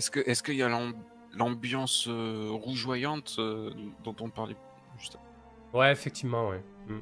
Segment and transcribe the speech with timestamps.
[0.00, 0.94] Est-ce que est-ce qu'il y a l'am-
[1.34, 3.70] l'ambiance euh, rougeoyante euh,
[4.02, 4.56] dont on parlait
[4.96, 6.64] juste avant Ouais, effectivement, ouais.
[6.86, 7.00] Mm.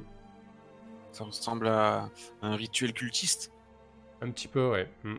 [1.13, 2.09] Ça ressemble à
[2.41, 3.53] un rituel cultiste?
[4.19, 4.91] Un petit peu, ouais.
[5.05, 5.15] Mm.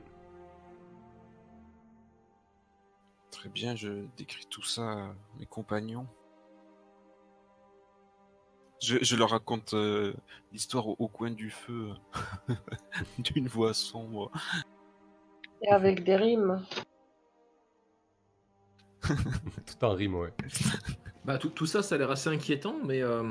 [3.30, 6.06] Très bien, je décris tout ça à mes compagnons.
[8.82, 10.12] Je, je leur raconte euh,
[10.52, 11.94] l'histoire au, au coin du feu
[13.18, 14.30] d'une voix sombre.
[15.62, 16.62] Et avec des rimes.
[19.08, 20.32] Tout en rime, ouais.
[21.26, 23.30] Bah, tout, tout ça, ça a l'air assez inquiétant, mais euh,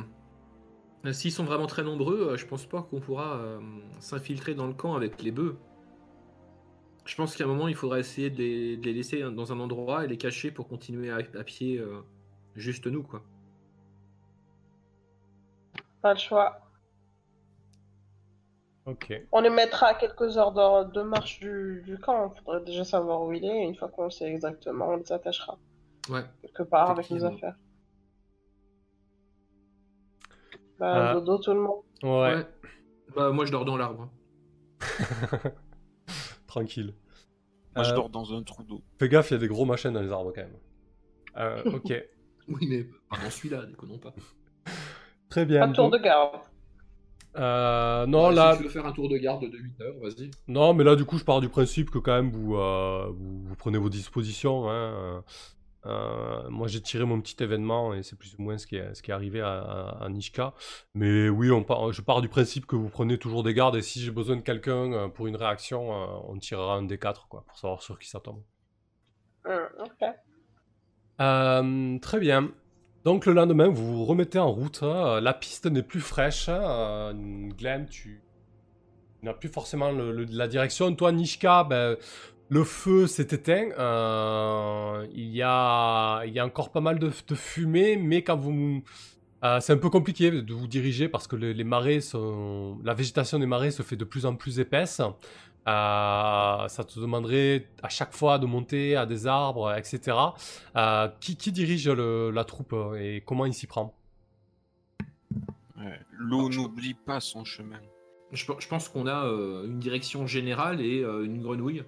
[1.11, 3.59] s'ils sont vraiment très nombreux, euh, je pense pas qu'on pourra euh,
[3.99, 5.57] s'infiltrer dans le camp avec les bœufs.
[7.05, 9.59] Je pense qu'à un moment, il faudra essayer de les, de les laisser dans un
[9.59, 12.01] endroit et les cacher pour continuer à, à pied euh,
[12.55, 13.23] juste nous, quoi.
[16.01, 16.68] Pas le choix.
[19.31, 22.31] On les mettra à quelques heures de, de marche du, du camp.
[22.35, 23.63] Il faudrait déjà savoir où il est.
[23.63, 25.57] Et une fois qu'on sait exactement, on les attachera
[26.09, 26.23] Ouais.
[26.41, 27.35] quelque part avec nos Effectivement.
[27.49, 27.55] affaires.
[30.79, 31.13] Bah, Euh.
[31.15, 31.81] dodo tout le monde.
[32.03, 32.45] Ouais,
[33.15, 34.09] Bah, moi, je dors dans l'arbre.
[36.47, 36.93] tranquille.
[37.75, 38.81] Moi, je Euh, dors dans un trou d'eau.
[38.97, 40.57] Fais gaffe, il y a des gros machins dans les arbres quand même.
[41.37, 41.93] Euh, ok.
[42.47, 44.13] Oui, mais pas dans celui-là, déconnons pas.
[45.29, 45.61] Très bien.
[45.63, 46.39] Un tour donc- de garde.
[47.37, 49.95] Euh, non, Ouais, là, Si tu veux faire un tour de garde de 8 heures,
[50.01, 50.31] vas-y.
[50.47, 53.43] non, mais là, du coup, je pars du principe que quand même vous, euh, vous,
[53.43, 54.69] vous prenez vos dispositions.
[54.69, 55.23] hein.
[55.85, 58.93] Euh, moi, j'ai tiré mon petit événement et c'est plus ou moins ce qui est,
[58.95, 60.53] ce qui est arrivé à, à- à Nishka.
[60.93, 63.81] Mais oui, on part, je pars du principe que vous prenez toujours des gardes et
[63.81, 65.89] si j'ai besoin de quelqu'un pour une réaction,
[66.29, 68.43] on tirera un des quatre, quoi, pour savoir sur qui ça tombe.
[69.45, 70.01] Hum, ok.
[71.21, 72.51] Euh, très bien.
[73.05, 74.79] Donc le lendemain, vous vous remettez en route.
[74.83, 75.21] hein.
[75.21, 76.49] La piste n'est plus fraîche.
[76.49, 76.61] hein.
[76.61, 77.13] Euh,
[77.57, 78.21] Glenn, tu
[79.23, 80.93] n'as plus forcément la direction.
[80.95, 81.95] Toi, Nishka, ben,
[82.49, 83.69] le feu s'est éteint.
[83.77, 90.31] Euh, il, y a, encore pas mal de, fumée, mais euh, c'est un peu compliqué
[90.31, 91.99] de vous diriger parce que les, marais.
[92.83, 95.01] La végétation des marais se fait de plus en plus épaisse.
[95.69, 100.17] Euh, ça te demanderait à chaque fois de monter à des arbres, etc.
[100.75, 103.93] Euh, qui, qui dirige le- la troupe euh, et comment il s'y prend?
[105.77, 105.99] Ouais.
[106.11, 107.79] L'eau Ah, je- n'oublie pas son chemin.
[108.31, 111.83] Je, pe- je pense qu'on a euh, une direction générale et euh, une grenouille.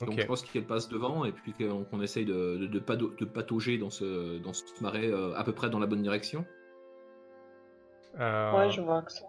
[0.00, 3.24] Donc je pense qu'elle passe devant et puis qu'on essaye de, de, de, pado- de
[3.26, 6.46] patauger dans ce, dans ce marais euh, à peu près dans la bonne direction.
[8.18, 9.24] Euh, Ouais, je vois que ça.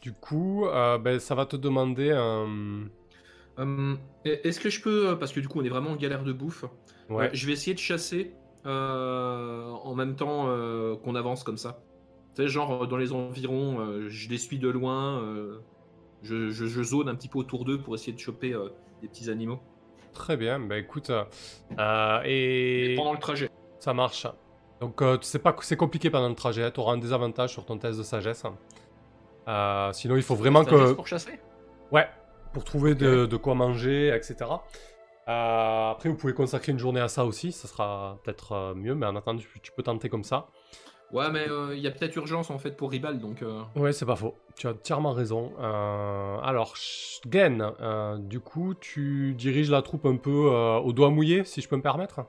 [0.00, 2.88] Du coup, euh, ben, ça va te demander un...
[3.58, 6.22] Hum, Est-ce que je peux, euh, parce que du coup on est vraiment en galère
[6.24, 6.64] de bouffe,
[7.10, 7.26] Ouais.
[7.26, 8.32] euh, je vais essayer de chasser
[8.64, 10.44] en même temps
[11.02, 11.82] qu'on avance comme ça.
[12.34, 15.22] Tu sais, genre dans les environs, je les suis de loin,
[16.22, 18.54] je, je, je zone un petit peu autour d'eux pour essayer de choper
[19.02, 19.58] des petits animaux.
[20.14, 23.50] Très bien, ben écoute, et Pendant le trajet.
[23.78, 24.26] ça marche.
[24.80, 27.52] Donc euh, tu sais pas que c'est compliqué pendant le trajet, tu auras un désavantage
[27.52, 28.44] sur ton test de sagesse.
[29.48, 30.92] Euh, sinon, il faut vraiment que...
[30.92, 31.38] pour chasser
[31.90, 32.08] Ouais,
[32.52, 34.50] pour trouver de, de quoi manger, etc.
[35.28, 38.94] Euh, après, vous pouvez consacrer une journée à ça aussi, ça sera peut-être euh, mieux,
[38.94, 40.48] mais en attendant, tu, tu peux tenter comme ça.
[41.12, 43.42] Ouais, mais euh, il y a peut-être urgence en fait pour Ribal, donc.
[43.42, 44.36] euh, Ouais, c'est pas faux.
[44.56, 45.52] Tu as entièrement raison.
[45.58, 46.74] Euh, alors,
[47.34, 51.68] euh, du coup, tu diriges la troupe un peu euh, au doigt mouillé, si je
[51.68, 52.20] peux me permettre?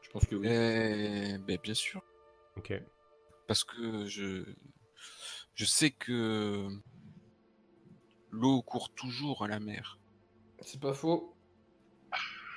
[0.00, 0.46] Je pense que oui.
[0.46, 2.02] Eh, ben, bien sûr,
[2.58, 2.72] Ok.
[3.52, 4.46] Parce que je,
[5.54, 6.70] je sais que
[8.30, 9.98] l'eau court toujours à la mer.
[10.62, 11.36] C'est pas faux.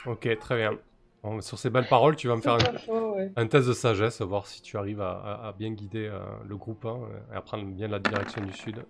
[0.05, 0.79] Ok, très bien.
[1.21, 3.29] Bon, sur ces belles paroles, tu vas me faire un, pas faux, ouais.
[3.35, 6.55] un test de sagesse, voir si tu arrives à, à- à bien guider euh, le
[6.55, 8.81] groupe hein, et à prendre bien la direction du sud.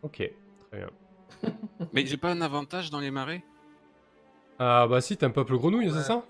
[0.00, 0.88] Ok, très bien.
[1.92, 3.44] Mais j'ai pas un avantage dans les marais?
[4.58, 6.24] Ah bah si, t'es un peuple grenouille, c'est ça?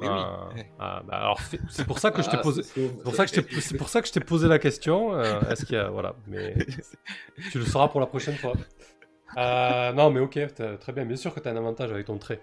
[0.00, 0.62] Oui, Ah, oui.
[0.78, 2.62] ah, bah alors c'est pour ça que je t'ai Ah, posé.
[2.62, 5.14] c'est pour ça que je t'ai- c'est pour ça que je t'ai posé la question.
[5.14, 6.56] euh, Est-ce qu'il y a voilà, mais
[7.50, 8.52] tu le sauras pour la prochaine fois.
[9.36, 11.04] Euh, non, mais ok, t'as- très bien.
[11.04, 12.40] Bien sûr que tu as un avantage avec ton trait.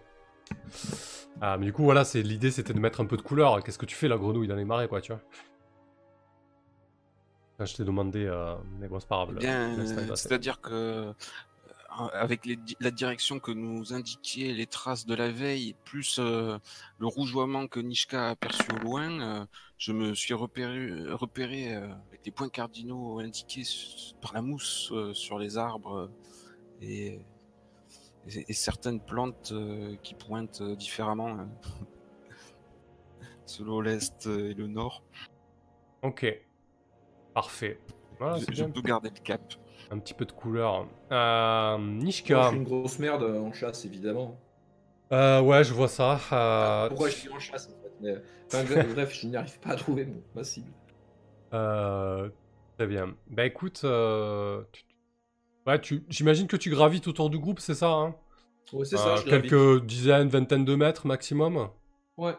[1.42, 3.64] Ah, mais du coup, voilà, c'est l'idée, c'était de mettre un peu de couleur.
[3.64, 5.22] Qu'est-ce que tu fais la grenouille dans les marais, quoi, tu vois?
[7.66, 9.30] Je t'ai demandé, euh, mais bon, c'est pas grave.
[9.40, 11.14] Eh bien, c'est-à-dire que
[12.14, 16.58] avec les di- la direction que nous indiquiaient les traces de la veille, plus euh,
[17.00, 19.46] le rougeoiement que Nishka a aperçu au loin, euh,
[19.78, 23.64] je me suis repéré, repéré euh, avec les points cardinaux indiqués
[24.22, 26.08] par la mousse euh, sur les arbres euh,
[26.82, 27.20] et,
[28.28, 31.46] et- et certaines plantes euh, qui pointent euh, différemment euh,
[33.46, 35.04] selon l'est et le nord.
[36.02, 36.26] Ok.
[37.34, 37.80] Parfait.
[38.20, 39.42] Voilà, je je peux garder le cap.
[39.96, 40.88] Un petit peu de couleur.
[41.12, 42.42] Euh, Moi, Nishka.
[42.44, 44.38] je suis une grosse merde en chasse, évidemment.
[45.12, 46.20] Euh, ouais, je vois ça.
[46.32, 48.16] Euh, Pourquoi je suis en chasse en fait mais...
[48.48, 48.64] enfin,
[48.94, 50.72] bref, je n'arrive pas à trouver mon, ma cible.
[51.54, 52.30] euh,
[52.78, 53.16] très bien.
[53.28, 54.64] Bah écoute, euh,
[55.68, 56.04] ouais, tu...
[56.10, 58.16] j'imagine que tu gravites autour du groupe, c'est ça hein?
[58.74, 59.50] Ouais, c'est Euh, ça, je gravite.
[59.52, 61.70] Quelques dizaines, vingtaines de mètres maximum?
[62.18, 62.36] Ouais.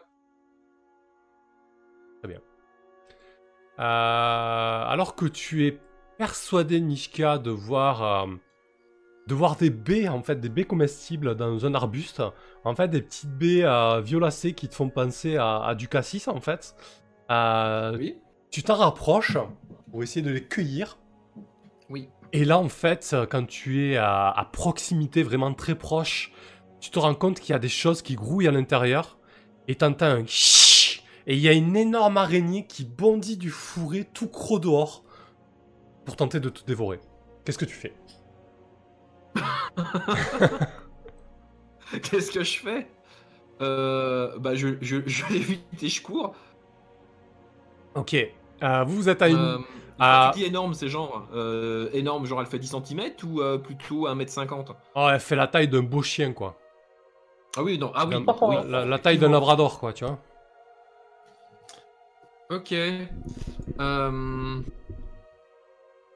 [3.79, 5.79] Euh, alors que tu es
[6.17, 8.35] persuadé, Nishka, de voir, euh,
[9.27, 12.21] de voir des baies, en fait, des baies comestibles dans un arbuste.
[12.63, 16.27] En fait, des petites baies euh, violacées qui te font penser à, à du cassis,
[16.27, 16.75] en fait.
[17.31, 18.17] Euh, Oui.
[18.49, 19.37] Tu t'en rapproches
[19.91, 20.97] pour essayer de les cueillir.
[21.89, 22.09] Oui.
[22.33, 26.31] Et là, en fait, quand tu es à, à proximité, vraiment très proche,
[26.79, 29.17] tu te rends compte qu'il y a des choses qui grouillent à l'intérieur.
[29.67, 34.29] Et t'entends un Et il y a une énorme araignée qui bondit du fourré tout
[34.29, 35.03] croc dehors
[36.07, 36.99] pour tenter de te dévorer.
[37.45, 37.93] Qu'est-ce que tu fais
[42.01, 42.87] Qu'est-ce que je fais
[43.61, 46.33] euh, Bah, je, je, je l'évite et je cours.
[47.95, 48.15] Ok.
[48.63, 49.35] Euh, vous, vous êtes à une...
[49.37, 49.57] Euh,
[49.99, 50.27] Ah.
[50.27, 54.07] Quand tu dis énorme, c'est genre euh, énorme, genre elle fait 10 cm ou plutôt
[54.07, 56.55] 1m50 Oh, elle fait la taille d'un beau chien, quoi.
[57.57, 58.13] Ah oui, non, ah oui.
[58.13, 60.19] La- oui, la, la taille d'un labrador, quoi, tu vois.
[62.51, 62.73] Ok.
[63.79, 64.61] Euh...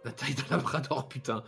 [0.04, 1.44] La taille d'un labrador, putain.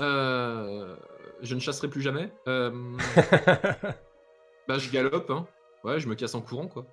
[0.00, 0.94] Euh...
[1.42, 2.32] Je ne chasserai plus jamais.
[2.48, 2.70] Euh...
[4.68, 5.46] bah, je galope, hein.
[5.84, 6.86] Ouais, je me casse en courant, quoi.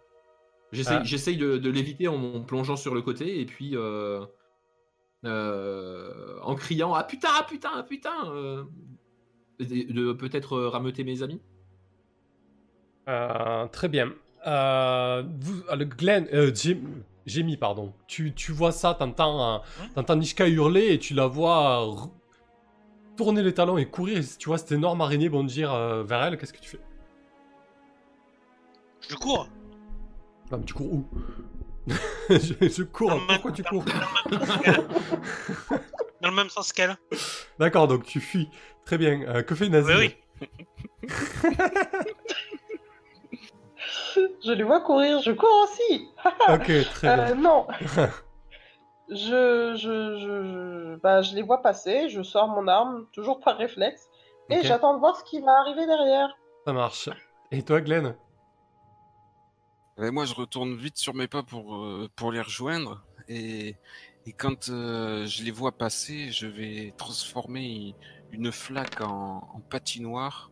[0.71, 1.39] J'essaye Ah.
[1.39, 4.25] de, de l'éviter en, en plongeant sur le côté et puis euh...
[5.23, 8.25] en criant Ah putain, ah putain, ah putain
[9.59, 11.41] De, de peut-être rameuter mes amis.
[13.71, 14.13] Très bien.
[14.45, 16.51] Vous, le Glenn, euh,
[17.25, 17.93] Jim- Jamie, pardon.
[18.07, 19.57] Tu, tu vois ça, t'entends, euh,
[19.95, 21.95] t'entends Nishka hurler et tu la vois euh,
[23.17, 24.17] tourner les talons et courir.
[24.19, 26.37] Et tu vois cette énorme araignée bondir euh, vers elle.
[26.37, 26.79] Qu'est-ce que tu fais?
[29.09, 29.47] Je cours.
[30.51, 31.07] Non, mais tu cours où?
[32.29, 33.19] Je, je cours.
[33.27, 34.85] Pourquoi tu cours Dans le même sens qu'elle.
[36.21, 36.97] Dans le même sens qu'elle.
[37.59, 38.47] D'accord, donc tu fuis.
[38.85, 39.21] Très bien.
[39.27, 39.97] Euh, que fait Nazim?
[39.97, 40.47] Oui, oui.
[44.45, 46.09] Je les vois courir, je cours aussi.
[46.47, 47.35] Ok, très Euh, bien.
[47.35, 47.67] non.
[49.09, 53.57] je, je, je, je- bah, je les vois passer, je sors mon arme, toujours par
[53.57, 54.09] réflexe,
[54.49, 56.35] et j'attends de voir ce qui va arriver derrière.
[56.65, 57.09] Ça marche.
[57.51, 58.15] Et toi, Glenn?
[60.01, 63.05] Et moi, je retourne vite sur mes pas pour, euh, pour les rejoindre.
[63.27, 63.77] Et,
[64.25, 67.97] et quand euh, je les vois passer, je vais transformer
[68.31, 70.51] une flaque en, en patinoire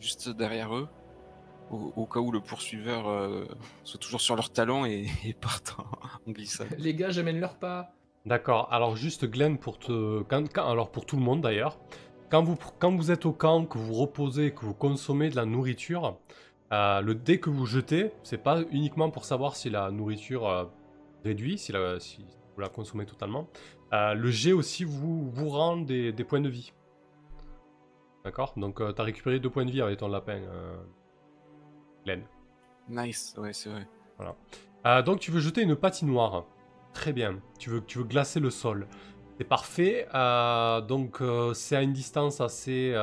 [0.00, 0.90] juste derrière eux,
[1.70, 3.44] au, au cas où le poursuiveur euh,
[3.84, 5.76] soit toujours sur leurs talons et, et parte
[6.26, 6.68] en, glissade.
[6.78, 7.92] Les gars, j'amène leur pas.
[8.26, 8.68] D'accord.
[8.72, 11.78] Alors juste Glenn pour te, quand- quand- alors pour tout le monde d'ailleurs,
[12.30, 15.44] quand vous quand vous êtes au camp, que vous reposez, que vous consommez de la
[15.44, 16.18] nourriture,
[16.72, 20.64] euh, le dé que vous jetez, c'est pas uniquement pour savoir si la nourriture euh,
[21.24, 22.24] réduit, si, la- si
[22.54, 23.46] vous la consommez totalement.
[23.92, 26.72] Euh, le jet aussi vous vous rend des, des points de vie.
[28.24, 28.54] D'accord?
[28.56, 30.76] Donc tu as récupéré deux points de vie avec ton lapin, euh,
[32.04, 32.22] Glenn.
[32.88, 33.86] Nice, ouais, c'est vrai.
[34.86, 36.44] Euh, donc tu veux jeter une patinoire.
[36.92, 37.40] Très bien.
[37.58, 38.86] Tu veux, tu veux glacer le sol.
[39.38, 40.06] C'est parfait.
[40.14, 42.94] Euh, donc euh, c'est à une distance assez,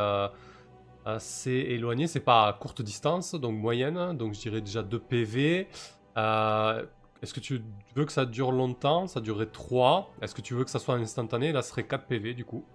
[1.05, 2.07] assez éloignée.
[2.07, 4.15] C'est pas à courte distance, donc moyenne.
[4.17, 5.67] Donc je dirais déjà 2 PV.
[6.15, 7.61] Est-ce que tu
[7.95, 9.07] veux que ça dure longtemps?
[9.07, 10.13] Ça durerait 3.
[10.21, 11.51] Est-ce que tu veux que ça soit instantané?
[11.51, 12.65] Là, ce serait 4 PV du coup.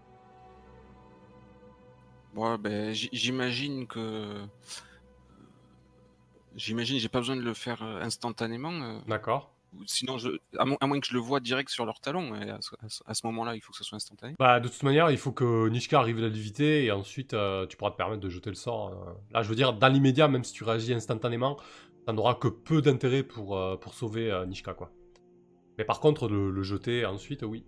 [2.35, 4.45] Bon, ben, j'imagine que.
[6.57, 8.73] J'imagine, j'ai pas besoin de le faire euh, instantanément.
[8.83, 9.53] euh, D'accord.
[9.85, 12.49] Sinon, je, à, mo- à moins que je le vois direct sur leurs talons, et
[12.51, 14.35] à, ce- à ce- à ce moment-là, il faut que ça soit instantané.
[14.39, 17.77] Bah, de toute manière, il faut que Nishka arrive à l'éviter et ensuite euh, tu
[17.77, 18.89] pourras te permettre de jeter le sort.
[18.89, 19.13] euh.
[19.33, 21.59] Là, je veux dire, dans l'immédiat, même si tu réagis instantanément,
[22.07, 24.91] ça n'aura que peu d'intérêt pour, euh, pour sauver Nishka, quoi.
[25.77, 27.65] Mais par contre, le, le jeter ensuite, oui.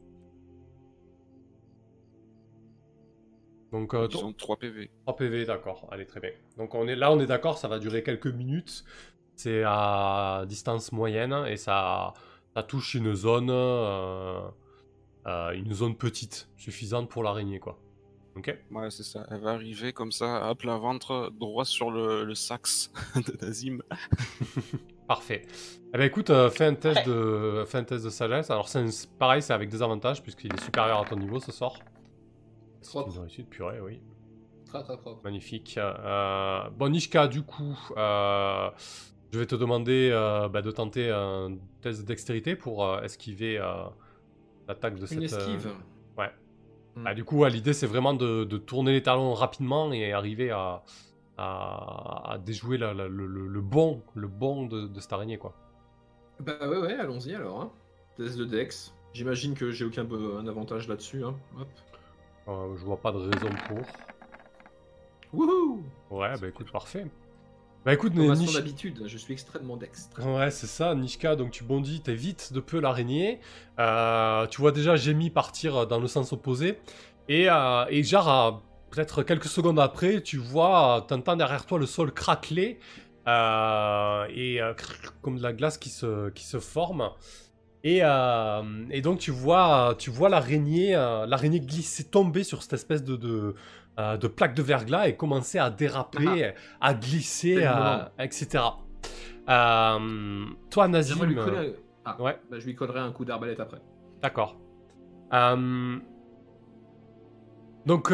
[3.73, 4.91] Donc, euh, Ils ont 3 PV.
[5.05, 5.87] 3 PV, d'accord.
[5.91, 6.31] Allez, très bien.
[6.57, 8.85] Donc on est là, on est d'accord, ça va durer quelques minutes.
[9.37, 12.15] C'est à distance moyenne et ça,
[12.55, 14.41] ça touche une zone, euh,
[15.27, 17.79] euh, une zone petite, suffisante pour l'araignée, quoi.
[18.37, 18.57] Ok?
[18.71, 19.27] Ouais, c'est ça.
[19.31, 23.83] Elle va arriver comme ça, à plat ventre, droit sur le, le sax de Nazim.
[25.09, 25.43] Parfait.
[25.95, 28.51] Eh ben écoute, euh, fais un test de, fais un test de sagesse.
[28.51, 31.51] Alors c'est pareil, c'est avec des avantages puisqu'il est supérieur à ton niveau ce
[32.83, 32.93] sort.
[32.93, 33.15] C'est Propre.
[33.15, 34.01] une réussite purée, oui.
[34.67, 35.21] Très très propre.
[35.25, 35.79] Magnifique.
[35.79, 38.71] Euh, bon, Nishka, du coup, euh,
[39.33, 43.59] je vais te demander euh, bah, de tenter un test de dextérité pour euh, esquiver
[43.59, 43.85] euh,
[44.69, 45.19] l'attaque de cette.
[45.19, 45.69] Une euh, esquive.
[46.19, 46.31] ouais.
[46.97, 50.51] Bah, du coup, ouais, l'idée c'est vraiment de, de tourner les talons rapidement et arriver
[50.51, 50.83] à,
[51.37, 55.39] à, à déjouer la- la- le, le- le bon, le bon de, de cette araignée,
[55.39, 55.55] quoi.
[56.41, 57.61] Bah ouais, ouais, allons-y alors.
[57.63, 57.71] Hein.
[58.17, 58.95] Test de Dex.
[59.15, 61.25] J'imagine que j'ai aucun un avantage là-dessus.
[61.25, 61.35] Hein.
[61.59, 61.69] Hop.
[62.49, 63.79] Euh, je vois pas de raison pour.
[65.33, 67.07] Wouhou Ouais, bah écoute, parfait.
[67.85, 70.21] Bah écoute, Comme Nish- son habitude, je suis extrêmement dextre.
[70.27, 71.37] Ouais, c'est ça, Nishka.
[71.37, 73.41] Donc tu bondis, t'évites de peu l'araignée.
[73.79, 76.79] Euh, tu vois déjà Jamie partir dans le sens opposé.
[77.29, 82.13] Et, euh, et genre, peut-être quelques secondes après, tu vois, t'entends derrière toi le sol
[82.13, 82.79] craqueler.
[83.27, 84.59] euh, et
[85.23, 87.11] comme de la glace qui se, qui se forme.
[87.89, 92.75] Et, euh, et donc tu vois, tu vois l'araignée, euh, l'araignée glisser, tomber sur cette
[92.75, 93.55] espèce de, de,
[93.99, 98.09] euh, de plaque de verglas et commencer à déraper, à glisser, le à- moment.
[98.19, 98.65] etc.
[99.49, 102.37] Euh, toi, Nazim, lui coller Ah, ouais.
[102.51, 103.81] bah, je lui collerai un coup d'arbalète après.
[104.23, 104.57] D'accord.
[105.33, 105.97] Euh,
[107.87, 108.11] Donc,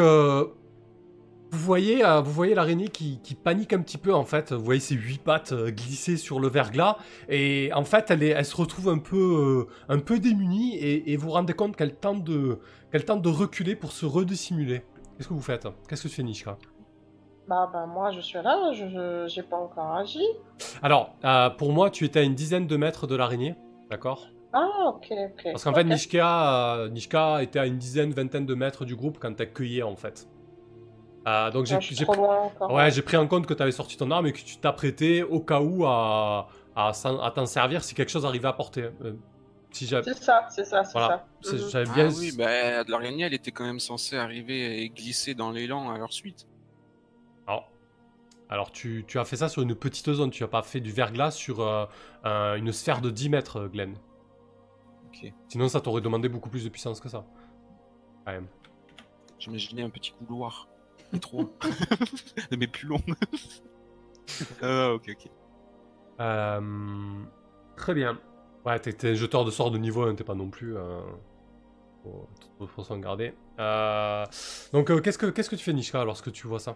[1.51, 4.51] vous voyez, euh, vous voyez l'araignée qui, qui panique un petit peu en fait.
[4.51, 6.97] Vous voyez ses huit pattes euh, glisser sur le verglas
[7.29, 11.11] et en fait, elle, est, elle se retrouve un peu, euh, un peu démunie et,
[11.11, 12.59] et vous vous rendez compte qu'elle tente de,
[12.91, 14.83] qu'elle tente de reculer pour se redissimuler.
[15.17, 15.67] Qu'est-ce que vous faites?
[15.87, 16.57] Qu'est-ce que tu fais, Nishka?
[17.47, 20.23] Bah, bah, moi, je suis là, je j'ai pas encore agi.
[20.81, 21.15] Alors,
[21.57, 23.55] pour moi, tu étais à une dizaine de mètres de l'araignée,
[23.89, 24.27] d'accord?
[24.51, 25.43] Ah, ok, ok.
[25.51, 25.83] Parce qu'en fait.
[25.83, 29.95] Nishka, Nishka était à une dizaine, vingtaine de mètres du groupe quand t'as cueilli en
[29.95, 30.27] fait.
[31.27, 34.27] Euh, donc j'ai suis j'ai- ouais, pris en compte que tu avais sorti ton arme
[34.27, 38.11] et que tu t'apprêtais au cas où à, à, s'en- à t'en servir si quelque
[38.11, 38.89] chose arrivait à porter.
[39.03, 39.13] Euh,
[39.71, 41.57] si j'avais C'est ça, c'est ça, c'est voilà, ça.
[41.57, 41.85] c'est- Mhm.
[41.89, 42.09] Ah bien.
[42.15, 46.13] oui, bah, l'araignée, elle était quand même censée arriver et glisser dans l'élan à leur
[46.13, 46.47] suite.
[47.47, 47.71] Alors,
[48.49, 50.91] alors tu, tu as fait ça sur une petite zone, tu as pas fait du
[50.91, 51.85] verglas sur euh,
[52.23, 53.95] un- une sphère de 10 mètres, euh, Glenn.
[55.07, 55.31] Ok.
[55.49, 57.25] Sinon, ça t'aurait demandé beaucoup plus de puissance que ça.
[58.25, 58.47] Quand même.
[59.39, 60.67] J'imaginais un petit couloir.
[61.19, 61.53] Trop.
[62.57, 63.01] Mais plus long.
[64.61, 65.31] ah, ok, ok.
[66.19, 67.23] Euh,
[67.77, 68.17] Très bien.
[68.65, 70.75] Ouais, t'es t'es un jeteur de sorts de niveau 1, t'es pas non plus.
[70.77, 71.01] Euh...
[72.03, 73.33] Faut, faut- s'en garder.
[73.59, 74.25] Euh,
[74.73, 76.75] Donc, euh, qu'est-ce que qu'est-ce que tu fais, Nishka, lorsque tu vois ça?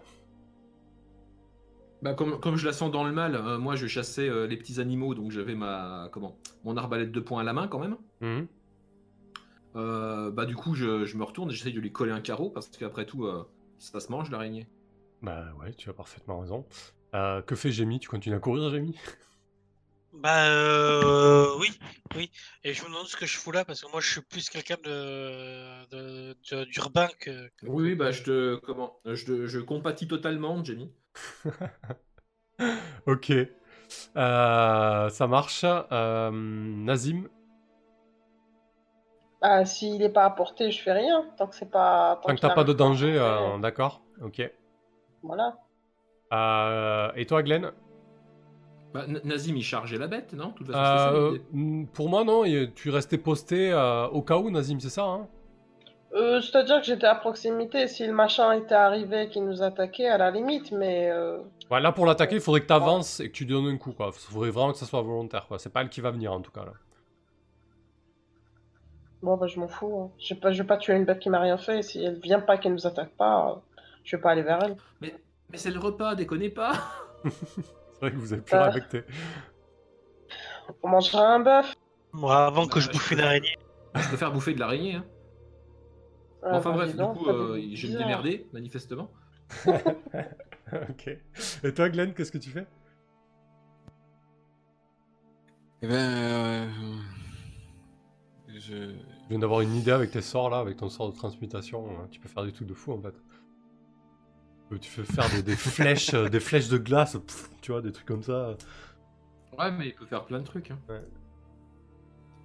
[2.02, 4.56] Bah, comme, comme je la sens dans le mal, euh, moi je chassais euh, les
[4.56, 7.96] petits animaux, donc j'avais ma comment mon arbalète de poing à la main quand même.
[8.22, 8.46] Mhm.
[9.76, 12.50] Euh, bah du coup je, je me retourne et j'essaye de lui coller un carreau
[12.50, 13.44] parce qu'après tout euh,
[13.80, 14.66] ça se mange l'araignée.
[15.22, 16.66] Bah ouais, tu as parfaitement raison.
[17.14, 17.98] Euh, que fait Jamie?
[17.98, 18.96] Tu continues à courir, Jamie?
[20.12, 21.70] Bah euh, oui,
[22.16, 22.30] oui.
[22.64, 24.48] Et je me demande ce que je fous là parce que moi je suis plus
[24.50, 26.34] quelqu'un de,
[26.64, 27.48] d'urbain que.
[27.56, 30.92] que- Oui, oui, bah je te comment je, te- je compatis totalement, Jamie.
[33.06, 33.30] Ok.
[34.16, 35.64] Euh, ça marche.
[35.64, 37.28] Euh, Nazim?
[39.42, 41.24] Bah, s'il est pas à portée, je fais rien.
[41.38, 42.16] Tant que c'est pas.
[42.22, 44.02] Tant que qu'il t'as pas de danger, euh, portée, d'accord.
[44.22, 44.50] Ok.
[45.22, 45.56] Voilà.
[46.32, 47.72] Euh, et toi, Glenn?
[48.92, 50.48] Bah, Nazim il chargeait la bête, non?
[50.48, 51.86] De toute façon, c'était ça, Euh, l'idée.
[51.92, 52.44] Pour moi, non.
[52.44, 55.28] et Tu restais posté euh, au cas où, Nazim, c'est ça hein?
[56.12, 57.86] Euh, C'est-à-dire que j'étais à proximité.
[57.86, 61.08] Si le machin était arrivé qui nous attaquait, à la limite, mais.
[61.10, 61.38] euh,
[61.70, 63.76] Ouais, là, pour l'attaquer, il faudrait que tu avances et que tu lui donnes un
[63.78, 63.92] coup.
[63.92, 64.10] quoi.
[64.12, 65.46] Il faudrait vraiment que ça soit volontaire.
[65.46, 65.58] quoi.
[65.60, 66.64] C'est pas elle qui va venir, en tout cas.
[66.64, 66.72] Là.
[69.22, 70.00] Bon, bah, je m'en fous.
[70.02, 70.10] hein.
[70.18, 71.82] Je vais pas, je vais pas tuer une bête qui m'a rien fait.
[71.82, 73.54] Si elle vient pas, qu'elle nous attaque pas, euh,
[74.04, 74.76] je vais pas aller vers elle.
[75.00, 75.14] Mais,
[75.50, 76.72] mais c'est le repas, déconnez pas
[77.24, 79.02] C'est vrai que vous avez plus Euh.
[80.82, 81.74] On mangera un bœuf.
[82.12, 83.56] Moi, avant que Bah, je je bouffe peux- une araignée.
[83.94, 84.94] Je peux faire bouffer de l'araignée.
[84.94, 85.04] Hein.
[86.42, 89.10] Ah, enfin bah, bref, du coup euh, je vais me démerder, manifestement.
[89.66, 91.08] ok.
[91.64, 92.66] Et toi, Glenn, qu'est-ce que tu fais?
[95.82, 95.94] Eh ben.
[95.94, 96.66] euh,
[98.60, 98.74] Je.
[98.90, 101.88] Je viens d'avoir une idée avec tes sorts là, avec ton sort de transmutation.
[101.98, 102.08] hein.
[102.10, 103.14] Tu peux faire des trucs de fou en fait.
[104.72, 107.80] Euh, Tu peux faire des, des flèches, euh, des flèches de glace, pff, tu vois,
[107.82, 108.56] des trucs comme ça.
[109.58, 110.70] Ouais, mais il peut faire plein de trucs.
[110.70, 110.78] hein.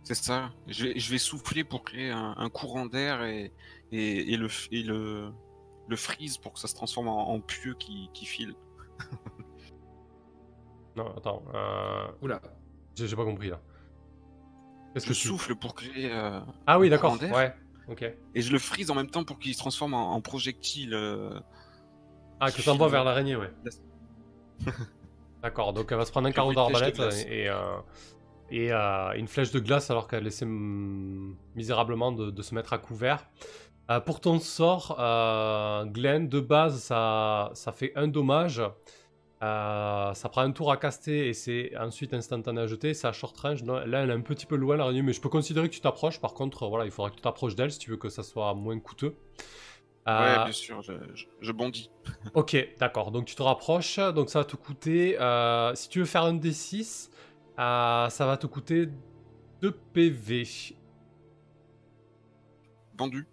[0.03, 0.51] C'est ça.
[0.67, 3.51] Je vais, je vais souffler pour créer un, un courant d'air et,
[3.91, 5.31] et, et le, et le,
[5.87, 8.53] le freeze pour que ça se transforme en, en pieu qui, qui file.
[10.95, 12.41] Non, attends, euh, Oula.
[12.95, 13.59] j'ai pas compris là.
[14.95, 15.27] Qu'est-ce Je que tu...
[15.27, 16.09] souffle pour créer.
[16.11, 17.53] euh, Ah oui, d'accord, ouais,
[17.87, 18.03] ok.
[18.33, 20.93] Et je le freeze en même temps pour qu'il se transforme en, en projectile.
[20.93, 21.39] euh,
[22.39, 23.51] Ah, que t'envoies vers l'araignée, ouais.
[25.43, 27.23] D'accord, donc elle va se prendre un carreau d'arbalète glace.
[27.29, 27.77] et, euh,
[28.49, 32.77] et euh, une flèche de glace alors qu'elle essaie misérablement de, de se mettre à
[32.77, 33.27] couvert.
[33.91, 38.61] Euh, pour ton sort, euh, Glenn, de base, ça, ça fait un dommage.
[39.45, 42.93] Euh, ça prend un tour à caster et c'est ensuite instantané à jeter.
[42.95, 43.63] C'est à short range.
[43.63, 45.81] Non, Là, elle est un petit peu loin l'araignée, mais je peux considérer que tu
[45.81, 46.19] t'approches.
[46.19, 48.53] Par contre, voilà, il faudra que tu t'approches d'elle si tu veux que ça soit
[48.55, 49.15] moins coûteux.
[50.07, 51.91] Euh, Ouais, bien sûr, je, je- je bondis.
[52.33, 53.11] Ok, d'accord.
[53.11, 53.97] Donc tu te rapproches.
[54.15, 55.19] Donc ça va te coûter.
[55.19, 57.09] euh, si tu veux faire un D6,
[57.59, 58.87] euh, ça va te coûter
[59.61, 60.45] 2 PV.
[62.97, 63.27] Vendu.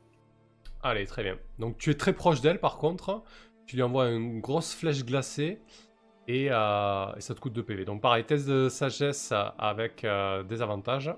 [0.83, 1.39] Allez, très bien.
[1.59, 3.23] Donc tu es très proche d'elle par contre.
[3.67, 5.61] Tu lui envoies une grosse flèche glacée.
[6.29, 7.85] Et, euh, et ça te coûte 2 PV.
[7.85, 11.15] Donc pareil, test de sagesse avec euh, des avantages.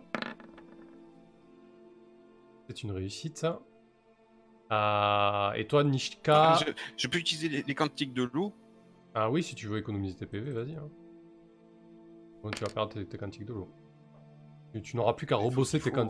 [2.68, 3.46] C'est une réussite.
[4.72, 6.54] Euh, et toi, Nishka?
[6.66, 8.54] Je, je peux utiliser les, les quantiques de l'eau.
[9.14, 10.74] Ah oui, si tu veux économiser tes PV, vas-y.
[10.74, 10.88] hein.
[12.42, 13.68] Bon, tu vas perdre tes, tes quantiques de l'eau.
[14.74, 16.08] Et tu n'auras plus qu'à rebosser tes hein.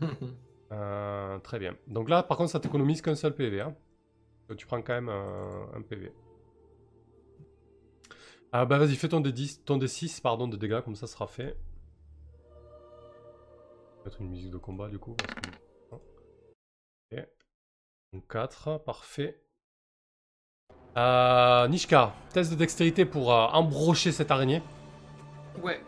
[0.72, 1.76] Euh, très bien.
[1.86, 3.60] Donc là, par contre, ça t'économise qu'un seul PV.
[3.60, 3.76] hein.
[4.48, 6.12] Donc, tu prends quand même un, un PV.
[8.58, 11.58] Ah bah vas-y, fais ton D10, ton D6 pardon, de dégâts, comme ça sera fait.
[14.02, 15.14] Peut-être une musique de combat du coup.
[15.14, 17.26] parce que- Ok.
[18.14, 19.42] Donc 4, parfait.
[20.96, 24.62] Euh, Nishka, test de dextérité pour euh, embrocher cette araignée.
[25.62, 25.82] Ouais.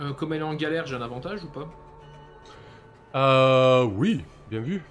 [0.00, 1.68] Euh, comme elle est en galère, j'ai un avantage ou pas?
[3.16, 4.82] Euh, oui, bien vu.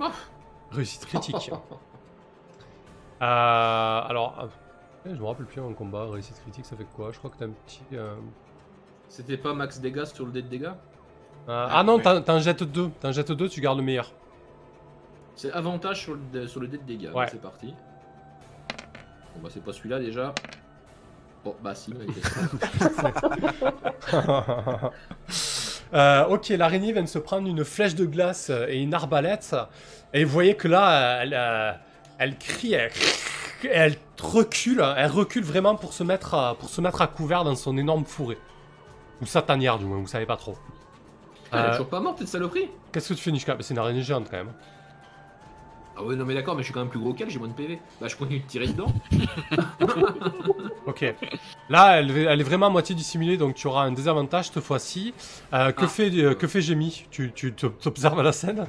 [0.00, 0.08] Oh.
[0.70, 1.50] Réussite critique.
[3.22, 4.48] Euh, alors,
[5.06, 7.10] euh, je me rappelle plus en combat, réussite critique, ça fait quoi?
[7.12, 7.82] Je crois que t'as un petit.
[7.92, 8.14] euh,
[9.08, 10.70] C'était pas max dégâts sur le dé de dégâts?
[11.48, 12.22] Euh, ah non, ouais.
[12.22, 12.90] t'en jettes deux.
[13.00, 14.12] T'en jettes deux, tu gardes le meilleur.
[15.36, 17.10] C'est avantage sur le, dé- sur le dé de dégâts.
[17.14, 17.26] Ouais.
[17.30, 17.74] C'est parti.
[19.34, 20.34] Bon bah c'est pas celui-là déjà.
[21.44, 21.94] Bon bah si.
[21.94, 22.06] mais-
[25.92, 29.56] Euh, ok, l'araignée vient de se prendre une flèche de glace et une arbalète.
[30.14, 31.80] Et vous voyez que là, elle,
[32.20, 32.92] elle crie, elle,
[33.64, 37.56] elle recule, elle recule vraiment pour se, mettre à, pour se mettre à couvert dans
[37.56, 38.38] son énorme fourré.
[39.20, 40.56] Ou sa tanière, du moins, vous savez pas trop.
[41.52, 42.68] Elle est Euh, toujours pas morte cette saloperie?
[42.92, 44.52] Qu'est-ce que tu fais, Nishka Bah, C'est une araignée géante quand même.
[45.96, 47.48] Ah ouais non mais d'accord mais je suis quand même plus gros qu'elle, j'ai moins
[47.48, 47.78] de PV.
[48.00, 48.90] Bah je continue de tirer dedans.
[50.86, 51.04] Ok.
[51.68, 55.12] Là, elle, elle est vraiment à moitié dissimulée, donc tu auras un désavantage cette fois-ci.
[55.52, 55.88] Euh, que, Ah.
[55.88, 58.66] fait, euh, que fait Jamie Tu tu t'observes la scène?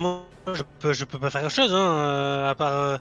[0.00, 2.98] Moi, je peux, je peux pas faire grand chose, hein, euh, à part, euh,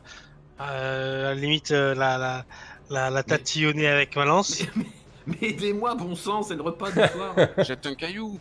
[0.62, 2.46] euh, à la limite, euh, la, la,
[2.90, 4.62] la, la tatillonner avec ma lance.
[4.76, 4.86] Mais,
[5.28, 7.36] mais- mais aidez-moi bon sang, c'est le repas du soir.
[7.60, 8.40] Jette un caillou.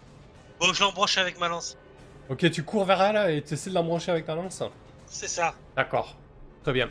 [0.61, 1.77] Bon, je l'embroche avec ma lance.
[2.29, 4.63] Ok, tu cours vers elle et tu essaies de l'embrocher avec ta lance
[5.07, 5.55] C'est ça.
[5.77, 6.17] D'accord.
[6.63, 6.89] Très bien.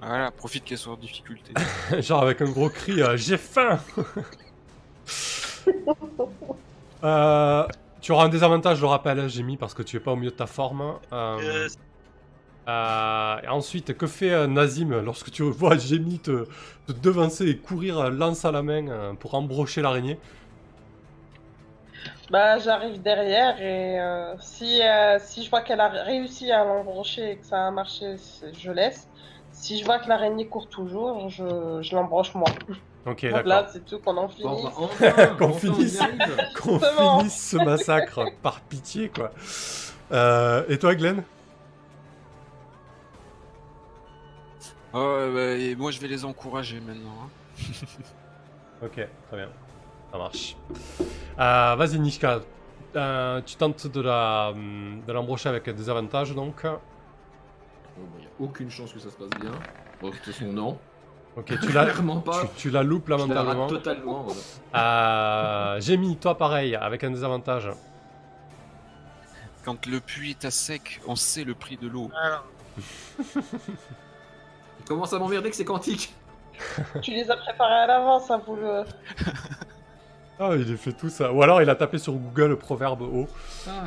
[0.00, 1.52] Voilà, profite qu'elle soit en difficulté.
[2.00, 3.80] Genre avec un gros cri, euh, j'ai faim
[7.04, 7.66] Euh,
[8.08, 10.30] Tu auras un désavantage, je le rappelle, Jamie, parce que tu es pas au milieu
[10.30, 10.98] de ta forme.
[11.12, 11.68] Euh, Euh,
[12.68, 16.46] euh, et ensuite, que fait euh, Nazim lorsque tu vois Jamie te,
[16.86, 20.18] te devancer et courir lance à la main euh, pour embrocher l'araignée?
[22.30, 27.32] Bah, j'arrive derrière et euh, si, euh, si je vois qu'elle a réussi à l'embrocher
[27.32, 28.16] et que ça a marché,
[28.52, 29.08] je laisse.
[29.60, 32.46] Si je vois que l'araignée court toujours, je, je l'embroche moi.
[33.06, 33.46] Ok, Donc d'accord.
[33.46, 34.28] là, c'est tout qu'on en.
[34.40, 35.98] Bon bah enfin, Qu'on finisse.
[36.62, 39.30] Qu'on finisse ce massacre par pitié, quoi.
[40.12, 41.22] Euh, et toi, Glenn?
[44.94, 47.10] Oh, ouais, bah, et moi, je vais les encourager maintenant.
[47.24, 47.28] hein.
[48.84, 49.48] Ok, très bien.
[50.12, 50.56] Ça marche.
[51.38, 52.40] Euh, Vas-y, Nishka.
[52.96, 56.62] Euh, tu tentes de la de l'embrocher avec des avantages, donc?
[56.62, 56.70] Bon,
[57.98, 59.50] bah, y a aucune chance que ça se passe bien.
[60.00, 60.78] Bon, de toute façon, non.
[61.36, 62.42] Ok, tu la, Clairement pas.
[62.42, 63.60] tu, tu la loupes Je la lamentablement.
[63.66, 64.22] rate totalement.
[64.72, 65.74] voilà.
[65.76, 67.70] Euh, J'ai mis toi pareil, avec un désavantage.
[69.64, 72.10] Quand le puits est à sec, on sait le prix de l'eau.
[72.20, 72.44] alors,
[74.78, 76.14] Il commence à m'emmerder que c'est quantique.
[77.02, 78.82] Tu les as préparés à l'avance, hein, vous le.
[80.40, 81.32] Ah, il a fait tout ça.
[81.32, 83.28] Ou alors il a tapé sur Google proverbe haut.
[83.68, 83.84] Ah.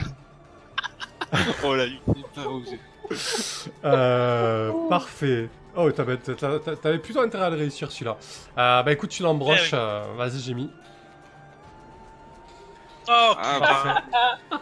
[1.65, 2.79] Oh là, il est pas osé.
[3.85, 5.49] Euh, parfait.
[5.75, 6.17] Oh, t'avais
[6.99, 8.17] plutôt intérêt à le réussir celui-là.
[8.57, 9.71] Euh, bah écoute, tu l'embroches.
[9.73, 9.81] Eh oui.
[9.81, 10.69] euh, Vas-y, j'ai mis.
[13.09, 14.03] Oh, Ah,
[14.51, 14.59] bah,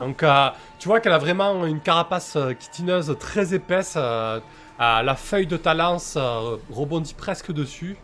[0.00, 3.94] Donc, euh, tu vois qu'elle a vraiment une carapace euh, chitineuse très épaisse.
[3.96, 4.40] euh,
[4.80, 7.96] euh, la feuille de ta lance euh, rebondit presque dessus.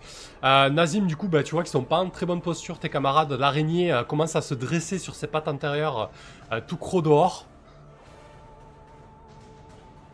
[0.45, 2.79] Euh, Nazim, du coup, bah, tu vois qu'ils sont pas en très bonne posture.
[2.79, 6.11] Tes camarades, l'araignée euh, commence à se dresser sur ses pattes antérieures,
[6.53, 7.47] euh, tout croc dehors.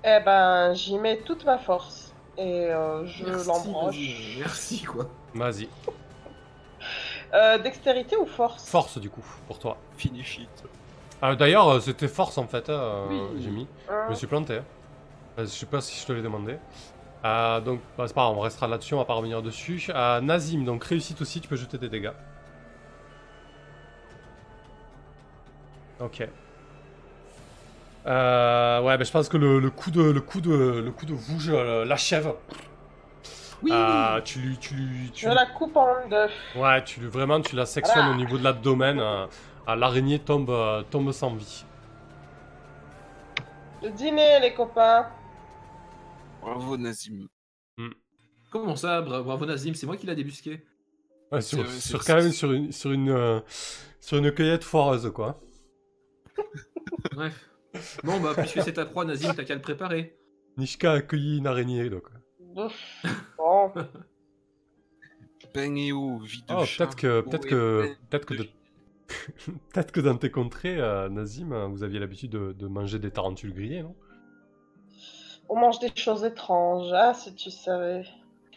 [0.07, 2.15] Eh ben, j'y mets toute ma force.
[2.39, 3.95] Et euh, je Merci, l'embroche.
[3.97, 5.07] vas-y, Merci quoi.
[5.35, 5.69] Vas-y.
[7.35, 8.69] Euh, dextérité ou force?
[8.69, 9.77] Force, du coup, pour toi.
[9.97, 10.49] finish it.
[11.25, 13.43] Euh, D'ailleurs, euh, c'était force en fait, hein, euh, Oui.
[13.43, 13.67] j'ai mis.
[13.91, 14.59] Hein Je me suis planté.
[14.59, 14.65] hein.
[15.39, 16.57] Euh, Je sais pas si je te l'ai demandé.
[17.25, 19.85] Euh, donc, bah, c'est pas grave, on restera là-dessus, on va pas revenir dessus.
[19.93, 22.13] Euh, Nazim, donc réussite aussi, tu peux jeter des dégâts.
[26.01, 26.29] Ok.
[28.07, 31.07] Euh, ouais, ben je pense que le, le coup de le coup de le coup
[31.07, 32.35] de vouge euh, l'achève.
[33.63, 36.29] Oui, Euh, tu lui tu lui tu Je la coupe en deux.
[36.61, 38.13] ouais tu lui vraiment tu la sectionnes Voilà.
[38.15, 39.01] au niveau de l'abdomen.
[39.01, 39.27] euh,
[39.75, 41.65] L'araignée tombe euh, tombe sans vie.
[43.83, 45.07] Le dîner, les copains.
[46.41, 47.27] Bravo Nazim.
[48.53, 50.65] Comment ça, bra- bravo Nazim, c'est moi qui l'a débusqué.
[51.33, 53.41] Ouais, sur, sur quand même sur une sur une euh,
[54.01, 55.41] sur une cueillette foireuse quoi.
[57.13, 57.51] Bref.
[58.05, 60.17] Bon, bah, puisque c'est ta proie, Nazim, t'as qu'à le préparer.
[60.57, 62.05] Nishka a cueilli une araignée donc.
[66.21, 66.87] Vie de Oh, chat.
[66.87, 68.49] peut-être que peut-être et que peut-être que de
[69.73, 73.11] peut-être que dans tes contrées, euh, Nazim, euh, vous aviez l'habitude de, de manger des
[73.11, 73.95] tarentules grillées, non?
[75.49, 78.05] On mange des choses étranges, ah, si tu savais.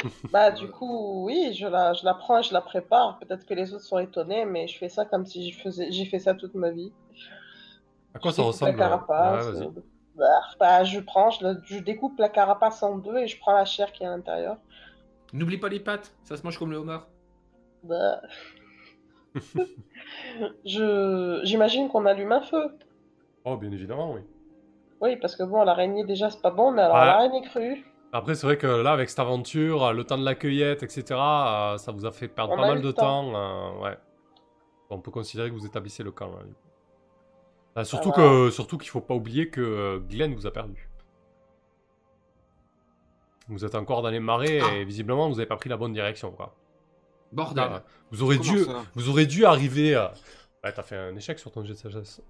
[0.31, 3.19] Bah, du coup, oui, je la, je la prends et je la prépare.
[3.19, 6.33] Peut-être que les autres sont étonnés, mais je fais ça comme si j'ai fait ça
[6.33, 6.93] toute ma vie.
[8.13, 9.45] À quoi Je ça ressemble la euh, carapace.
[9.45, 9.63] Ouais, vas-y.
[9.67, 9.71] euh,
[10.15, 10.25] bah,
[10.59, 14.03] bah, je prends, je, découpe la carapace en deux et je prends la chair qui
[14.03, 14.57] est à l'intérieur.
[15.33, 17.07] N'oublie pas les pattes, ça se mange comme le homard.
[17.83, 18.21] Bah.
[20.65, 22.77] je, j'imagine qu'on allume un feu.
[23.45, 24.21] Oh, bien évidemment, oui.
[25.01, 27.05] Oui, parce que bon, l'araignée déjà c'est pas bon, mais alors Ouais.
[27.05, 27.85] l'araignée crue.
[28.11, 31.77] Après, c'est vrai que là, avec cette aventure, le temps de la cueillette, etc., euh,
[31.77, 33.31] ça vous a fait perdre On pas a mal de temps.
[33.31, 33.35] temps.
[33.35, 33.97] euh, ouais.
[34.89, 36.31] On peut considérer que vous établissez le camp.
[36.31, 36.39] là,
[37.79, 38.15] Euh, surtout va.
[38.15, 40.89] que, surtout qu'il faut pas oublier que euh, Glenn vous a perdu.
[43.47, 44.75] Vous êtes encore dans les marais Ah.
[44.75, 46.55] et visiblement vous avez pas pris la bonne direction, quoi.
[47.31, 47.63] Bordel.
[47.71, 48.65] Ah, vous aurez Comment dû,
[48.95, 49.95] vous aurez dû arriver.
[49.95, 50.13] à...
[50.63, 52.21] Ouais, t'as fait un échec sur ton jet de sagesse.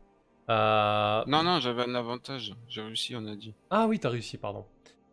[0.50, 2.54] Euh, Non, non, j'avais un avantage.
[2.68, 3.54] J'ai réussi, on a dit.
[3.70, 4.66] Ah oui, t'as réussi, pardon.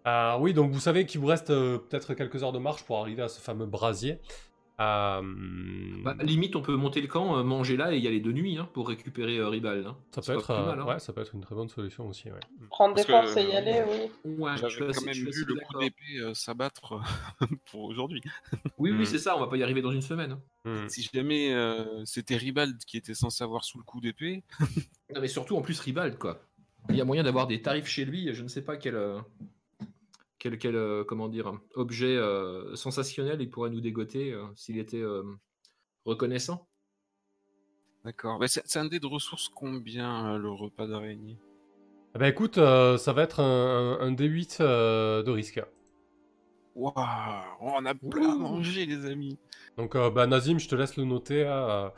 [0.06, 2.98] Euh, oui, donc vous savez qu'il vous reste euh, peut-être quelques heures de marche pour
[2.98, 4.20] arriver à ce fameux brasier.
[4.78, 5.22] Euh,
[6.04, 8.58] Bah, limite, on peut monter le camp, euh, manger là et y aller de nuit
[8.58, 9.86] hein, pour récupérer euh, Ribal.
[9.86, 9.96] hein.
[10.10, 10.84] ça peut être, euh, mal, hein.
[10.86, 12.28] ouais, ça peut être une très bonne solution aussi.
[12.30, 12.40] Ouais.
[12.70, 13.82] Prendre des forces et y aller,
[14.24, 14.34] oui.
[14.38, 17.00] Ouais, J'avais quand même vu le coup d'épée euh, s'abattre
[17.70, 18.22] pour aujourd'hui.
[18.78, 18.98] Oui, Mm.
[18.98, 20.38] oui, c'est ça, on va pas y arriver dans une semaine.
[20.64, 20.88] Hmm.
[20.88, 24.42] Si jamais euh, c'était Ribald qui était censé avoir sous le coup d'épée,
[25.14, 26.42] Non, mais surtout, en plus, Ribald, quoi.
[26.90, 29.18] Il y a moyen d'avoir des tarifs chez lui, je ne sais pas quel, euh,
[30.38, 35.00] quel, quel, euh, comment dire, objet euh, sensationnel il pourrait nous dégoter euh, s'il était
[35.00, 35.22] euh,
[36.06, 36.68] reconnaissant?
[38.04, 38.38] d'accord.
[38.40, 41.38] Mais c'est un dé de ressources combien euh, le repas d'araignée?
[42.14, 45.60] Eh ben écoute, euh, ça va être un, un- un D8 euh, de risque.
[46.76, 48.36] Waouh, on a plein à Ouh.
[48.36, 49.40] manger, les amis.
[49.76, 51.44] Donc euh, bah, Nazim, je te laisse le noter.
[51.46, 51.90] euh, euh,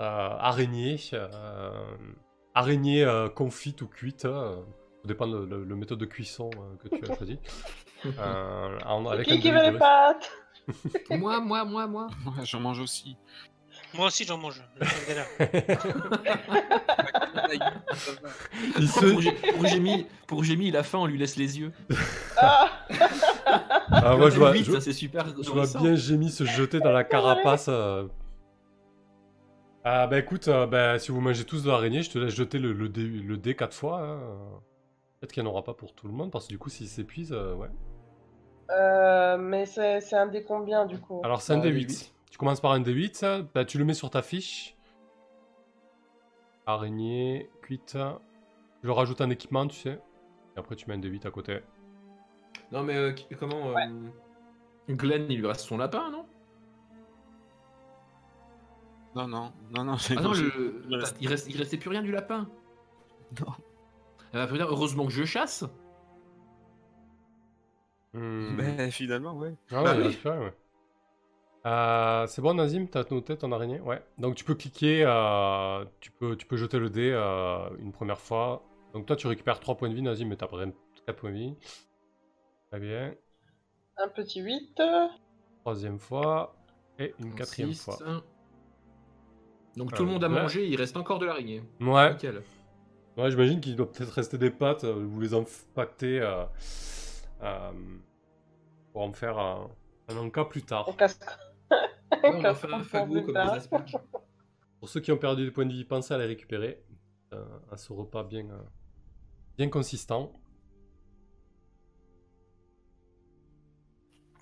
[0.00, 0.98] araignée.
[1.12, 1.86] euh,
[2.54, 4.26] araignée euh, confite ou cuite.
[5.02, 7.38] Ça dépend de le, le méthode de cuisson euh, que tu as choisi.
[8.20, 10.30] Euh, en- C'est avec qui qui D8 veut les pâtes
[11.10, 12.06] moi, moi, moi, moi.
[12.44, 13.16] J'en mange aussi.
[13.92, 14.62] Moi aussi, j'en mange.
[18.78, 19.54] Il se- Pour, Gé-
[20.26, 21.72] pour il a faim, on lui laisse les yeux.
[22.36, 22.70] Ah
[23.90, 25.26] Ah, moi, je vois, Vite, je, ça, c'est super.
[25.42, 27.66] je vois bien Jémy se jeter dans la carapace.
[27.68, 28.06] euh.
[29.84, 32.58] Ah bah écoute, euh, bah, si vous mangez tous de l'araignée, je te laisse jeter
[32.58, 34.02] le, le, dé, le dé 4 fois.
[34.02, 34.20] hein.
[35.20, 36.86] Peut-être qu'il n'y en aura pas pour tout le monde, parce que du coup, s'il
[36.88, 37.68] s'épuise, euh, ouais.
[38.70, 41.20] Euh, mais c'est c'est un des combien du coup?
[41.24, 41.86] Alors c'est un Euh, D8.
[41.88, 42.12] D8.
[42.30, 44.76] Tu commences par un D8, ça, bah, tu le mets sur ta fiche.
[46.66, 47.96] Araignée, cuite.
[48.80, 49.98] Tu le rajoutes un équipement, tu sais.
[50.54, 51.60] Et après tu mets un D8 à côté.
[52.70, 53.70] Non, mais euh, comment.
[53.76, 54.10] euh,
[54.90, 56.26] Glenn, il lui reste son lapin, non?
[59.16, 59.96] Non, non, non, non.
[60.16, 62.48] Ah non, le- il, reste, il restait plus rien du lapin.
[63.40, 63.52] Non.
[64.32, 65.64] Ah, bah, putain, heureusement que je chasse.
[68.14, 68.56] Hmm.
[68.56, 69.54] Ben, finalement, ouais.
[69.70, 70.18] Ah Bah ouais, oui.
[70.24, 70.52] ouais.
[71.66, 73.80] Euh, c'est bon Nazim, t'as noté ton araignée?
[73.80, 74.00] Ouais.
[74.16, 78.20] Donc tu peux cliquer, euh, tu, peux, tu peux jeter le dé euh, une première
[78.20, 78.62] fois.
[78.94, 80.56] Donc toi tu récupères 3 points de vie Nazim, mais t'as pas
[81.06, 81.54] 4 points de vie.
[82.70, 83.14] Très bien.
[83.98, 84.80] Un petit 8.
[85.60, 86.54] Troisième fois.
[86.98, 87.98] Et une quatrième fois.
[89.76, 90.40] Donc Euh, tout le monde a ouais.
[90.42, 91.62] mangé, il reste encore de l'araignée.
[91.80, 92.42] Ouais, Nickel.
[93.18, 96.44] Ouais j'imagine qu'il doit peut-être rester des pâtes, euh, vous les impactez euh,
[97.42, 97.72] euh,
[98.92, 99.70] pour en faire un,
[100.08, 100.88] un encas plus tard.
[102.22, 103.52] Ouais, on un pour fagot plus comme tard.
[103.52, 103.96] des asperges.
[104.80, 106.82] Pour ceux qui ont perdu des points de vie, pensez à les récupérer.
[107.34, 108.62] euh, à ce repas bien, euh,
[109.56, 110.32] bien consistant.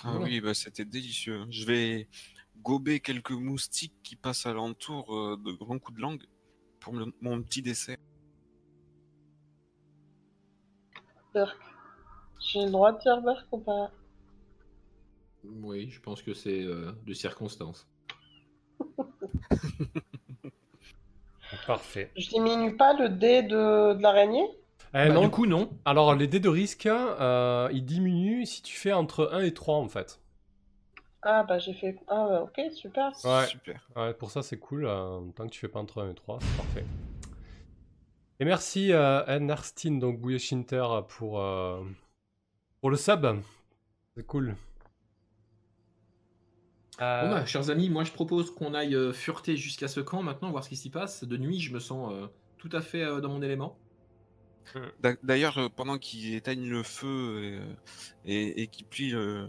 [0.04, 0.24] Ah Voilà.
[0.26, 1.46] oui, bah, c'était délicieux.
[1.50, 2.08] Je vais
[2.62, 6.24] gober quelques moustiques qui passent alentour euh, de grands coups de langue
[6.80, 7.98] pour mon petit dessert.
[12.40, 13.90] J'ai le droit de dire Berk ou pas?
[15.62, 17.86] Oui, je pense que c'est euh, de circonstance.
[21.66, 22.10] Parfait.
[22.16, 24.46] Je diminue pas le dé de, de l'araignée?
[24.92, 25.70] Eh Bah, non, du coup, non.
[25.84, 29.76] Alors, les dés de risque, euh, ils diminuent si tu fais entre 1 et 3
[29.76, 30.20] en fait.
[31.22, 31.96] Ah bah j'ai fait...
[32.08, 33.10] Ah ok, super.
[33.24, 33.46] Ouais.
[33.46, 33.88] Super.
[33.96, 34.86] Ouais, pour ça, c'est cool.
[34.86, 36.84] euh, tant que tu fais pas entre 1 et 3, c'est parfait.
[38.38, 41.82] Et merci euh, Anne Arstine, donc Bouillet-Shinter, pour, euh,
[42.80, 43.26] pour le sub.
[44.14, 44.56] C'est cool.
[47.00, 50.22] Euh, Bon bah, chers amis, moi je propose qu'on aille euh, fureter jusqu'à ce camp
[50.22, 51.24] maintenant, voir ce qui s'y passe.
[51.24, 52.26] De nuit, je me sens euh,
[52.58, 53.78] tout à fait euh, dans mon élément.
[55.00, 57.60] D'a- D'ailleurs, pendant qu'il éteigne le feu
[58.24, 59.48] et, et, et qu'il plie le,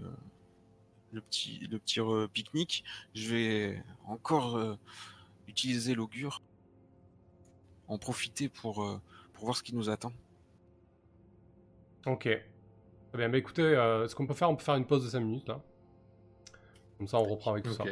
[1.11, 2.83] le petit, le petit euh, pique-nique,
[3.15, 4.75] je vais encore euh,
[5.47, 6.41] utiliser l'augure,
[7.87, 9.01] en profiter pour, euh,
[9.33, 10.11] pour voir ce qui nous attend.
[12.05, 12.23] Ok.
[12.23, 15.09] Très bien, bah écoutez, euh, ce qu'on peut faire, on peut faire une pause de
[15.09, 15.61] 5 minutes là.
[16.97, 17.83] Comme ça, on reprend avec tout ça.
[17.83, 17.89] Ok.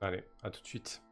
[0.00, 1.02] Allez, à tout de suite.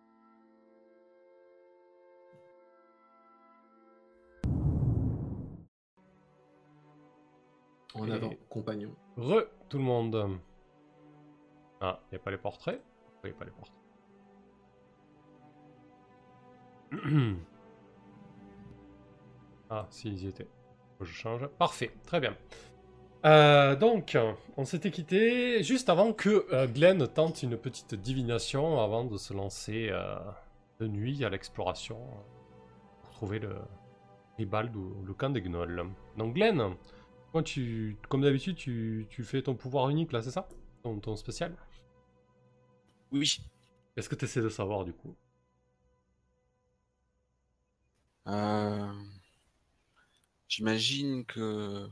[7.95, 8.95] En Et- avant, compagnon.
[9.17, 10.39] Re, tout le monde.
[11.81, 12.83] Ah, il n'y a pas les portraits
[13.25, 13.75] il n'y a pas les portraits
[19.70, 20.49] Ah, si, ils y étaient.
[21.01, 21.46] Je change.
[21.59, 22.37] Parfait, très bien.
[23.25, 24.16] Euh, donc,
[24.57, 29.35] on s'était quitté juste avant que euh, Glenn tente une petite divination avant de se
[29.35, 30.16] lancer euh,
[30.79, 33.57] de nuit à l'exploration euh, pour trouver le
[34.38, 35.85] Ribald ou le camp des gnolls.
[36.16, 36.77] Donc, Glenn,
[37.33, 40.49] toi, tu, comme d'habitude, tu, tu fais ton pouvoir unique là, c'est ça?
[40.85, 41.53] Ton, ton spécial?
[43.11, 43.40] Oui.
[43.94, 45.16] Qu'est-ce que tu essaies de savoir du coup?
[48.27, 48.93] Euh,
[50.49, 51.89] J'imagine que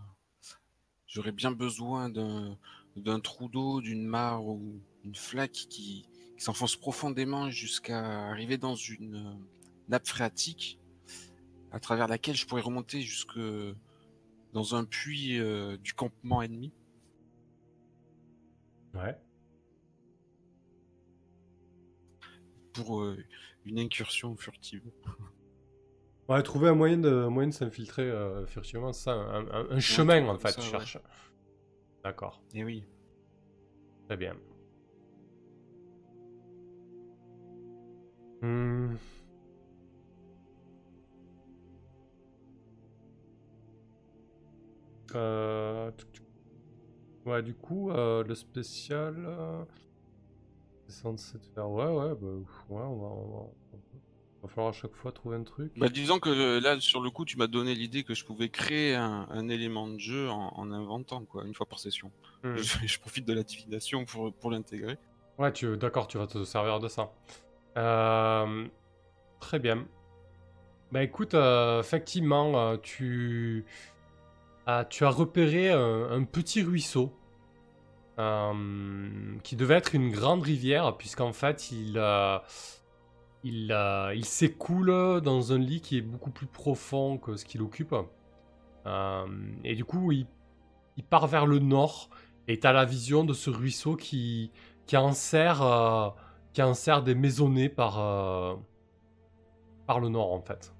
[1.06, 7.50] j'aurais bien besoin d'un trou d'eau, d'une mare ou une flaque qui, qui s'enfonce profondément
[7.50, 9.34] jusqu'à arriver dans une euh,
[9.88, 10.78] nappe phréatique
[11.72, 13.38] à travers laquelle je pourrais remonter jusque
[14.52, 16.72] dans un puits euh, du campement ennemi.
[18.94, 19.18] Ouais.
[22.72, 23.16] pour euh,
[23.64, 24.82] une incursion furtive.
[26.28, 29.70] Ouais, trouver un moyen de, un moyen de s'infiltrer euh, furtivement, c'est ça, un, un-
[29.70, 30.70] un chemin en fait, ça, tu ouais.
[30.70, 30.98] cherches.
[32.02, 32.84] D'accord, Et oui.
[34.06, 34.34] très bien.
[38.42, 38.96] Hmm.
[45.14, 45.90] Euh.
[47.26, 49.16] Ouais, du coup, euh, le spécial.
[50.86, 51.70] C'est censé faire.
[51.70, 53.93] Ouais, ouais, bah, ouais, on va, on va, on
[54.44, 55.72] va falloir à chaque fois trouver un truc.
[55.76, 58.48] Bah, disons que euh, là, sur le coup, tu m'as donné l'idée que je pouvais
[58.48, 62.10] créer un, un élément de jeu en, en inventant, quoi, une fois par session.
[62.42, 62.56] Hmm.
[62.56, 64.98] Je, je profite de la divination pour, pour l'intégrer.
[65.38, 67.12] Ouais, tu, d'accord, tu vas te servir de ça.
[67.76, 68.66] Euh,
[69.40, 69.86] très bien.
[70.92, 73.64] Bah écoute, euh, effectivement, euh, tu,
[74.66, 77.12] ah, tu as repéré un, un petit ruisseau
[79.42, 81.98] qui devait être une grande rivière, puisqu'en fait, il,
[83.44, 87.62] il, euh, il s'écoule dans un lit qui est beaucoup plus profond que ce qu'il
[87.62, 87.94] occupe.
[88.86, 89.26] Euh,
[89.62, 90.26] et du coup, il,
[90.96, 92.10] il part vers le nord,
[92.48, 94.50] et tu as la vision de ce ruisseau qui,
[94.86, 96.08] qui enserre, euh,
[96.52, 98.54] qui enserre des maisonnées par, euh,
[99.86, 100.74] par le nord en fait.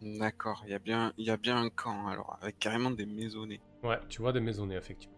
[0.00, 3.06] D'accord, il y a bien, il y a bien un camp, alors, avec carrément des
[3.06, 3.60] maisonnées.
[3.82, 5.17] Ouais, tu vois des maisonnées effectivement.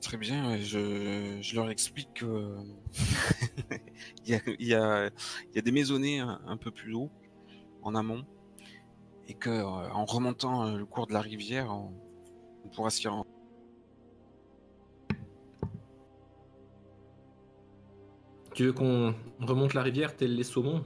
[0.00, 2.54] Très bien, je, je leur explique que
[4.24, 6.94] il y, a, il y, a, il y a des maisonnées un, un peu plus
[6.94, 7.10] haut,
[7.82, 8.24] en amont,
[9.26, 11.94] et que euh, en remontant euh, le cours de la rivière, on,
[12.64, 13.26] on pourra s'y rendre.
[18.54, 20.84] Tu veux qu'on remonte la rivière tel les saumons?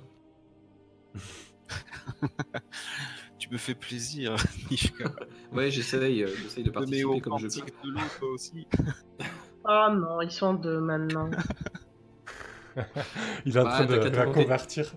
[3.45, 4.37] Tu me fais plaisir,
[4.71, 5.05] Nishka.
[5.53, 7.67] Ouais, j'essaye, euh, j'essaye de participer comme je peux.
[7.85, 8.67] de l'eau, aussi.
[9.67, 11.31] Oh non, ils sont deux maintenant.
[13.45, 14.91] Il est en Bah, train de la convertir.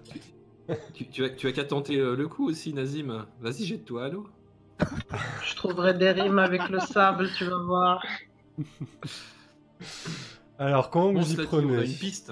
[0.94, 3.28] Tu, tu as, tu as qu'à tenter euh, le coup aussi, Nazim.
[3.42, 4.28] Vas-y, jette-toi à l'eau.
[5.46, 8.06] Je trouverai des rimes avec le sable, tu vas voir.
[10.58, 12.32] Alors comment On vous y prenez une piste.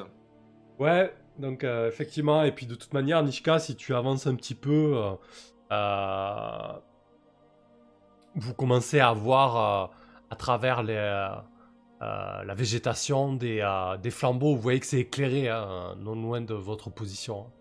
[0.79, 4.55] Ouais, donc euh, effectivement, et puis de toute manière, Nishka, si tu avances un petit
[4.55, 5.11] peu, euh,
[8.35, 9.95] vous commencez à voir euh,
[10.29, 11.29] à travers les, euh,
[12.01, 14.55] euh, la végétation des, euh, des flambeaux.
[14.55, 17.51] Vous voyez que c'est éclairé, hein, non loin de votre position.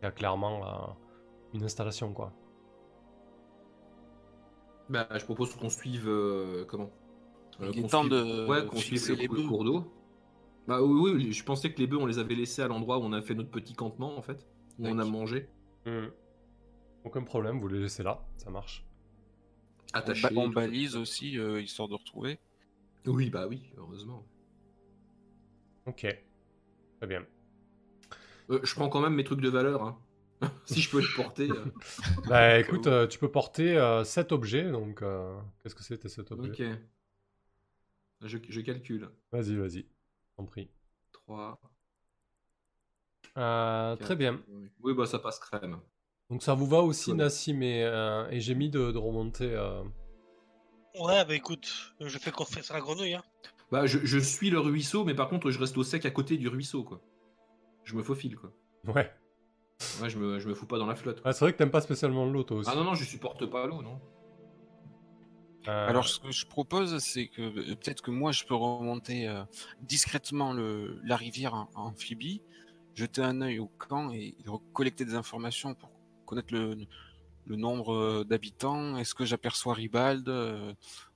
[0.00, 0.92] Il y a clairement euh,
[1.54, 2.32] une installation, quoi.
[4.88, 6.08] Bah, je propose qu'on suive.
[6.08, 6.90] euh, comment?
[7.60, 9.84] Euh, Il est qu'on temps suive- de Ouais, qu'on suive le, les cours d'eau.
[10.66, 13.02] Bah oui, oui, je pensais que les bœufs, on les avait laissés à l'endroit où
[13.02, 14.46] on a fait notre petit campement, en fait.
[14.78, 15.48] Où on a mangé.
[15.86, 16.06] Hmm.
[17.04, 18.84] Aucun problème, vous les laissez là, ça marche.
[19.94, 20.34] On, Attachés.
[20.34, 22.38] ba- on tout balise aussi, euh, histoire de retrouver.
[23.06, 24.24] Oui, bah oui, heureusement.
[25.86, 26.06] Ok.
[26.98, 27.24] Très bien.
[28.50, 29.82] Euh, je prends quand même mes trucs de valeur.
[29.82, 29.98] hein.
[30.66, 31.50] si je peux les porter.
[31.50, 31.64] euh.
[32.28, 36.30] Bah écoute, euh, tu peux porter 7 objets, donc euh, qu'est-ce que c'est tes 7
[36.32, 36.50] objets?
[36.50, 36.78] Ok.
[38.22, 39.08] Je, je calcule.
[39.32, 39.86] Vas-y, vas-y,
[40.36, 40.70] t'en prie.
[41.12, 41.58] 3.
[43.36, 44.40] Euh, très bien.
[44.80, 45.80] Oui, bah ça passe crème.
[46.30, 47.12] Donc ça vous va aussi.
[47.14, 49.50] Nassim et, euh, et j'ai mis de, de remonter.
[49.50, 49.82] euh,
[50.98, 53.14] Ouais, bah écoute, je fais confiance à la grenouille.
[53.14, 53.22] Hein.
[53.70, 56.36] Bah je, je suis le ruisseau, mais par contre je reste au sec à côté
[56.36, 57.00] du ruisseau, quoi.
[57.84, 58.52] Je me faufile, quoi.
[58.86, 59.10] Ouais.
[60.02, 61.22] Ouais, je me, je me fous pas dans la flotte.
[61.24, 62.70] Ah, c'est vrai que t'aimes pas spécialement l'eau, toi aussi.
[62.70, 64.00] Ah non, non, je supporte pas l'eau, non.
[65.68, 69.44] Euh, Alors, ce que je propose, c'est que peut-être que moi, je peux remonter euh,
[69.82, 72.42] discrètement le, la rivière en, en amphibie,
[72.94, 74.34] jeter un œil au camp et
[74.72, 75.90] collecter des informations pour
[76.28, 76.76] connaître le,
[77.46, 78.96] le nombre euh, d'habitants.
[78.96, 80.72] Est-ce que j'aperçois Ribald euh,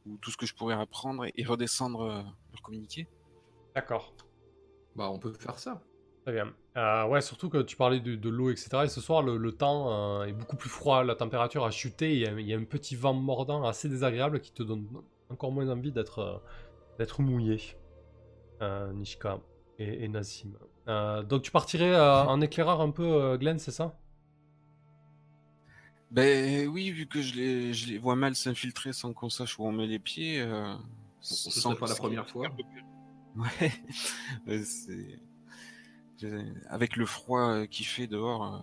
[0.07, 2.23] ou tout ce que je pourrais apprendre et, et redescendre euh,
[2.53, 3.07] leur communiquer
[3.75, 4.15] D'accord.
[4.97, 5.83] Bah on peut faire ça.
[6.25, 6.53] Très bien.
[6.77, 8.85] Euh, ouais, surtout que tu parlais de, de l'eau, etc.
[8.85, 12.13] Et ce soir, le, le temps euh, est beaucoup plus froid, la température a chuté,
[12.15, 14.87] il y a, il y a un petit vent mordant assez désagréable qui te donne
[15.31, 16.39] encore moins envie d'être euh,
[16.99, 17.61] d'être mouillé.
[18.63, 19.41] Euh, Nishka
[19.79, 20.11] et, et.
[20.89, 23.99] Euh, donc tu partirais euh, en éclaireur un peu, euh, Glenn, c'est ça?
[26.13, 29.65] Ben oui, vu que je les, je les vois mal s'infiltrer sans qu'on sache où
[29.65, 30.41] on met les pieds.
[30.43, 30.75] Euh,
[31.21, 32.49] Ce serait pas la première fois.
[34.47, 35.19] Ouais, c'est.
[36.69, 38.59] Avec le froid euh, qu'il fait dehors, euh,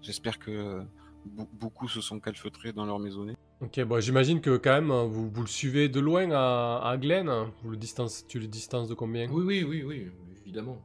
[0.00, 0.82] j'espère que euh,
[1.28, 3.36] be- beaucoup se sont calfeutrés dans leur maisonnée.
[3.60, 6.96] Ok, bon, j'imagine que quand même, euh, vous, vous le suivez de loin à, à
[6.96, 7.30] Glenn.
[7.62, 9.28] Vous le distance, tu le distances de combien?
[9.30, 10.82] Oui, oui, oui, oui, évidemment.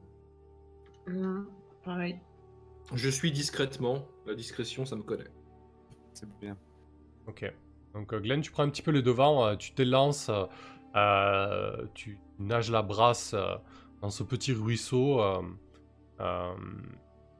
[1.84, 2.20] Pareil.
[2.94, 4.06] Je suis discrètement.
[4.28, 5.30] La discrétion, ça me connaît.
[6.42, 6.58] Bien.
[7.28, 7.52] Ok.
[7.94, 10.46] Donc euh, Glenn, tu prends un petit peu les devants, euh, tu t'élances, euh,
[10.96, 13.36] euh, tu nages la brasse
[14.02, 15.22] dans ce petit ruisseau.
[15.22, 16.54] Euh,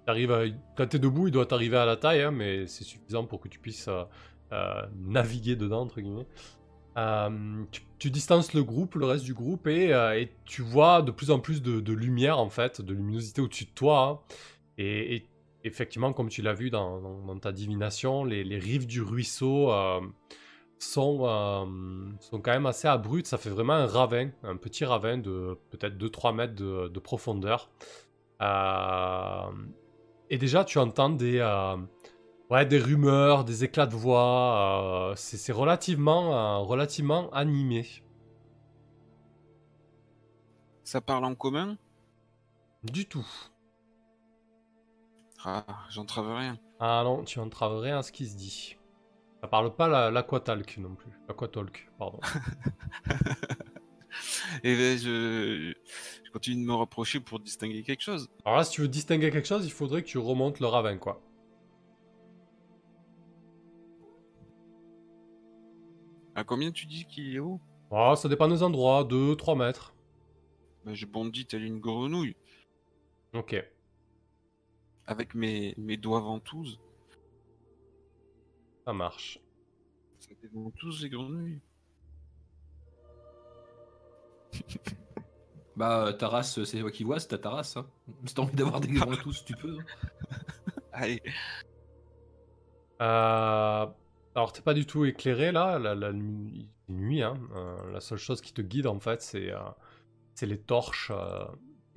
[0.06, 0.44] t'arrives à-
[0.76, 3.48] Quand t'es debout, il doit t'arriver à la taille, hein, mais c'est suffisant pour que
[3.48, 3.90] tu puisses
[4.96, 6.28] naviguer dedans, entre guillemets.
[8.00, 11.62] Tu, distances le groupe, le reste du groupe, et, tu vois de plus en plus
[11.62, 14.24] de, de lumière, en fait, de luminosité au-dessus de toi.
[14.30, 14.36] hein.
[14.78, 15.30] et, et
[15.64, 19.72] effectivement, comme tu l'as vu dans, dans- dans ta divination, les, les rives du ruisseau
[19.72, 20.00] euh,
[20.80, 21.66] sont, euh,
[22.20, 23.28] sont quand même assez abruptes.
[23.28, 27.70] Ça fait vraiment un ravin, un petit ravin de peut-être 2-3 mètres de, de profondeur.
[28.42, 29.52] Euh,
[30.30, 31.42] et déjà, tu entends des,
[32.50, 35.14] ouais, des rumeurs, des éclats de voix.
[35.16, 37.86] c'est relativement, relativement animé.
[40.84, 41.78] Ça parle en commun?
[42.84, 43.28] Du tout.
[45.46, 46.58] Ah, j'entrave rien.
[46.80, 48.76] Ah non, tu entraves rien à ce qui se dit.
[49.42, 51.12] Ça parle pas la- l'aquatalk non plus.
[51.28, 52.20] L'aquatalk, pardon.
[54.64, 55.74] Et ben, je...
[56.26, 58.28] je continue de me rapprocher pour distinguer quelque chose.
[58.44, 60.98] Alors là, si tu veux distinguer quelque chose, il faudrait que tu remontes le ravin,
[60.98, 61.22] quoi.
[66.36, 67.60] À combien tu dis qu'il est haut
[67.92, 69.94] Ah, ça dépend des endroits, 2-3 mètres.
[70.86, 72.36] ben, Je bondis telle une grenouille,
[73.34, 73.56] Ok.
[75.10, 76.80] Avec mes, mes doigts ventouses.
[78.86, 79.40] Ça marche.
[80.20, 81.62] Ça des ventouses, les grenouilles
[85.76, 87.78] Bah, euh, ta race, c'est toi qui vois, c'est ta, ta race.
[87.78, 87.88] Hein.
[88.26, 88.90] Si t'as envie d'avoir des
[89.24, 89.78] tous, tu peux.
[89.80, 89.86] hein.
[90.92, 91.22] Allez,
[93.02, 93.86] Euh,
[94.36, 97.36] Alors, t'es pas du tout éclairé là, la, la nuit, il fait nuit, hein.
[97.56, 99.60] Euh, la seule chose qui te guide en fait, c'est euh,
[100.36, 101.46] c'est les torches euh,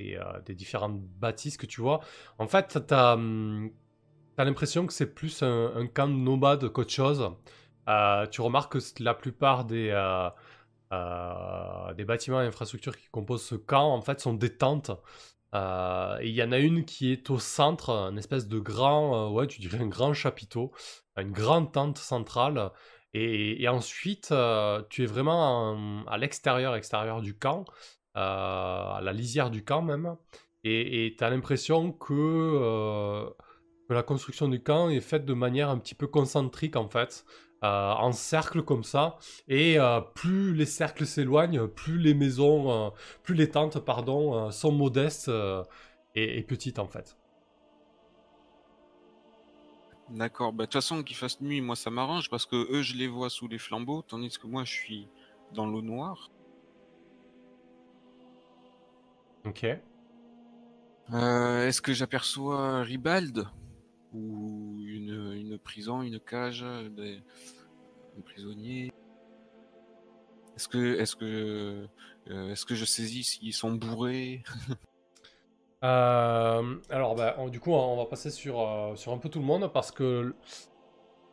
[0.01, 2.01] euh, des différentes bâtisses que tu vois.
[2.39, 3.71] En fait, t'as hum,
[4.37, 7.31] t'as l'impression que c'est plus un, un camp de nomades qu'autre chose.
[7.89, 9.91] Euh, tu remarques que la plupart des,
[10.93, 14.91] euh, des bâtiments et infrastructures qui composent ce camp en fait sont des tentes.
[15.55, 19.47] Et il y en a une qui est au centre, une espèce de grand, ouais,
[19.47, 20.73] tu dirais un grand chapiteau,
[21.17, 22.71] une grande tente centrale.
[23.15, 24.33] Et, ensuite,
[24.89, 27.67] tu es vraiment en- à l'extérieur, extérieur du camp,
[28.15, 30.17] à la lisière du camp même.
[30.65, 33.29] Et tu as l'impression que, euh,
[33.89, 37.25] que la construction du camp est faite de manière un petit peu concentrique en fait.
[37.65, 39.17] euh, en cercle comme ça.
[39.49, 42.91] Et euh, plus les cercles s'éloignent, plus les maisons, euh,
[43.23, 45.63] plus les tentes, pardon, euh, sont modestes euh,
[46.15, 47.17] et, et petites en fait.
[50.11, 50.53] D'accord.
[50.53, 53.09] Bah, de toute façon, qu'il fasse nuit, moi, ça m'arrange parce que eux, je les
[53.09, 55.09] vois sous les flambeaux, tandis que moi, je suis
[55.53, 56.31] dans l'eau noire.
[59.45, 59.65] Ok.
[61.13, 63.45] Euh, Est-ce que j'aperçois Ribald
[64.15, 66.65] ou une, une prison, une cage,
[66.97, 67.23] des,
[68.19, 68.93] un prisonnier
[70.57, 71.89] Est-ce que, est-ce que,
[72.31, 74.43] euh, est-ce que je saisis s'ils sont bourrés?
[75.85, 79.41] Euh, alors, bah, on- du coup, on va passer sur, euh, sur un peu tout
[79.41, 80.33] le monde parce que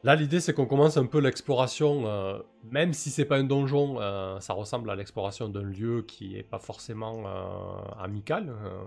[0.03, 2.39] là, l'idée c'est qu'on commence un peu l'exploration, euh,
[2.71, 6.43] même si c'est pas un donjon, euh, ça ressemble à l'exploration d'un lieu qui est
[6.43, 8.49] pas forcément euh, amical.
[8.49, 8.83] euh.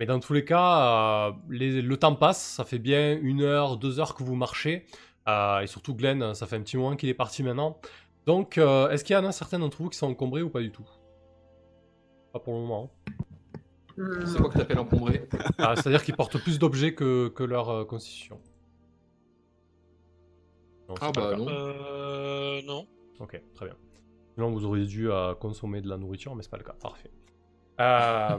[0.00, 3.76] mais dans tous les cas, euh, les- le temps passe, ça fait bien une heure,
[3.76, 4.86] deux heures que vous marchez.
[5.28, 7.78] euh, et surtout, Glenn, ça fait un petit moment qu'il est parti maintenant.
[8.26, 10.60] Donc, euh, est-ce qu'il y en a certains d'entre vous qui sont encombrés ou pas
[10.60, 10.86] du tout?
[12.32, 12.90] Pas pour le moment.
[13.96, 14.26] Hmm.
[14.26, 15.28] C'est quoi que t'appelles encombré
[15.58, 18.40] Ah, C'est-à-dire qu'ils portent plus d'objets que, que leur euh, constitution.
[20.88, 21.46] Non, Ah bah non.
[21.48, 22.86] Euh, non.
[23.18, 23.76] Ok, très bien.
[24.34, 26.74] Sinon, vous auriez dû euh, consommer de la nourriture, mais c'est pas le cas.
[26.74, 27.10] Parfait.
[27.80, 28.38] Euh,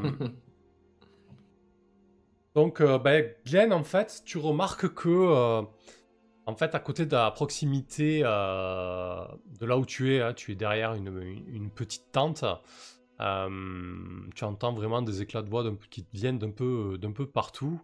[2.55, 5.61] donc, euh, ben, Glenn, en fait, tu remarques que, euh,
[6.45, 9.25] en fait, à côté de la proximité euh,
[9.59, 11.07] de là où tu es, hein, tu es derrière une,
[11.47, 12.45] une- petite tente.
[13.21, 13.49] euh,
[14.35, 17.81] tu entends vraiment des éclats de voix qui te viennent d'un peu, d'un peu partout.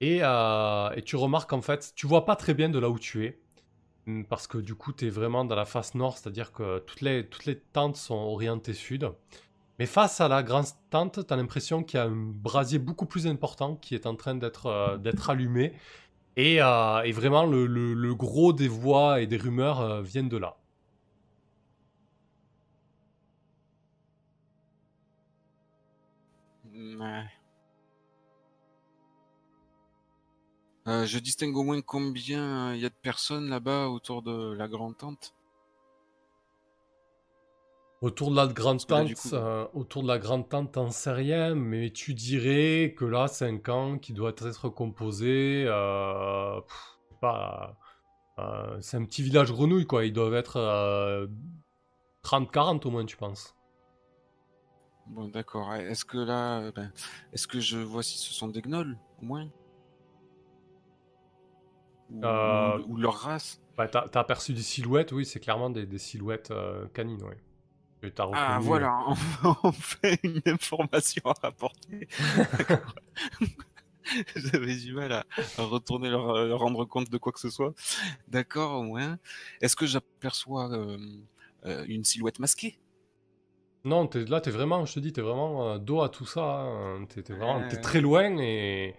[0.00, 2.98] Et, euh, et tu remarques, en fait, tu vois pas très bien de là où
[3.00, 3.41] tu es.
[4.06, 7.00] Mm, Parce que du coup, tu es vraiment dans la face nord, c'est-à-dire que toutes
[7.00, 9.10] les, toutes les tentes sont orientées sud.
[9.78, 13.06] Mais face à la grande tente, tu as l'impression qu'il y a un brasier beaucoup
[13.06, 14.98] plus important qui est en train d'être euh,
[15.28, 15.74] allumé.
[16.36, 20.38] Et, euh, et vraiment, le, le- gros des voix et des rumeurs euh, viennent de
[20.38, 20.56] là.
[26.74, 27.41] Ouais.
[30.86, 34.68] Euh, je distingue au moins combien il y a de personnes là-bas autour de la
[34.68, 35.34] grande tente?
[38.00, 41.54] Autour de la grande tente, coup- euh, autour de la grande tente, t'en sais rien,
[41.54, 45.64] mais tu dirais que là, c'est un camp qui doit être composé.
[45.68, 47.76] euh, pff, pas.
[48.40, 50.04] euh, c'est un petit village grenouille, quoi.
[50.06, 51.28] Ils doivent être euh,
[52.22, 53.56] 30-40 au moins, tu penses.
[55.06, 55.74] Bon, d'accord.
[55.74, 56.90] Est-ce que là, euh, ben,
[57.32, 59.48] est-ce que je vois si ce sont des gnolls, au moins?
[62.12, 65.70] Ou, Euh, ou- ou leur race Bah, t'as t'as aperçu des silhouettes, oui, c'est clairement
[65.70, 67.18] des, des silhouettes euh, canines,
[68.14, 68.98] t'as Ah, voilà,
[69.62, 72.08] enfin une information à rapporter.
[72.58, 72.94] D'accord.
[74.36, 75.24] J'avais du mal à,
[75.58, 77.72] à retourner leur, euh, leur rendre compte de quoi que ce soit.
[78.28, 79.18] D'accord, au moins.
[79.60, 80.98] Est-ce que j'aperçois euh,
[81.66, 82.78] euh, une silhouette masquée?
[83.84, 86.42] Non, t'es- là, t'es vraiment, je te dis, t'es vraiment euh, dos à tout ça.
[86.42, 87.04] hein.
[87.08, 87.80] T'es t'es vraiment, t'es ouais.
[87.80, 88.94] très loin et.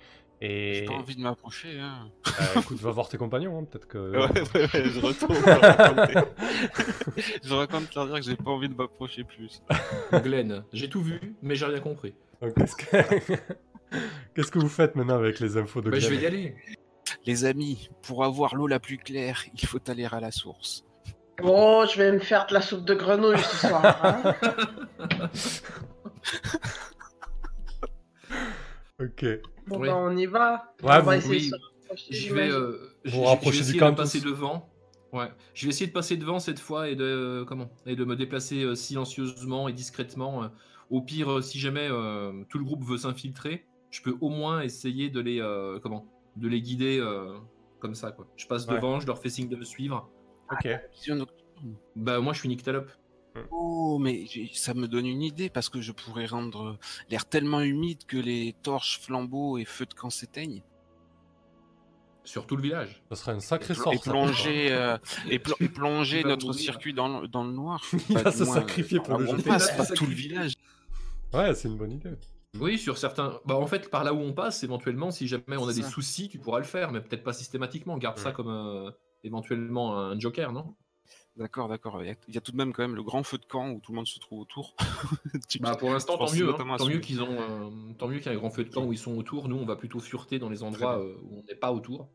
[0.48, 1.80] J'ai pas envie de m'approcher.
[1.80, 2.10] Hein.
[2.28, 3.98] euh, écoute, va voir tes compagnons, hein, peut-être que.
[3.98, 5.36] Ouais, ouais, ouais, je retourne
[7.44, 9.62] je raconte leur dire que j'ai pas envie de m'approcher plus.
[10.12, 12.14] Glenn, j'ai tout vu, mais j'ai rien compris.
[12.42, 13.38] Donc, Qu'est-ce que...
[14.36, 16.56] Qu'est-ce que vous faites maintenant avec les infos de Bah, je vais Glenn y aller.
[17.26, 20.84] Les amis, pour avoir l'eau la plus claire, il faut aller à la source.
[21.42, 24.00] Oh, je vais me faire de la soupe de grenouille ce soir.
[24.04, 24.36] hein.
[29.00, 29.26] Ok.
[29.68, 29.88] Bon, Oui.
[29.88, 30.74] bah, on y va.
[30.84, 31.42] Ouais, on vous- va oui.
[31.50, 34.70] se rapprocher, Je vais, euh, je- Vous vais du camp de passer devant.
[35.12, 35.32] Ouais.
[35.54, 37.70] Je vais essayer de passer devant cette fois et de euh, comment?
[37.86, 40.44] Et de me déplacer euh, silencieusement et discrètement.
[40.44, 40.48] euh.
[40.90, 44.62] Au pire, euh, si jamais euh, tout le groupe veut s'infiltrer, je peux au moins
[44.62, 46.06] essayer de les euh, comment?
[46.36, 47.38] De les guider euh,
[47.80, 48.28] comme ça quoi.
[48.38, 48.76] Je passe Ouais.
[48.76, 50.10] devant, je leur fais signe de me suivre.
[50.52, 50.68] Ok.
[51.08, 51.26] Nocturne.
[51.96, 52.92] Bah moi je suis Nyctalope.
[53.52, 56.78] Oh, mais ça me donne une idée parce que je pourrais rendre
[57.10, 60.62] l'air tellement humide que les torches, flambeaux et feux de camp s'éteignent.
[62.26, 63.02] Sur tout le village.
[63.10, 63.94] Ça serait un sacré Et, sort.
[63.94, 64.12] et ça.
[64.12, 64.98] plonger, euh,
[65.30, 66.60] et, plo- et plonger notre mourir.
[66.62, 67.84] circuit dans le, dans le noir.
[68.10, 70.54] Il va se sacrifier pour le où on passe, tout le village.
[71.34, 72.12] Ouais, c'est une bonne idée.
[72.60, 73.40] Oui, sur certains.
[73.46, 75.90] Bah en fait, par là où on passe, éventuellement, si jamais on a des ça.
[75.90, 77.98] soucis, tu pourras le faire, mais peut-être pas systématiquement.
[77.98, 78.92] Garde ça comme euh,
[79.24, 80.76] éventuellement un joker, non?
[81.36, 82.02] D'accord, d'accord.
[82.04, 83.46] Il y, a, il y a tout de même quand même le grand feu de
[83.46, 84.76] camp où tout le monde se trouve autour.
[85.60, 86.50] Bah pour l'instant, tant mieux.
[86.50, 86.78] hein.
[86.78, 88.84] Tant mieux qu'ils ont, euh, tant mieux qu'il y ait un grand feu de camp
[88.86, 89.48] où ils sont autour.
[89.50, 92.08] Nous, on va plutôt fureter dans les endroits euh, où on n'est pas autour.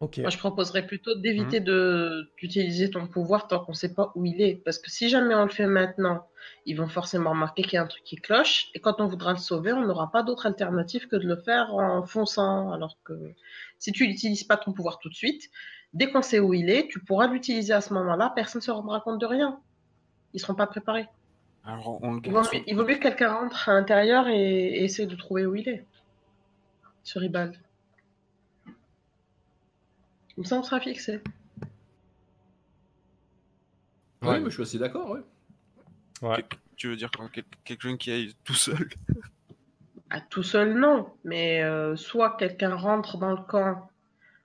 [0.00, 0.18] Ok.
[0.18, 4.40] Moi, je proposerais plutôt d'éviter de d'utiliser ton pouvoir tant qu'on sait pas où il
[4.40, 4.54] est.
[4.64, 6.24] Parce que si jamais on le fait maintenant,
[6.66, 8.68] ils vont forcément remarquer qu'il y a un truc qui cloche.
[8.74, 11.74] Et quand on voudra le sauver, on n'aura pas d'autre alternative que de le faire
[11.74, 12.70] en fonçant.
[12.70, 13.12] Alors que
[13.80, 15.50] si tu n'utilises pas ton pouvoir tout de suite,
[15.94, 18.32] dès qu'on sait où il est, tu pourras l'utiliser à ce moment-là.
[18.34, 19.60] Personne ne se rendra compte de rien.
[20.34, 21.08] Ils seront pas préparés.
[21.64, 24.28] Alors, on le Il vaut mieux, sur- il vaut mieux que quelqu'un rentre à l'intérieur
[24.28, 25.84] et, et essaie de trouver où il est.
[27.02, 27.56] Sur Ribald.
[30.34, 31.20] Comme ça, on sera fixé.
[34.22, 35.20] Oui, mais je suis assez d'accord, ouais.
[36.22, 36.44] Ouais.
[36.76, 37.10] Tu veux dire
[37.64, 38.88] Quelqu'un qui aille tout seul?
[40.10, 41.12] À tout seul, non.
[41.24, 43.87] Mais euh, soit quelqu'un rentre dans le camp,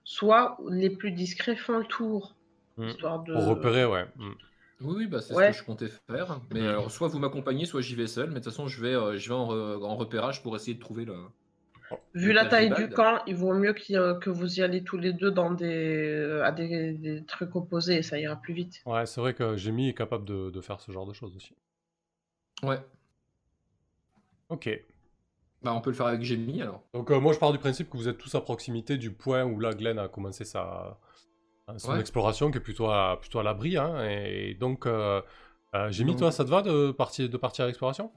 [0.04, 2.36] soit les plus discrets font le tour.
[2.78, 2.88] Mm.
[2.88, 3.34] Histoire de...
[3.34, 4.06] Pour repérer, ouais.
[4.16, 4.32] Mm.
[4.82, 5.54] Oui, oui, bah, c'est Ouais.
[5.54, 6.40] ce que je comptais faire.
[6.52, 8.28] Mais alors, soit vous m'accompagnez, soit j'y vais seul.
[8.30, 10.74] Mais de toute façon, je vais, euh, je vais en, re- en repérage pour essayer
[10.74, 11.16] de trouver le.
[12.16, 15.14] Vu le la taille du camp, il vaut mieux que vous y allez tous les
[15.14, 18.82] deux dans des, euh, à des, des trucs opposés, ça ira plus vite.
[18.88, 21.56] Ouais, c'est vrai que Jimmy est capable de, de faire ce genre de choses aussi.
[22.64, 22.80] Ouais.
[24.50, 24.70] Ok.
[25.64, 26.84] Bah, on peut le faire avec Gemini alors.
[26.94, 29.44] Donc euh, moi je pars du principe que vous êtes tous à proximité du point
[29.46, 31.00] où là Glenn a commencé sa
[31.78, 32.00] son Ouais.
[32.02, 33.78] exploration qui est plutôt à, plutôt à l'abri.
[33.78, 35.22] Hein, et donc euh,
[35.76, 38.12] euh, toi ça te va de partir, de partir à l'exploration?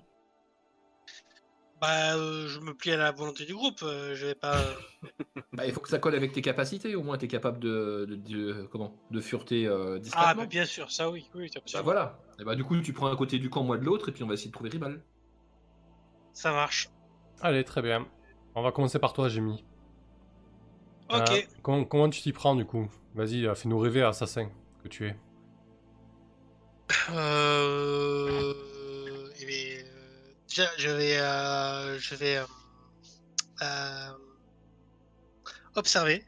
[1.80, 3.82] Bah, euh, je me plie à la volonté du groupe.
[3.82, 4.74] euh, je vais pas.
[5.52, 6.94] Bah, il faut que ça colle avec tes capacités.
[6.96, 10.90] Au moins, t'es capable de, de, de- comment, de fureter euh, Ah, mais bien sûr,
[10.90, 12.18] ça oui, oui, Bah, voilà.
[12.38, 14.22] Et bah, du coup, tu prends un côté du camp, moi de l'autre, et puis
[14.22, 15.00] on va essayer de trouver Ribal.
[16.34, 16.90] Ça marche.
[17.40, 18.06] Allez, très bien.
[18.54, 19.64] On va commencer par toi, Jimmy.
[21.10, 21.30] Ok.
[21.30, 22.88] Euh, comment, comment tu t'y prends du coup?
[23.14, 24.50] Vas-y, euh, fais-nous rêver, assassin
[24.82, 25.16] que tu es.
[27.10, 28.52] Euh...
[29.40, 29.84] eh bien,
[30.48, 32.38] déjà, je vais, euh, je vais
[33.62, 34.08] euh,
[35.74, 36.24] observer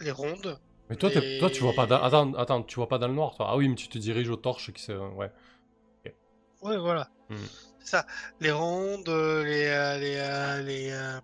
[0.00, 0.58] les rondes.
[0.88, 2.02] Mais toi, toi tu vois pas dans...
[2.02, 3.48] attends, attends, tu vois pas dans le noir toi?
[3.50, 4.92] Ah oui, mais tu te diriges aux torches qui se...
[4.92, 5.30] Ouais.
[6.62, 7.08] Ouais, voilà.
[7.80, 8.06] C'est ça.
[8.40, 11.20] Les rondes, euh, les, euh, les, euh, les, euh,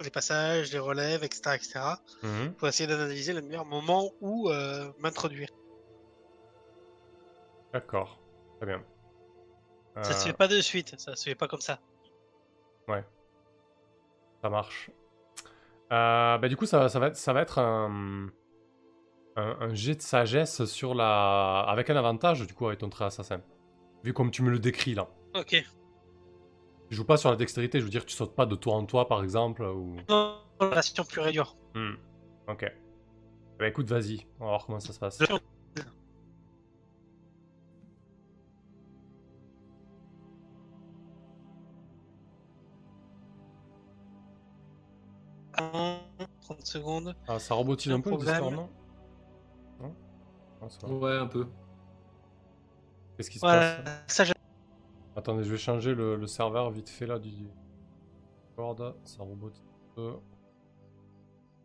[0.00, 1.80] les passages, les relèves, etc., etc.
[2.22, 2.54] Mhm.
[2.54, 4.50] Pour essayer d'analyser le meilleur moment où
[4.98, 5.48] m'introduire.
[7.72, 8.18] D'accord.
[8.58, 8.82] Très bien.
[10.02, 10.98] Ça se fait pas de suite.
[10.98, 11.78] Ça se fait pas comme ça.
[14.42, 14.90] Ça marche.
[15.90, 18.28] Bah, du coup, ça, ça va être, ça va être un,
[19.36, 21.60] un, un jet de sagesse sur la...
[21.68, 23.40] avec un avantage, du coup, avec ton trait assassin.
[24.04, 25.08] Vu comme tu me le décris là.
[25.34, 25.64] Ok.
[26.88, 28.84] Tu joues pas sur la dextérité, je veux dire, tu sautes pas de toi en
[28.84, 29.96] toi, par exemple, ou...
[30.08, 31.56] Non, relation pure et dure.
[31.74, 31.94] Hmm.
[32.48, 32.70] Ok.
[33.58, 35.18] Bah écoute, vas-y, on va voir comment ça se passe.
[45.58, 46.00] Un,
[46.42, 47.16] 30 secondes.
[47.28, 48.16] Ah, ça robotise Un un peu.
[48.16, 48.68] Discord, non?
[49.80, 49.94] Non?
[50.60, 50.86] Ah.
[50.88, 51.46] Ouais, un peu.
[53.22, 54.32] Qu'est-ce qui se Voilà, passe ça j'ai-
[55.14, 58.96] Attendez, je vais changer le, le serveur vite fait là du Discord.
[59.04, 59.26] Ça un
[59.94, 60.14] peu.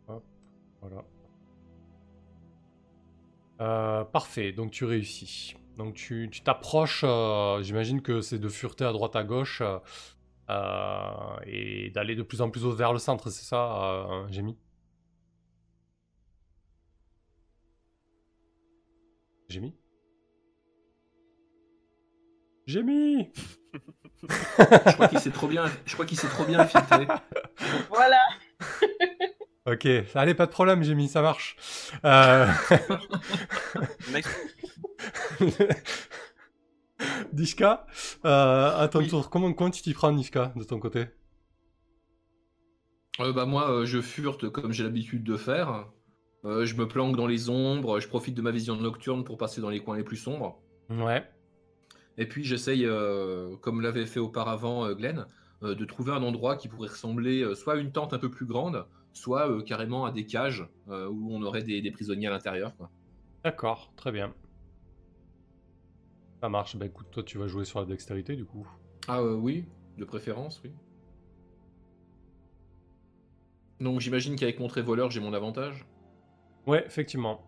[0.06, 0.24] Hop,
[0.80, 1.04] voilà.
[3.60, 5.56] Euh, parfait, donc tu réussis.
[5.76, 9.60] Donc tu tu t'approches, euh, j'imagine que c'est de fureter à droite à gauche
[10.50, 14.28] euh, et d'aller de plus en plus vers le centre, c'est ça, euh,
[19.48, 19.74] Jémy
[22.68, 23.32] Jémy Jémy
[24.28, 27.08] Je crois qu'il s'est trop bien, je crois qu'il s'est trop bien infiltré.
[27.88, 28.20] Voilà.
[29.64, 31.56] Ok, allez, pas de problème, Jémy, ça marche.
[32.04, 32.46] Euh...
[38.24, 39.08] Euh, à ton Oui.
[39.08, 41.06] tour, comment, comment tu t'y prends, Nishka, de ton côté?
[43.20, 45.86] Euh, bah moi, euh, je furte comme j'ai l'habitude de faire.
[46.44, 49.60] Euh, je me planque dans les ombres, je profite de ma vision nocturne pour passer
[49.60, 50.60] dans les coins les plus sombres.
[50.90, 51.24] Ouais.
[52.18, 55.26] Et puis j'essaye, euh, comme l'avait fait auparavant euh, Glenn,
[55.62, 58.44] euh, de trouver un endroit qui pourrait ressembler soit à une tente un peu plus
[58.44, 62.72] grande, soit euh, carrément à des cages où on aurait des, des prisonniers à l'intérieur.
[63.44, 64.34] D'accord, très bien.
[66.42, 66.76] Ça marche.
[66.76, 68.68] Bah écoute, toi, tu vas jouer sur la dextérité, du coup.
[69.06, 69.64] Ah oui,
[69.96, 70.72] de préférence, oui.
[73.80, 75.86] Donc j'imagine qu'avec mon trait voleur, j'ai mon avantage?
[76.66, 77.44] Ouais, effectivement.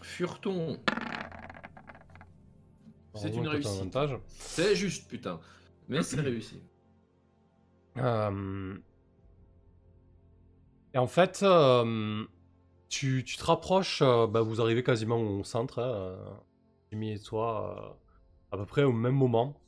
[0.00, 0.78] Fureton
[3.16, 3.94] C'est une un réussite.
[4.38, 5.40] C'est juste, putain.
[5.88, 6.62] Mais c'est réussi.
[7.96, 8.76] Euh,
[10.94, 12.24] Et en fait, euh,
[12.88, 16.16] tu, tu te rapproches, euh, bah, vous arrivez quasiment au centre, hein,
[16.90, 18.00] Jimmy et toi,
[18.52, 19.60] à peu près au même moment.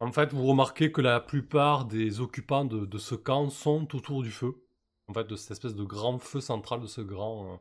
[0.00, 4.22] En fait, vous remarquez que la plupart des occupants de, de ce camp sont autour
[4.22, 4.62] du feu.
[5.08, 7.60] En fait, de cette espèce de grand feu central, de ce grand,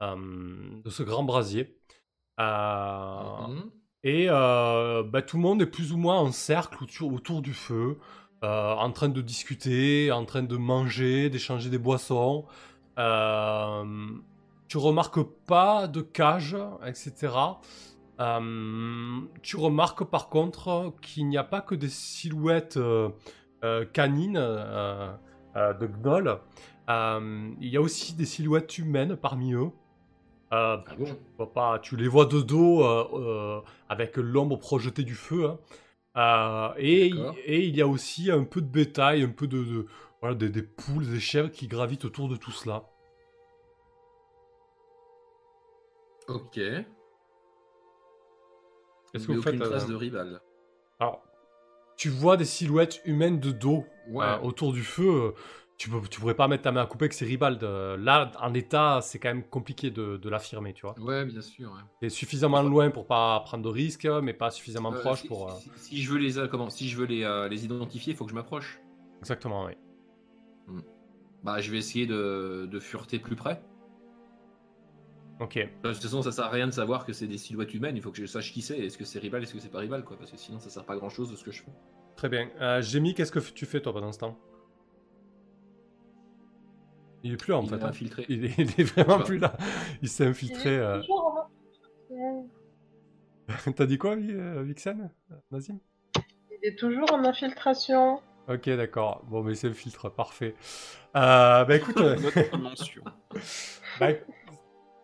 [0.00, 1.76] de ce grand brasier.
[2.40, 3.70] Euh, Mhm.
[4.04, 7.52] Et euh, bah, tout le monde est plus ou moins en cercle autour, autour du
[7.54, 7.98] feu,
[8.44, 12.46] euh, en train de discuter, en train de manger, d'échanger des boissons.
[12.98, 13.84] Euh,
[14.68, 17.60] tu remarques pas de cage, etc.
[18.20, 23.10] Euh, tu remarques par contre qu'il n'y a pas que des silhouettes euh,
[23.64, 25.12] euh, canines euh,
[25.56, 26.38] euh, de gnolls.
[26.88, 29.70] Euh, il y a aussi des silhouettes humaines parmi eux.
[30.52, 31.04] Euh, Ah bon?
[31.04, 35.46] tu, vois pas, tu les vois de dos euh, euh, avec l'ombre projetée du feu.
[35.46, 35.58] hein.
[36.16, 37.06] Euh, et,
[37.46, 39.86] il y a aussi un peu de bétail, un peu de, de-
[40.20, 42.82] voilà, des, des poules, des chèvres qui gravitent autour de tout cela.
[46.28, 46.54] Ok.
[49.12, 50.40] Qu'est-ce que vous faites aucune trace de rival.
[50.98, 51.22] Alors,
[51.96, 54.24] tu vois des silhouettes humaines de dos Ouais.
[54.24, 55.34] euh, autour du feu.
[55.80, 57.62] Tu, peux, tu pourrais pas mettre ta main à couper avec ces Ribald.
[57.64, 60.94] euh, Là, en état, c'est quand même compliqué de, de l'affirmer, tu vois.
[60.98, 61.70] Ouais, bien sûr.
[61.72, 61.80] ouais.
[62.02, 65.48] C'est suffisamment loin pour pas prendre de risques, mais pas suffisamment Euh, proche si, pour...
[65.50, 68.16] euh, si- si je veux les, comment, si je veux les, euh, les identifier, il
[68.16, 68.78] faut que je m'approche.
[69.20, 69.72] Exactement, oui.
[71.44, 73.62] Bah, je vais essayer de, de fureter plus près.
[75.40, 75.54] Ok.
[75.82, 77.96] De toute façon, ça sert à rien de savoir que c'est des silhouettes humaines.
[77.96, 78.78] Il faut que je sache qui c'est.
[78.78, 80.18] Est-ce que c'est rival, est-ce que c'est pas rival, quoi.
[80.18, 81.72] Parce que sinon, ça sert pas à grand chose de ce que je fais.
[82.16, 82.50] Très bien.
[82.60, 84.38] Euh, Jémy, qu'est-ce que tu fais, toi, pendant ce temps?
[87.22, 87.76] Il est plus là, en Il fait.
[87.76, 87.88] est hein.
[87.88, 88.26] infiltré.
[88.28, 89.56] Il, est, il est vraiment plus là.
[90.02, 90.78] Il s'est Il est infiltré.
[90.78, 91.00] euh.
[91.00, 92.48] toujours en infiltration.
[93.76, 95.10] T'as dit quoi, euh, Vixen
[95.50, 95.78] Nazim?
[96.62, 98.20] Il est toujours en infiltration.
[98.48, 99.22] Ok, d'accord.
[99.28, 100.54] Bon, mais c'est le filtre, parfait.
[101.16, 102.16] Euh, bah écoute, euh,
[104.00, 104.08] bah,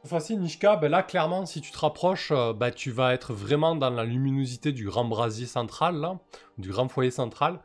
[0.05, 3.75] fois-ci, Nishka, bah là, clairement, si tu te rapproches, euh, bah, tu vas être vraiment
[3.77, 6.19] dans la luminosité du grand brasier central, là,
[6.59, 7.61] du grand foyer central.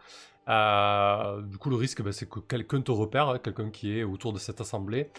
[0.50, 4.04] Euh, du coup, le risque, bah, c'est que quelqu'un te repère, hein, quelqu'un qui est
[4.04, 5.12] autour de cette assemblée.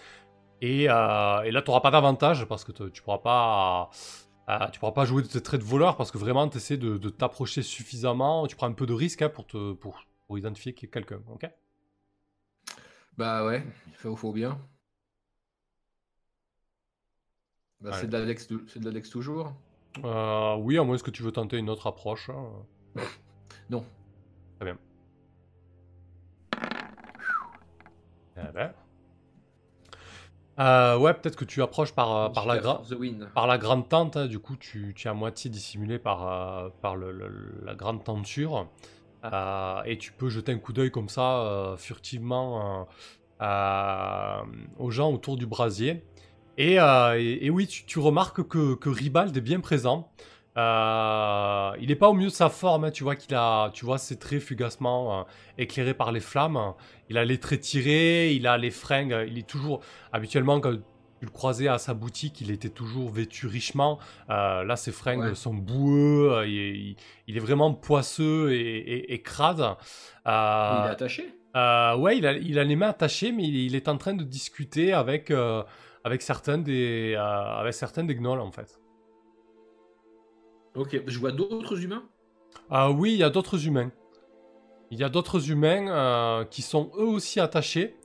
[0.62, 3.90] Et, euh, et là, tu n'auras pas d'avantage parce que tu pourras pas.
[4.50, 6.76] euh, tu pourras pas jouer de tes traits de voleur parce que vraiment tu essaies
[6.78, 10.38] de, de t'approcher suffisamment, tu prends un peu de risque hein, pour, te, pour, pour
[10.38, 11.46] identifier quelqu'un, ok?
[13.16, 14.58] Bah ouais, il faut, faut bien.
[17.80, 17.96] Bah, Ouais.
[18.00, 19.52] C'est de l'Alex de toujours.
[20.04, 22.30] Euh, Oui, à moins que tu veux tenter une autre approche.
[22.30, 22.66] hein.
[23.70, 23.84] Non.
[24.60, 24.64] Eh
[28.52, 28.72] ben.
[30.58, 32.76] Euh, ouais, peut-être que tu approches par, euh, par, la, gra-
[33.34, 36.94] par grande tente, hein, du coup tu, tu es à moitié dissimulé par, euh, par
[36.96, 38.68] le- le- la grande tenture.
[39.24, 42.86] Euh, et tu peux jeter un coup d'œil comme ça, furtivement,
[44.78, 46.04] aux gens autour du brasier.
[46.58, 50.10] Et, et- et oui, tu, tu remarques que, que Ribald est bien présent.
[50.58, 53.84] Euh, il n'est pas au mieux de sa forme, hein, tu vois qu'il a, tu
[53.84, 55.22] vois ses traits fugacement euh,
[55.58, 56.74] éclairés par les flammes.
[57.08, 59.80] Il a les traits tirés, il a les fringues, il est toujours
[60.12, 60.72] habituellement quand
[61.20, 63.98] tu le croisais à sa boutique, il était toujours vêtu richement.
[64.28, 65.34] Euh, là, ses fringues Ouais.
[65.34, 66.96] sont boueux, euh, il, il-
[67.28, 69.60] il est vraiment poisseux et, et- et crade.
[70.26, 71.34] Euh, Il est attaché?
[71.56, 74.14] euh, ouais, il a, il a les mains attachées, mais il, il est en train
[74.14, 75.62] de discuter avec, euh,
[76.04, 77.20] avec, certains des, euh,
[77.60, 78.81] avec certains des gnolls, en fait.
[80.74, 82.04] Ok, je vois d'autres humains?
[82.70, 83.90] Ah oui, il y a d'autres humains.
[84.90, 87.96] Il y a d'autres humains euh, qui sont eux aussi attachés.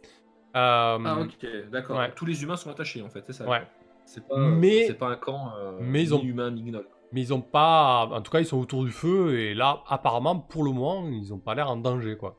[0.56, 1.98] Euh, Ah ok, d'accord.
[2.00, 2.12] ouais.
[2.16, 3.68] Tous les humains sont attachés en fait, c'est ça ouais.
[4.06, 6.88] C'est pas, Mais- c'est pas un camp euh, mais ils ont- humain ni gnoll.
[7.12, 8.06] Mais ils ont pas.
[8.12, 9.38] En tout cas, ils sont autour du feu.
[9.40, 12.38] Et là, apparemment, pour le moment, ils ont pas l'air en danger, quoi.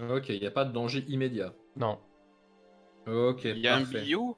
[0.00, 1.52] Ok, il n'y a pas de danger immédiat.
[1.76, 1.98] Non.
[3.06, 4.36] Ok, Il y a un bio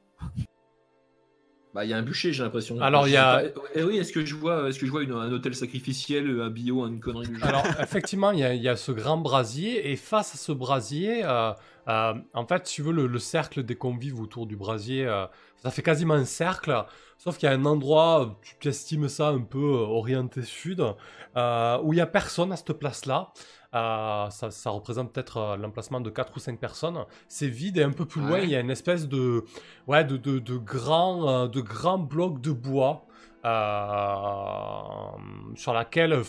[1.75, 2.79] Bah, il y a un bûcher, j'ai l'impression.
[2.83, 3.45] Alors, il y a-
[3.75, 6.51] Eh oui, est-ce que je vois, est-ce que je vois une- un hôtel sacrificiel, un
[6.51, 9.97] bio, une connerie du genre Alors, effectivement, il y, y a ce grand brasier, et
[9.97, 11.53] face à ce brasier, euh,
[11.89, 15.25] euh, en fait, si tu veux, le, le cercle des convives autour du brasier, euh,
[15.63, 16.85] ça fait quasiment un cercle,
[17.17, 21.97] sauf qu'il y a un endroit, tu t'estimes ça un peu orienté sud, où il
[21.97, 23.33] n'y a personne à cette place-là.
[23.75, 27.05] Euh, ça, ça représente peut-être euh, l'emplacement de 4 ou 5 personnes.
[27.29, 28.43] C'est vide et un peu plus loin, Ouais.
[28.45, 29.45] il y a une espèce de,
[29.87, 33.07] ouais, de, de, de grands euh, de grands blocs de bois
[33.47, 36.21] euh, sur laquelle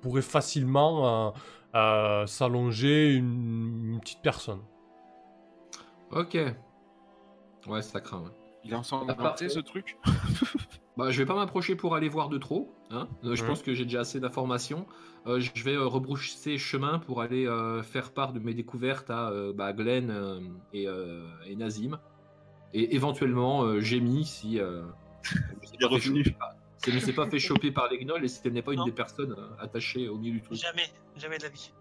[0.00, 1.30] pourrait facilement euh,
[1.74, 4.60] euh, s'allonger une, une petite personne.
[6.10, 6.38] Ok.
[7.66, 8.20] Ouais, ça craint.
[8.20, 8.30] ouais.
[8.64, 9.48] Il est ensanglanté parfait.
[9.48, 9.96] ce truc
[10.96, 12.72] Bah, je vais pas m'approcher pour aller voir de trop.
[12.90, 13.06] Hein.
[13.24, 14.86] Euh, je pense que j'ai déjà assez d'informations.
[15.26, 19.28] Euh, je vais euh, rebrousser chemin pour aller euh, faire part de mes découvertes à
[19.30, 20.40] euh, bah, Glenn euh,
[20.72, 21.98] et, euh, et Nazim.
[22.72, 24.82] Et éventuellement, euh, Jamie, si, euh,
[25.22, 26.24] je sais Il est pas, fait chaud, revenu.
[26.24, 28.40] je sais pas, Si elle ne s'est pas fait choper par les gnolls et si
[28.44, 30.56] elle n'est pas une des personnes attachées au milieu du truc.
[30.58, 31.72] Jamais, jamais de la vie.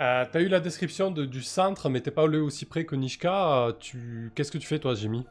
[0.00, 2.96] Euh, T'as eu la description de- du centre, mais t'es pas allé aussi près que
[2.96, 3.68] Nishka.
[3.80, 4.30] tu...
[4.34, 5.24] Qu'est-ce que tu fais, toi, Jimmy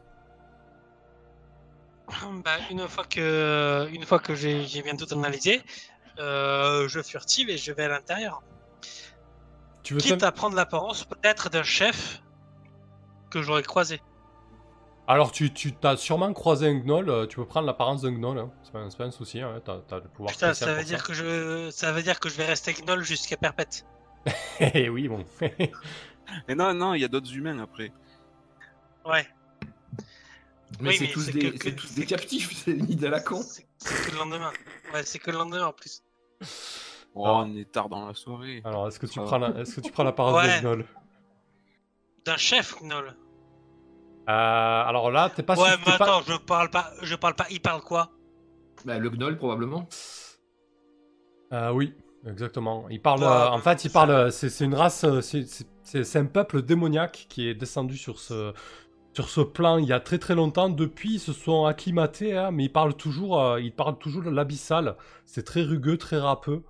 [2.44, 5.62] Bah, une fois que, une fois que j'ai bien tout analysé,
[6.20, 8.42] euh, je furtive et je vais à l'intérieur.
[9.84, 12.22] Tu veux Quitte à prendre l'apparence peut-être d'un chef
[13.30, 14.02] que j'aurais croisé.
[15.08, 17.10] Alors, tu, tu t'as sûrement croisé un gnoll.
[17.10, 18.40] euh, tu peux prendre l'apparence d'un gnoll.
[18.40, 18.52] hein.
[18.64, 19.40] C'est pas, un- c'est pas un souci.
[19.40, 19.62] Hein.
[19.64, 22.36] T'as t'as le pouvoir Putain, ça veut dire que je, ça veut dire que je
[22.38, 23.86] vais rester gnoll jusqu'à perpète.
[24.60, 25.24] Eh oui, bon.
[26.48, 27.92] Mais non, non, il y a d'autres humains après.
[29.06, 29.28] Ouais.
[30.82, 32.90] Mais Oui, c'est tous, des, que- c'est que- tous c'est des que- captifs, c'est une
[32.90, 33.42] idée à la con.
[33.42, 33.66] C'est
[34.06, 34.52] que le lendemain.
[34.94, 36.02] Ouais, c'est que le lendemain en plus.
[37.18, 38.62] Oh, on est tard dans la soirée.
[38.66, 39.50] Alors, est-ce que tu prends la...
[39.62, 40.48] est-ce que tu prends l'apparence Ouais.
[40.48, 40.86] d'un gnoll
[42.26, 43.16] D'un chef gnoll.
[44.28, 47.46] Euh, Alors là, t'es pas ouais, mais pas- attends, je parle pas, je parle pas.
[47.52, 48.12] Il parle quoi?
[48.84, 49.88] Bah, le gnoll, probablement.
[51.54, 51.94] Euh, oui,
[52.28, 52.88] exactement.
[52.90, 53.22] Il parle.
[53.22, 54.32] Ouais, euh, en fait, il parle.
[54.32, 55.06] C'est une race.
[55.22, 58.52] c'est un peuple démoniaque qui est descendu sur ce
[59.16, 60.70] sur ce plan il y a très très longtemps.
[60.70, 63.42] Depuis, ils se sont acclimatés, hein, mais ils parlent toujours.
[63.42, 64.98] euh, ils parlent toujours de l'abyssal.
[65.26, 66.64] C'est très rugueux, très râpeux.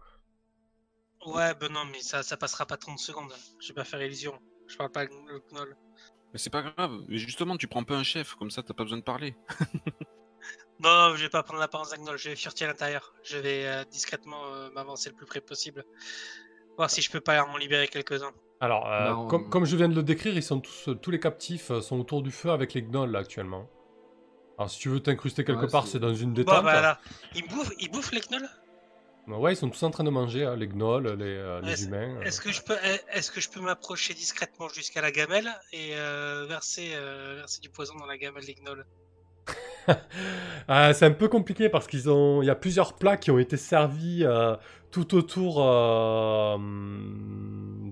[1.25, 3.33] Ouais, ben non, mais ça, ça passera pas 30 secondes.
[3.59, 4.39] Je vais pas faire illusion.
[4.67, 5.75] Je parle pas le gnoll.
[6.33, 7.01] Mais c'est pas grave.
[7.07, 9.35] Mais justement, tu prends pas un chef, comme ça, t'as pas besoin de parler.
[10.79, 12.17] Non, non, je vais pas prendre l'apparence d'un gnoll.
[12.17, 13.13] Je vais furtier à l'intérieur.
[13.23, 15.85] Je vais euh, discrètement euh, m'avancer le plus près possible.
[16.77, 18.33] Voir si je peux pas en libérer quelques-uns.
[18.61, 21.19] Alors, euh, Bah, on- comme, je viens de le décrire, ils sont tous tous les
[21.19, 23.69] captifs euh, sont autour du feu avec les gnolls là, actuellement.
[24.57, 26.63] Alors, si tu veux t'incruster quelque Ouais, part, c'est- dans une Bon, détente.
[26.63, 26.99] bah là.
[27.35, 28.49] Ils bouffent, ils bouffent les gnolls?
[29.27, 32.15] Bah ouais, ils sont tous en train de manger, hein, les gnolls, les, euh, humains.
[32.17, 32.23] euh.
[32.23, 32.77] Est-ce que je peux,
[33.11, 37.69] est-ce que je peux m'approcher discrètement jusqu'à la gamelle et euh, verser, euh, verser du
[37.69, 38.85] poison dans la gamelle des gnolls?
[40.67, 43.37] Ah, c'est un peu compliqué parce qu'ils ont, il y a plusieurs plats qui ont
[43.37, 44.55] été servis euh,
[44.95, 46.57] tout autour euh,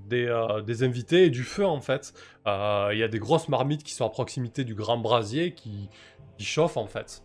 [0.08, 2.14] des, euh, des invités et du feu en fait.
[2.48, 5.90] Euh, Il y a des grosses marmites qui sont à proximité du grand brasier qui,
[6.38, 7.22] qui chauffent en fait.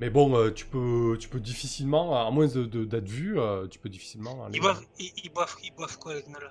[0.00, 3.38] Mais bon, tu peux, tu peux difficilement, à moins de- de- d'être vu,
[3.70, 4.44] tu peux difficilement.
[4.44, 6.50] aller- Ils boivent, ils, ils boivent, ils boivent quoi les gnolls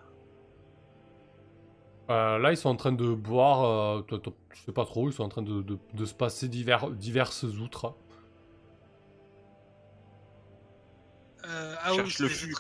[2.10, 5.30] Euh, là, ils sont en train de boire, je sais pas trop, ils sont en
[5.30, 7.96] train de, de- de se passer divers, diverses outres.
[11.46, 12.56] Euh, ah oui, c'est le des.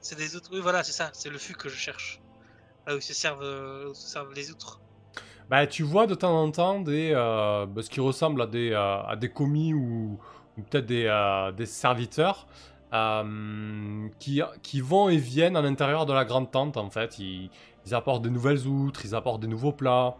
[0.00, 0.50] C'est des outres.
[0.52, 1.10] Oui, voilà, c'est ça.
[1.12, 2.20] C'est le fût que je cherche.
[2.86, 4.80] Là où se servent, euh, où se servent les outres.
[5.50, 8.70] Bah, tu vois de temps en temps des, euh, bah, ce qui ressemble à des,
[8.72, 10.18] euh, à des commis ou,
[10.56, 12.46] ou peut-être des, euh, des serviteurs
[12.92, 17.18] euh, qui, qui vont et viennent à l'intérieur de la grande tente en fait.
[17.18, 17.50] Ils,
[17.86, 20.16] ils apportent des nouvelles outres, ils apportent des nouveaux plats.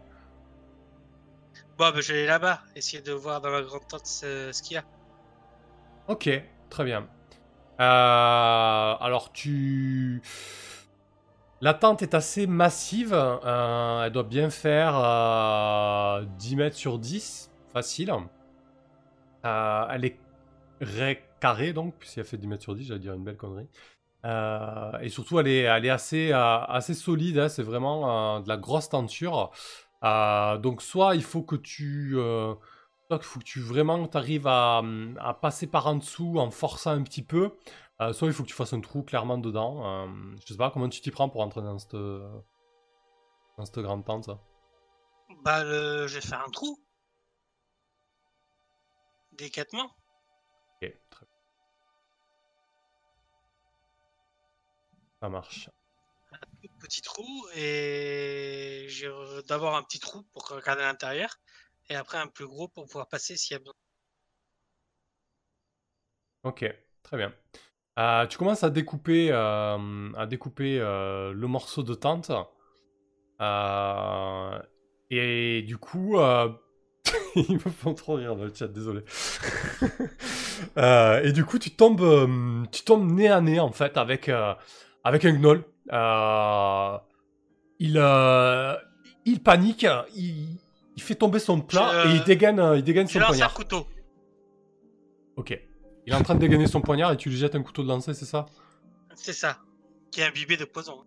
[1.76, 4.62] Bon, ben je vais aller là-bas, essayer de voir dans la grande tente ce, ce
[4.62, 4.84] qu'il y a.
[6.08, 6.30] Ok,
[6.70, 7.06] très bien.
[7.80, 10.22] Euh, alors tu...
[11.60, 17.50] La tente est assez massive, euh, elle doit bien faire euh, 10 mètres sur 10,
[17.72, 18.12] facile.
[19.44, 20.18] Euh, elle est
[20.80, 23.68] ré- carrée donc, puisqu'elle fait 10 mètres sur 10, j'allais dire une belle connerie.
[24.24, 28.56] Euh, et surtout, elle est, elle assez, euh, solide, hein, c'est vraiment euh, de la
[28.56, 29.50] grosse tenture.
[30.04, 32.16] Euh, donc soit il faut que tu...
[33.08, 36.50] soit il faut que tu vraiment t'arrives à, hum, à passer par en dessous en
[36.50, 37.56] forçant un petit peu.
[38.00, 40.06] Euh, soit il faut que tu fasses un trou clairement dedans.
[40.06, 44.04] Euh, je sais pas comment tu t'y prends pour entrer dans cette, dans cette grande
[44.04, 44.24] tente.
[44.24, 44.38] ça?
[45.42, 46.78] Bah, le- je vais faire un trou.
[49.32, 49.90] Délicatement.
[50.82, 51.34] Ok, très bien.
[55.20, 55.70] Ça marche.
[56.80, 57.26] Petit trou.
[57.56, 59.08] Et j'ai
[59.48, 61.30] d'abord un petit trou pour regarder à l'intérieur.
[61.90, 63.74] Et après un plus gros pour pouvoir passer s'il y a besoin.
[66.44, 66.64] Ok,
[67.02, 67.32] très bien.
[67.98, 72.30] Euh, tu commences à découper, euh, à découper euh, le morceau de tente.
[75.10, 76.16] Et du coup,
[77.34, 79.02] ils me font trop rire dans le chat, désolé.
[81.24, 84.30] Et du coup, tu tombes, tu tombes nez à nez en fait avec,
[85.04, 85.64] avec un gnoll.
[87.80, 87.96] Il,
[89.24, 90.58] il panique, il,
[90.98, 93.30] il fait tomber son plat Je- et il dégaine, euh, il dégaine son lance un
[93.30, 93.54] poignard.
[93.54, 93.86] couteau.
[95.36, 95.56] Ok.
[96.06, 97.88] Il est en train de dégainer son poignard et tu lui jettes un couteau de
[97.88, 98.46] lancer, c'est ça?
[99.14, 99.58] C'est ça.
[100.10, 101.04] Qui est imbibé de poison.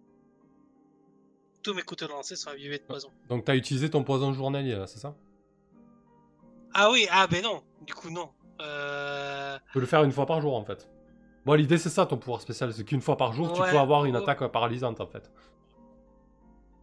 [1.62, 3.10] Tous mes couteaux de lancer sont imbibés de poison.
[3.28, 5.14] Donc t'as utilisé ton poison journalier là, c'est ça?
[6.74, 7.62] Ah oui, ah ben non.
[7.86, 8.30] Du coup, non.
[8.62, 9.58] Euh...
[9.68, 10.88] Tu peux le faire une fois par jour en fait.
[11.46, 14.06] Bon, l'idée c'est ça ton pouvoir spécial, c'est qu'une fois par jour tu peux avoir
[14.06, 15.30] une attaque paralysante en fait.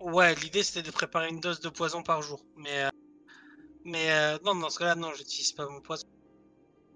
[0.01, 2.45] Ouais, l'idée c'était de préparer une dose de poison par jour.
[2.57, 2.89] Mais, euh,
[3.89, 6.07] mais euh, non, dans ce cas-là, non, j'utilise pas mon poison.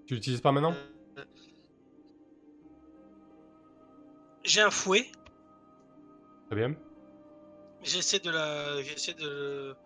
[0.06, 0.74] Tu l'utilises pas maintenant?
[1.16, 1.24] Euh,
[4.44, 5.10] j'ai un fouet.
[6.48, 6.76] Très bien.
[7.82, 9.76] J'essaie de la, j'essaie de le,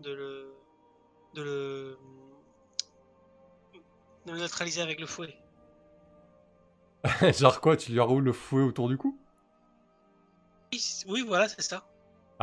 [0.00, 0.54] de le,
[1.34, 1.98] de le,
[4.26, 5.36] neutraliser avec le fouet.
[7.36, 9.18] Genre quoi Tu lui roules le fouet autour du cou?
[11.08, 11.84] Oui, voilà, c'est ça.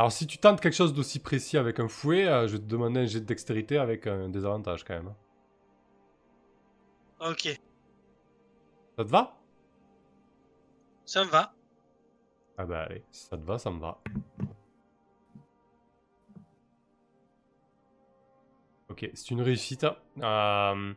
[0.02, 2.64] Alors si tu tentes quelque chose d'aussi précis avec un fouet, euh, je vais te
[2.64, 5.06] demander un jet de dextérité avec un désavantage quand même.
[7.20, 7.30] hein.
[7.30, 7.56] Ok.
[8.98, 9.38] Ça te va?
[11.04, 11.54] Ça me va.
[12.58, 14.00] Ah bah allez, si ça te va, ça me va.
[18.88, 19.86] Ok, c'est une réussite.
[20.20, 20.94] Euh,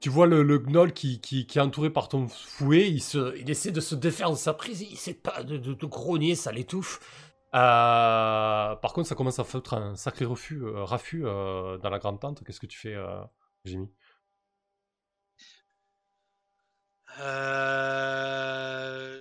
[0.00, 3.38] tu vois le, le gnoll qui, qui, qui est entouré par ton fouet, il, se,
[3.38, 6.34] il essaie de se défaire de sa prise, il essaie pas de, de, de grogner,
[6.34, 7.29] ça l'étouffe.
[7.54, 10.84] Euh, par contre, ça commence à foutre un sacré refus, euh,
[11.24, 12.44] euh, dans la grande tente.
[12.44, 13.22] Qu'est-ce que tu fais, euh,
[13.64, 13.88] Jimmy?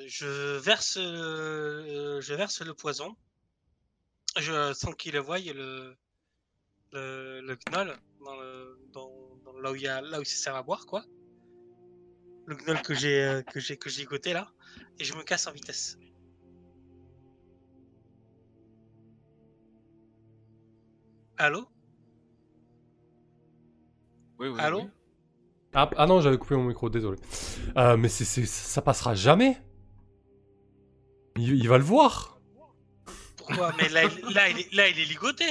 [0.08, 2.20] Je verse, le-
[2.74, 3.16] poison.
[4.38, 5.96] Je sans qu'il le voie le
[6.94, 9.12] le, le gnoll dans le dans,
[10.02, 11.06] là où il se sert à boire quoi.
[12.48, 14.52] Le gnoll que j'ai que j'ai que j'ai goûté là
[15.00, 15.98] et je me casse en vitesse.
[21.40, 21.66] Allô?
[24.40, 24.82] Oui, oui, Allô?
[24.82, 24.90] oui.
[25.74, 27.18] ah, ah non, j'avais coupé mon micro, désolé.
[27.78, 29.58] Euh, mais c'est, c'est- ça passera jamais.
[31.38, 32.40] Il, il va le voir.
[33.38, 33.74] Pourquoi?
[33.78, 35.46] Mais là, il- là, il est, là il est ligoté.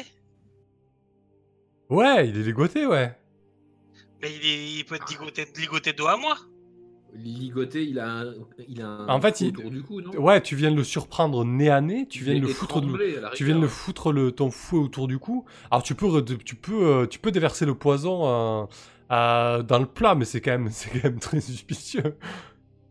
[1.89, 3.19] Ouais, il est ligoté, ouais.
[4.21, 6.37] Mais il, est, il peut être ligoté, ligoté dos à moi.
[7.15, 8.35] Ligoté, il a un,
[8.69, 10.11] il a un En fait, il- autour du cou, non?
[10.19, 12.81] Ouais, tu viens de le surprendre nez à nez, tu viens de le foutre,
[13.35, 15.45] tu viens de le foutre le, ton fouet autour du cou.
[15.71, 18.27] Alors tu peux, tu peux, euh, tu peux déverser le poison
[18.63, 18.67] euh,
[19.11, 22.17] euh, dans le plat, mais c'est quand même, c'est quand même très suspicieux.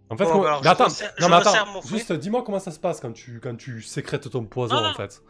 [0.10, 2.14] En fait, Bon, comment- bah alors, mais je attends, resserre- non je mais attends, juste
[2.14, 5.22] dis-moi comment ça se passe quand tu, quand tu sécrètes ton poison Non, en fait.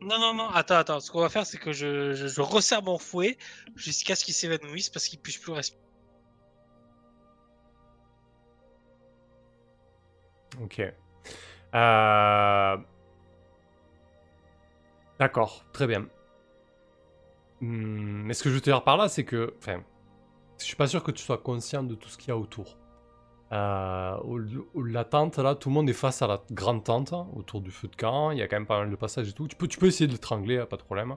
[0.00, 1.00] Non, non, non, attends, attends.
[1.00, 3.36] Ce qu'on va faire, c'est que je, je, je resserre mon fouet
[3.76, 5.81] jusqu'à ce qu'il s'évanouisse parce qu'il puisse plus respirer.
[10.60, 10.82] Ok.
[11.74, 12.76] Euh,
[15.18, 16.06] D'accord, très bien.
[17.60, 19.82] Hmm, mais ce que je veux te dire par là, c'est que, enfin,
[20.58, 22.76] je suis pas sûr que tu sois conscient de tout ce qu'il y a autour.
[23.52, 24.16] Euh,
[24.74, 27.70] la tente, là, tout le monde est face à la grande tente, hein, autour du
[27.70, 28.30] feu de camp.
[28.30, 29.46] Il y a quand même pas mal de passages et tout.
[29.46, 31.14] Tu peux, tu peux essayer de l'étrangler, hein, pas de problème.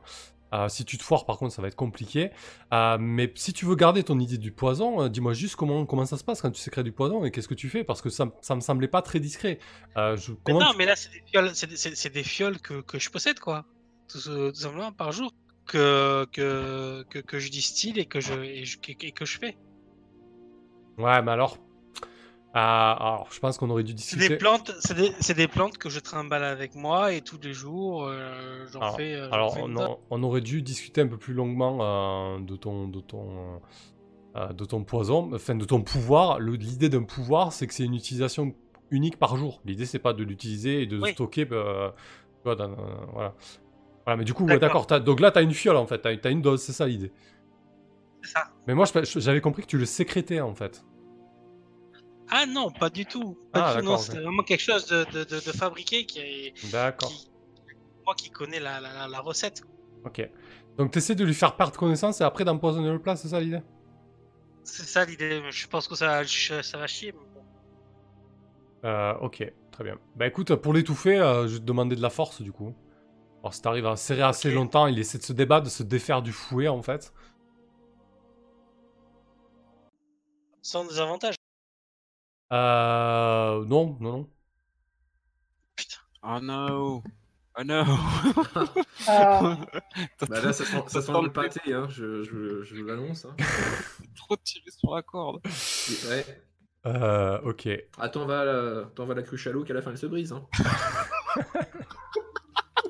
[0.56, 2.32] Euh, si tu te foires, par contre, ça va être compliqué.
[2.74, 6.06] Euh, mais si tu veux garder ton idée du poison, euh, dis-moi juste comment, comment
[6.06, 7.84] ça se passe quand tu sécrètes du poison et qu'est-ce que tu fais?
[7.84, 9.60] Parce que ça, ça me semblait pas très discret.
[9.96, 12.60] Je, Mais non, tu- mais là, c'est des fioles, c'est des, c'est- c'est des fioles
[12.60, 13.66] que, que je possède, quoi.
[14.08, 14.20] Tout,
[14.54, 15.32] simplement par jour.
[15.68, 19.58] Que, que, que, que je distille et que je, et je- et que je fais.
[21.00, 21.58] Ouais, mais alors.
[22.56, 24.30] Euh, alors, je pense qu'on aurait dû C'est discuter.
[24.30, 28.66] des plantes, c'est des, plantes que je trimballe avec moi et tous les jours, euh,
[28.72, 29.14] j'en fais.
[29.16, 32.88] euh, alors, fais on, a- aurait dû discuter un peu plus longuement euh, de ton,
[32.88, 33.60] de ton,
[34.38, 36.40] euh, de ton poison, enfin de ton pouvoir.
[36.40, 38.56] L'idée d'un pouvoir, c'est que c'est une utilisation
[38.90, 39.62] unique par jour.
[39.66, 41.12] L'idée, c'est pas de l'utiliser et de Oui.
[41.12, 41.46] stocker.
[42.44, 42.74] voilà.
[44.06, 44.86] Voilà, mais du coup, D'accord.
[44.86, 45.98] donc là, t'as une fiole en fait.
[46.00, 47.12] T'as as une dose, c'est ça l'idée.
[48.22, 48.44] C'est ça.
[48.68, 50.86] Mais moi, j'avais compris que tu le sécrétais en fait.
[52.30, 53.38] Ah non, pas du tout.
[53.52, 56.72] Pas Ah, du tout, c'est vraiment quelque chose de, de, de, de fabriqué qui est.
[56.72, 57.10] D'accord.
[57.10, 57.30] qui-
[58.06, 59.64] moi qui connais la, la, recette.
[60.06, 60.30] Ok.
[60.78, 63.62] Donc, t'essaies de lui faire perdre connaissance et après d'empoisonner le plat, c'est ça l'idée?
[64.64, 65.42] C'est ça l'idée.
[65.50, 67.14] Je pense que ça, ça va chier.
[67.14, 68.90] mais bon.
[68.90, 69.98] Euh, ok, très bien.
[70.16, 72.74] Bah écoute, pour l'étouffer, euh, je vais te demander de la force du coup.
[73.42, 76.22] Alors si t'arrives à serrer assez longtemps, il essaie de se débattre, de se défaire
[76.22, 77.14] du fouet en fait.
[80.62, 81.36] Sans désavantage.
[82.52, 83.66] Euh...
[83.66, 84.30] Non, non, non.
[85.76, 85.98] Putain.
[86.24, 87.04] Oh no
[87.58, 87.84] Oh no
[89.08, 89.58] Ah,
[90.30, 93.26] Bah là, ça sent, ça sent T'as le pâté, hein, je, je, je vous l'annonce.
[93.26, 93.36] Hein.
[94.16, 95.42] trop tiré sur la corde.
[96.10, 96.26] Ouais.
[96.86, 97.70] Euh, ok.
[97.98, 100.34] Attends, va la, t'en vas la cruche à l'eau qu'à la fin elle se brise.
[100.34, 100.46] Hein.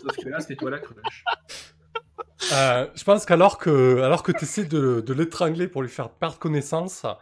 [0.01, 1.24] Sauf que là, c'est toi la cruche.
[2.51, 6.10] Euh, je pense qu'alors que, alors que tu essaies de, de l'étrangler pour lui faire
[6.10, 7.14] perdre connaissance, euh,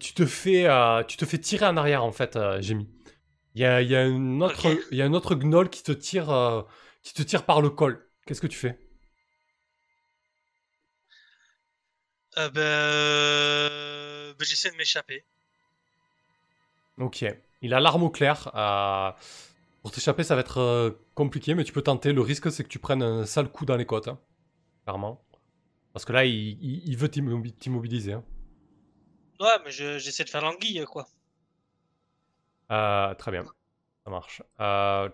[0.00, 2.88] tu, te fais, euh, tu te fais tirer en arrière en fait, euh, Jamie.
[3.54, 6.62] Il y a, y, y un autre gnoll qui te tire, euh,
[7.02, 8.06] qui te tire par le col.
[8.26, 8.78] Qu'est-ce que tu fais?
[12.38, 15.24] Euh, ben, euh, ben, j'essaie de m'échapper.
[16.98, 17.24] Ok.
[17.62, 18.50] Il a l'arme au clair.
[18.54, 19.10] euh,
[19.82, 22.12] Pour t'échapper, ça va être euh, compliqué, mais tu peux tenter.
[22.12, 24.08] Le risque, c'est que tu prennes un sale coup dans les côtes.
[24.08, 24.18] hein,
[24.84, 25.22] Clairement.
[25.92, 28.14] Parce que là, il, il- il veut t'immobi- t'immobiliser.
[28.14, 28.24] hein.
[29.38, 31.06] Ouais, mais je- j'essaie de faire l'anguille, quoi.
[32.72, 33.44] Euh, très bien.
[34.04, 34.42] Ça marche.
[34.60, 35.08] Euh,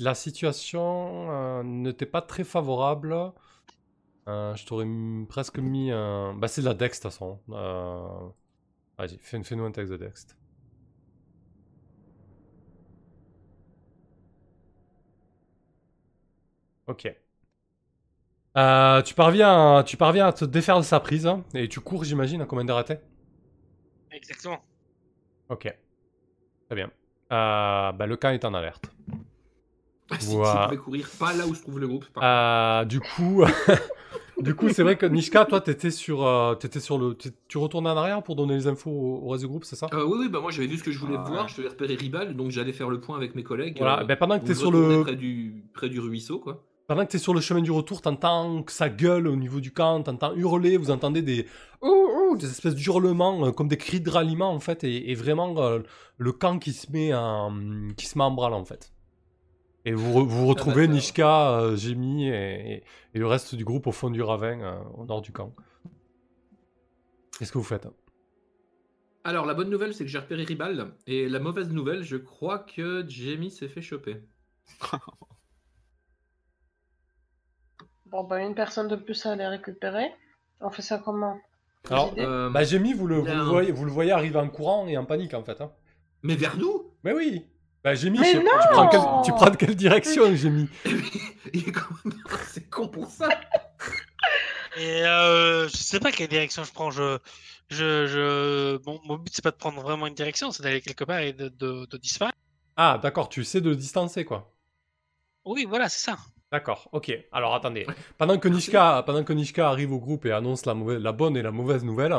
[0.00, 3.14] la situation euh, n'était pas très favorable.
[4.28, 4.86] Euh, je t'aurais
[5.28, 6.34] presque mis un.
[6.34, 7.40] Bah, c'est de la Dex, de toute façon.
[8.98, 10.28] Vas-y, fais- fais-nous un texte de Dex.
[16.86, 17.04] Ok.
[19.04, 22.04] Tu, parviens, à- tu parviens à te défaire de sa prise hein, et tu cours,
[22.04, 22.98] j'imagine, à combien de ratés
[24.12, 24.62] Exactement.
[25.48, 25.72] Ok.
[26.66, 26.90] Très bien.
[27.32, 28.90] Euh, bah, le camp est en alerte.
[30.18, 30.52] Si Ouah.
[30.62, 32.04] tu pouvais courir pas là où se trouve le groupe.
[32.20, 33.44] Euh, du coup,
[34.40, 37.90] du coup, c'est vrai que Nishka, toi, t'étais sur, euh, t'étais sur le, tu retournais
[37.90, 39.86] en arrière pour donner les infos au, au reste du groupe, c'est ça?
[39.92, 41.68] Euh, oui, oui, bah moi j'avais vu ce que je voulais Ah, voir, je devais
[41.68, 43.76] repérer Ribal, donc j'allais faire le point avec mes collègues.
[43.78, 44.00] Voilà.
[44.00, 46.64] euh, ben, pendant que t'es sur le, près du, près du ruisseau, quoi.
[46.90, 49.70] Pendant que t'es sur le chemin du retour, t'entends que ça gueule au niveau du
[49.72, 51.46] camp, t'entends hurler, vous entendez des,
[51.82, 51.86] ouh,
[52.32, 55.56] ouh, des espèces d'hurlements euh, comme des cris de ralliement en fait, et, et vraiment
[55.62, 55.78] euh,
[56.18, 57.54] le camp qui se met en,
[57.96, 58.92] qui se met en branle en fait.
[59.84, 60.88] Et vous re- vous retrouvez.
[60.88, 62.32] Nishka, euh, Jimmy et,
[62.72, 62.82] et-
[63.14, 65.54] et le reste du groupe au fond du ravin, euh, au nord du camp.
[67.38, 67.86] Qu'est-ce que vous faites?
[69.22, 72.58] Alors la bonne nouvelle c'est que j'ai repéré Ribal, et la mauvaise nouvelle, je crois
[72.58, 74.16] que Jamie s'est fait choper.
[78.10, 80.12] Bon, bah, une personne de plus à aller récupérer.
[80.60, 81.38] On fait ça comment?
[81.88, 82.22] Alors, idées?
[82.24, 84.96] Euh, Bah, Jamie, vous le, vous, le voyez, vous le voyez arriver en courant et
[84.96, 85.60] en panique en fait.
[85.60, 85.72] Hein.
[86.22, 86.92] Mais vers nous?
[87.04, 87.46] Mais oui
[87.82, 90.68] Bah, Jamie, Mais je sais- non tu, prends quelle, tu prends quelle direction, Jamie
[91.54, 92.14] Il est quand même
[92.48, 93.28] c'est con pour ça
[94.76, 96.90] Et euh, je sais pas quelle direction je prends.
[96.90, 97.18] Je,
[97.70, 98.76] je, je...
[98.78, 101.32] Bon, mon but c'est pas de prendre vraiment une direction, c'est d'aller quelque part et
[101.32, 102.36] de, de, de disparaître.
[102.76, 104.52] Ah, d'accord, tu sais de distancer, quoi.
[105.44, 106.18] Oui, voilà, c'est ça.
[106.52, 107.16] D'accord, ok.
[107.30, 107.86] Alors attendez.
[108.18, 111.36] Pendant que Nishka, pendant que Nishka arrive au groupe et annonce la, mauvaise, la bonne
[111.36, 112.18] et la mauvaise nouvelle, euh,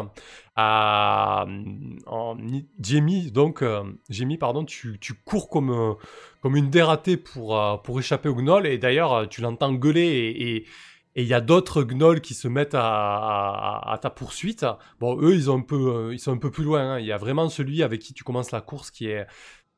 [0.58, 2.38] en,
[2.80, 5.94] Jamie, donc, euh, Jamie, pardon, tu, tu cours comme, euh,
[6.42, 10.02] comme une dératée pour, euh, pour échapper au gnoll et d'ailleurs, euh, tu l'entends gueuler
[10.08, 10.56] et.
[10.58, 10.66] et
[11.14, 14.66] et il y a d'autres gnolls qui se mettent à, à- à ta poursuite.
[15.02, 16.94] Bon, eux, ils, ont un peu, ils sont un peu plus loin.
[16.94, 17.00] hein.
[17.00, 19.28] Il y a vraiment celui avec qui tu commences la course qui est,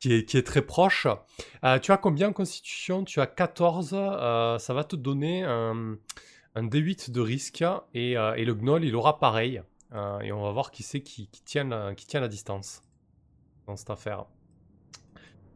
[0.04, 1.08] qui est, qui est très proche.
[1.64, 3.06] Euh, tu as combien en constitution?
[3.06, 3.92] Tu as 14.
[3.94, 5.96] euh, ça va te donner un,
[6.56, 7.64] un D8 de risque.
[7.94, 9.62] Et, euh, et le gnoll, il aura pareil.
[10.22, 12.82] Et on va voir qui c'est qui, qui, tient la, qui tient la distance
[13.66, 14.26] dans cette affaire.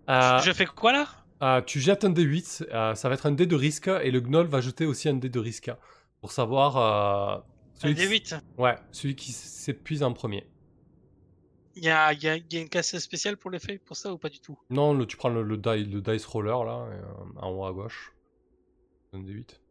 [0.07, 1.61] Je fais quoi là?
[1.65, 2.67] tu jettes un D8.
[2.71, 3.89] euh, ça va être un dé de risque.
[3.89, 5.71] Et le gnoll va jeter aussi un dé de risque.
[6.21, 6.77] Pour savoir.
[6.77, 7.43] Un
[7.75, 8.39] celui qui- D8.
[8.57, 10.47] Ouais, celui qui s'épuise en premier.
[11.78, 13.95] Il y a, il y, a, il y a une casse spéciale pour feuilles pour
[13.95, 14.59] ça ou pas du tout?
[14.69, 17.65] Non, le- tu prends le, le, die- le dice roller là, et, euh, en haut
[17.65, 18.13] à gauche.
[19.13, 19.61] Un D8.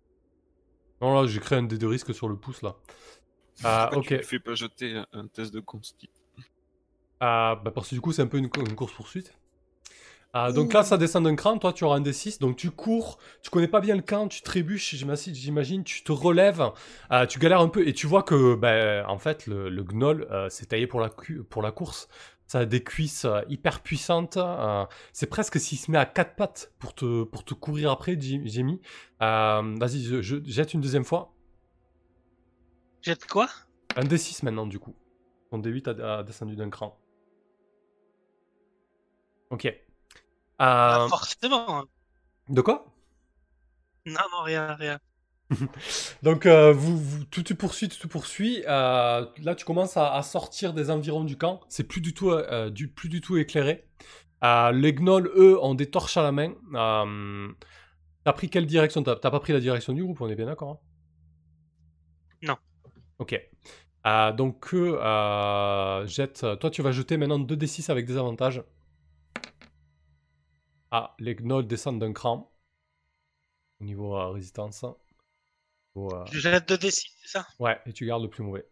[1.01, 2.77] Non, là, j'ai créé un dé de risque sur le pouce là.
[3.63, 4.09] Ah, ok.
[4.09, 6.11] Tu ne fais pas jeter un- test de consti.
[7.21, 9.35] Ah, bah parce que du coup, c'est un peu une, une course-poursuite.
[10.33, 13.19] Ah, donc là, ça descend d'un cran, toi tu auras un D6, donc tu cours,
[13.43, 16.63] tu connais pas bien le camp, tu trébuches, j'imagine, j'imagine, tu te relèves,
[17.09, 20.27] ah, tu galères un peu et tu vois que, ben, en fait, le, le gnoll
[20.31, 22.09] euh, s'est taillé pour la, cu- pour la course.
[22.49, 26.37] Ça a des cuisses euh, hyper puissantes, euh, c'est presque s'il se met à quatre
[26.37, 28.81] pattes pour te, pour te courir après, Jim- Jamie.
[29.23, 31.33] Euh, Vas-y, je, je jette une deuxième fois.
[33.01, 33.49] Jette quoi?
[33.95, 34.97] Un D6 maintenant, du coup.
[35.51, 37.01] Ton D8 a, a descendu d'un cran.
[39.51, 39.67] Ok.
[40.59, 41.79] Ah, Euh, Forcément.
[41.81, 41.85] hein.
[42.49, 42.87] de quoi?
[44.07, 44.99] Non, non, rien, rien.
[46.23, 48.65] Donc, euh, vous, vous- tout tu poursuis, tout tu poursuis.
[48.67, 51.61] Euh, là, tu commences à, à sortir des environs du camp.
[51.69, 53.87] C'est plus du tout, euh, du, plus du tout éclairé.
[54.43, 56.55] Les gnolls, eux, ont des torches à la main.
[58.25, 59.03] T'as pris quelle direction?
[59.03, 60.79] T'as t'as pas pris la direction du groupe, on est bien d'accord hein?
[62.43, 62.57] Non.
[63.19, 63.41] Ok.
[64.37, 64.75] Donc,
[66.07, 68.63] jettent- Toi, tu vas jeter maintenant 2d6 avec des avantages.
[70.99, 72.51] Ah, les gnolls descendent d'un cran.
[73.83, 74.83] Au niveau euh, résistance.
[75.95, 77.47] Au, euh, Je jette 2d6, c'est ça?
[77.59, 78.67] Ouais, et tu gardes le plus mauvais.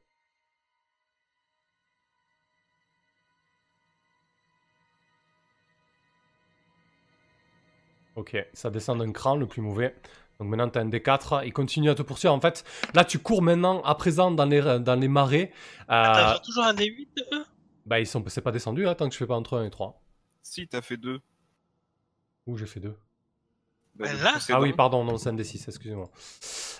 [8.16, 9.94] Ok, ça descend d'un cran, le plus mauvais.
[10.40, 11.42] Donc maintenant, tu as un D4.
[11.44, 12.32] Il continue à te poursuivre.
[12.32, 12.64] En fait,
[12.94, 15.52] là, tu cours maintenant, à présent, dans les, dans les marais.
[15.82, 17.44] Euh, T'as toujours un D8 eux?
[17.84, 19.70] Bah, ils sont, c'est pas descendu, hein, tant que je fais pas entre 1 et
[19.70, 20.00] 3.
[20.42, 21.20] Si, t'as fait deux.
[22.46, 22.94] Ouh, j'ai fait 2.
[23.96, 24.38] Bah, le Là.
[24.50, 26.10] Ah oui, pardon, non, c'est un D6, excusez-moi.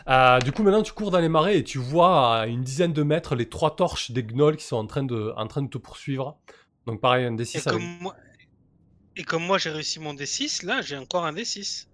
[0.09, 2.93] Euh, du coup, maintenant, tu cours dans les marais et tu vois à une dizaine
[2.93, 5.69] de mètres les trois torches des gnolls qui sont en train de, en train de
[5.69, 6.37] te poursuivre.
[6.87, 7.81] Donc, pareil, un Et D6 avec...
[7.81, 8.17] comme moi,
[9.17, 11.87] et comme moi j'ai réussi mon D6, là j'ai encore un D6.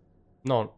[0.47, 0.73] Non,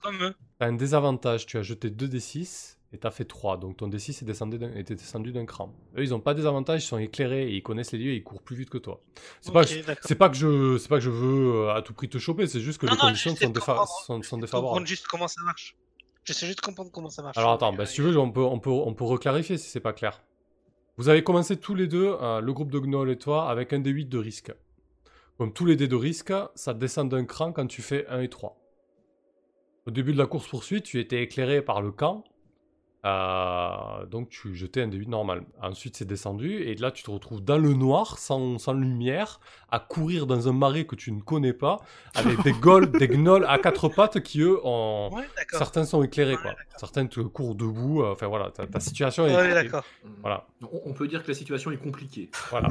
[0.00, 0.34] Comme eux.
[0.60, 1.46] t'as un désavantage.
[1.46, 4.72] Tu as jeté 2 D6 Et t'as fait 3, donc ton D6 est descendu d'un,
[4.76, 5.74] était descendu d'un cran.
[5.98, 8.16] Eux, ils ont pas des avantages, ils sont éclairés, et ils connaissent les lieux et
[8.16, 9.00] ils courent plus vite que toi.
[9.40, 12.08] C'est pas, c'est pas que je, c'est pas que je veux euh, à tout prix
[12.08, 13.88] te choper, c'est juste que Non, les non, conditions sont, de défa- comprendre.
[14.06, 14.86] sont, sont Je défavorables.
[14.86, 15.76] juste comment ça marche.
[16.24, 17.36] J'essaie juste de comprendre comment ça marche.
[17.36, 19.80] Alors attends, bah, si tu veux, on peut, on peut, on peut reclarifier si c'est
[19.80, 20.22] pas clair.
[20.96, 23.80] Vous avez commencé tous les deux, euh, le groupe de Gnoll et toi, avec un
[23.80, 24.52] D8 de risque.
[25.36, 28.28] Comme tous les dés de risque, ça descend d'un cran quand tu fais 1 et
[28.28, 28.56] 3.
[29.86, 32.22] Au début de la course-poursuite, tu étais éclairé par le camp.
[33.04, 35.42] Euh, donc tu jetais un D8 normal.
[35.62, 39.40] Ensuite c'est descendu et là tu te retrouves dans le noir, sans, sans lumière,
[39.70, 41.78] à courir dans un marais que tu ne connais pas,
[42.14, 45.58] avec des gnolls, des gnolls à quatre pattes qui eux ont, Ouais, d'accord.
[45.58, 46.54] Certains sont éclairés, Ouais, quoi.
[46.78, 48.02] Certains te courent debout.
[48.02, 49.34] euh, Enfin voilà, ta, ta situation est.
[49.36, 49.70] Ouais.
[50.20, 50.46] Voilà,
[50.86, 52.30] On, peut dire que la situation est compliquée.
[52.50, 52.68] voilà.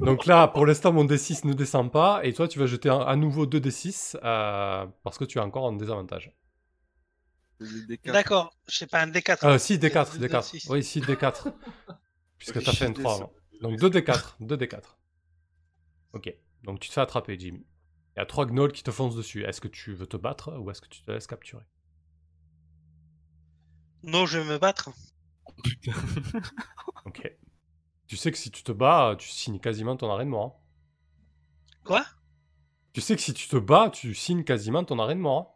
[0.00, 2.20] Donc là, pour l'instant, mon D6 ne descend pas.
[2.24, 5.40] Et toi, tu vas jeter un- à nouveau 2 D6 euh, parce que tu es
[5.40, 6.32] encore en désavantage.
[7.60, 8.12] Des D4.
[8.12, 9.44] D'accord, je sais pas, un D4.
[9.46, 10.42] Euh, si, D4, Deux- deux, D4.
[10.42, 10.68] six.
[10.68, 11.52] Oui, si, D4.
[12.38, 13.22] Puisque tu as fait un Chier, 3 ça.
[13.24, 13.32] avant.
[13.62, 14.82] Donc 2 D4, 2 D4.
[16.12, 16.34] Ok,
[16.64, 17.66] donc tu te fais attraper, Jimmy.
[18.14, 19.44] Il y a 3 gnolls qui te foncent dessus.
[19.44, 21.64] Est-ce que tu veux te battre ou est-ce que tu te laisses capturer?
[24.02, 24.90] Non, je vais me battre.
[27.04, 27.30] Ok.
[28.08, 30.60] Tu sais que si tu te bats, tu signes quasiment ton arrêt de mort.
[30.60, 31.78] hein.
[31.84, 32.04] Quoi?
[32.92, 35.55] Tu sais que si tu te bats, tu signes quasiment ton arrêt de mort.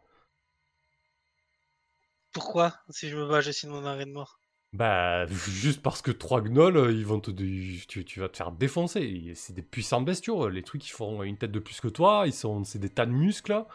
[2.33, 4.39] Pourquoi Si je me bats, je signe mon arrêt de mort?
[4.73, 8.53] Bah, juste parce que trois gnolls, euh, ils vont te, tu, tu vas te faire
[8.53, 9.33] défoncer.
[9.35, 10.47] C'est des puissants bestiaux.
[10.47, 12.23] Les trucs, ils font une tête de plus que toi.
[12.25, 13.65] Ils sont, c'est des tas de muscles.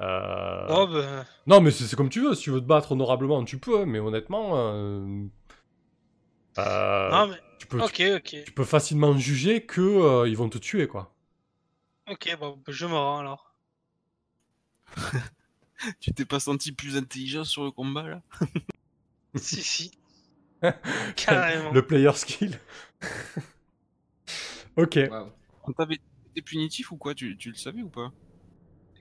[0.00, 1.24] Euh, Oh, bah.
[1.46, 2.34] Non, mais c'est comme tu veux.
[2.34, 3.84] Si tu veux te battre honorablement, tu peux.
[3.84, 5.24] Mais honnêtement, euh,
[6.58, 7.40] euh, Non, mais.
[7.60, 8.36] tu, peux, Ok, ok.
[8.44, 11.14] tu peux facilement juger que euh, ils vont te tuer, quoi.
[12.10, 13.54] Ok, bon, bah, je me rends alors.
[16.00, 18.22] Tu t'es pas senti plus intelligent sur le combat là?
[19.36, 19.90] Si, si.
[21.16, 21.72] Carrément.
[21.72, 22.60] Le player skill.
[24.76, 24.98] ok.
[25.10, 25.32] Waouh.
[25.64, 25.98] On t'avait
[26.30, 27.14] été punitif ou quoi?
[27.14, 28.12] Tu, tu le savais ou pas?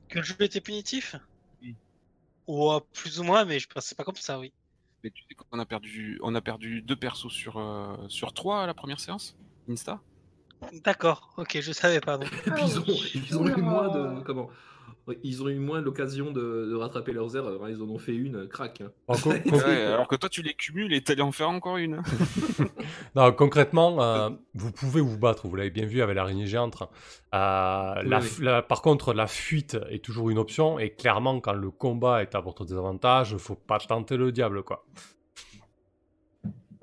[0.09, 1.15] Que le jeu était punitif?
[1.61, 1.76] Oui.
[2.47, 4.51] Ouais, plus ou moins, mais je pensais pas comme ça, oui.
[5.03, 8.63] Mais tu sais qu'on a perdu, on a perdu deux persos sur, euh, sur trois
[8.63, 9.36] à la première séance
[9.69, 10.01] Insta?
[10.84, 12.17] D'accord, ok, je savais pas.
[12.17, 12.32] donc.
[12.47, 14.24] Et puis ils ont, ils ont eu moins de Oula.
[14.26, 14.49] comment?
[15.24, 17.64] Ils ont eu moins l'occasion de, de rattraper leurs erreurs.
[17.66, 17.70] hein.
[17.70, 18.80] Ils en ont fait une, euh, crac.
[18.82, 18.91] hein.
[19.10, 21.76] Alors, con- con- Ouais, alors que toi tu les cumules et t'allais en faire encore
[21.78, 21.95] une.
[21.95, 22.04] hein.
[23.16, 26.82] non, concrètement, euh, vous pouvez vous battre, vous l'avez bien vu avec l'araignée géante.
[26.84, 26.88] Euh,
[27.34, 31.54] la Oui, f- la- par contre, la fuite est toujours une option, et clairement, quand
[31.54, 34.86] le combat est à votre désavantage, faut pas tenter le diable, quoi.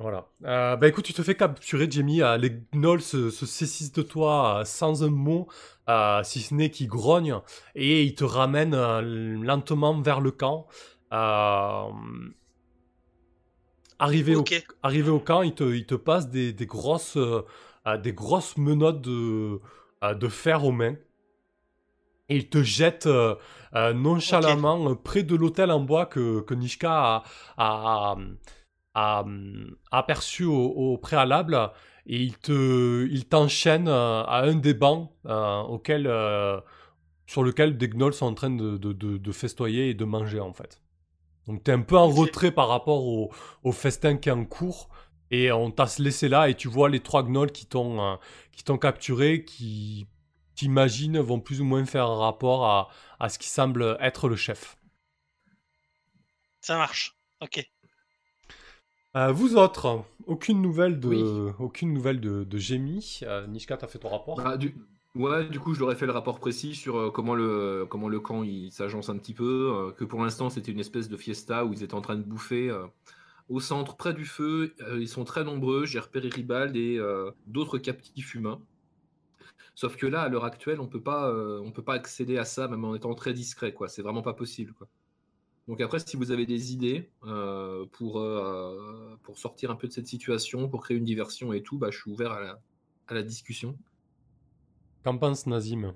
[0.01, 0.27] Voilà.
[0.45, 2.23] Euh, bah écoute, tu te fais capturer, Jamie.
[2.23, 5.47] euh, les gnolls se, se saisissent de toi euh, sans un mot,
[6.25, 7.41] si ce n'est qu'ils grognent,
[7.75, 8.75] et ils te ramènent
[9.43, 10.67] lentement vers le camp.
[13.99, 14.45] Arrivé, au,
[14.83, 17.19] arrivé au camp, ils te, ils te passent des, des grosses,
[18.03, 19.61] des grosses menottes de,
[20.03, 20.95] de fer aux mains.
[22.31, 23.09] Et ils te jettent
[23.75, 27.25] nonchalamment près de l'hôtel en bois que, que Nishka a,
[27.59, 28.17] a- a,
[28.95, 31.71] aperçu au, au préalable.
[32.07, 36.61] Et il te, il t'enchaîne euh, à un des bancs euh, auquel, euh,
[37.27, 40.41] sur lequel des gnolls sont en train de, de, de- de festoyer et de manger
[40.41, 40.81] en fait.
[41.47, 43.33] Donc t'es un peu en retrait par rapport au,
[43.65, 44.89] au festin qui est en cours.
[45.31, 48.17] Et on t'a laissé là et tu vois les trois gnolls qui t'ont euh,
[48.53, 50.07] qui t'ont capturé, qui
[50.57, 52.89] t'imagines vont plus ou moins faire un rapport à,
[53.21, 54.77] à ce qui semble être le chef.
[56.63, 57.17] Ça marche.
[57.41, 57.61] Ok.
[59.17, 61.53] Euh, vous autres, aucune nouvelle de, Oui.
[61.59, 63.21] aucune nouvelle de, de Jamie.
[63.25, 64.37] Euh, Nishka, t'as fait ton rapport?
[64.37, 64.75] Bah, du...
[65.17, 68.09] Ouais, du coup, je leur ai fait le rapport précis sur euh, comment, le, comment
[68.09, 69.73] le camp il s'agence un petit peu.
[69.75, 72.23] euh, que pour l'instant, c'était une espèce de fiesta où ils étaient en train de
[72.23, 72.87] bouffer euh,
[73.49, 74.73] au centre, près du feu.
[74.83, 75.85] Euh, ils sont très nombreux.
[75.87, 78.61] J'ai repéré Ribald et euh, d'autres captifs humains.
[79.75, 82.45] Sauf que là, à l'heure actuelle, on peut pas, euh, on peut pas accéder à
[82.45, 83.73] ça, même en étant très discret.
[83.75, 83.89] quoi.
[83.89, 84.73] C'est vraiment pas possible.
[84.75, 84.87] Quoi.
[85.71, 89.93] Donc après, si vous avez des idées euh, pour, euh, pour sortir un peu de
[89.93, 92.59] cette situation, pour créer une diversion et tout, bah, je suis ouvert à la,
[93.07, 93.77] à la discussion.
[95.05, 95.95] Qu'en pense Nazim?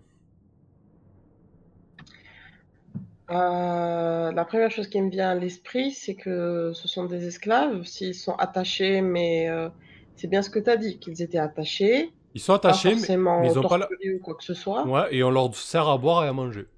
[3.32, 7.82] Euh, la première chose qui me vient à l'esprit, c'est que ce sont des esclaves.
[7.82, 9.68] S'ils sont attachés, mais euh,
[10.14, 12.94] c'est bien ce que tu as dit, qu'ils étaient attachés, Ils sont pas attachés, mais,
[12.94, 13.88] forcément mais ils ont pas la...
[14.14, 14.86] ou quoi que ce soit.
[14.86, 16.68] ouais, et on leur sert à boire et à manger.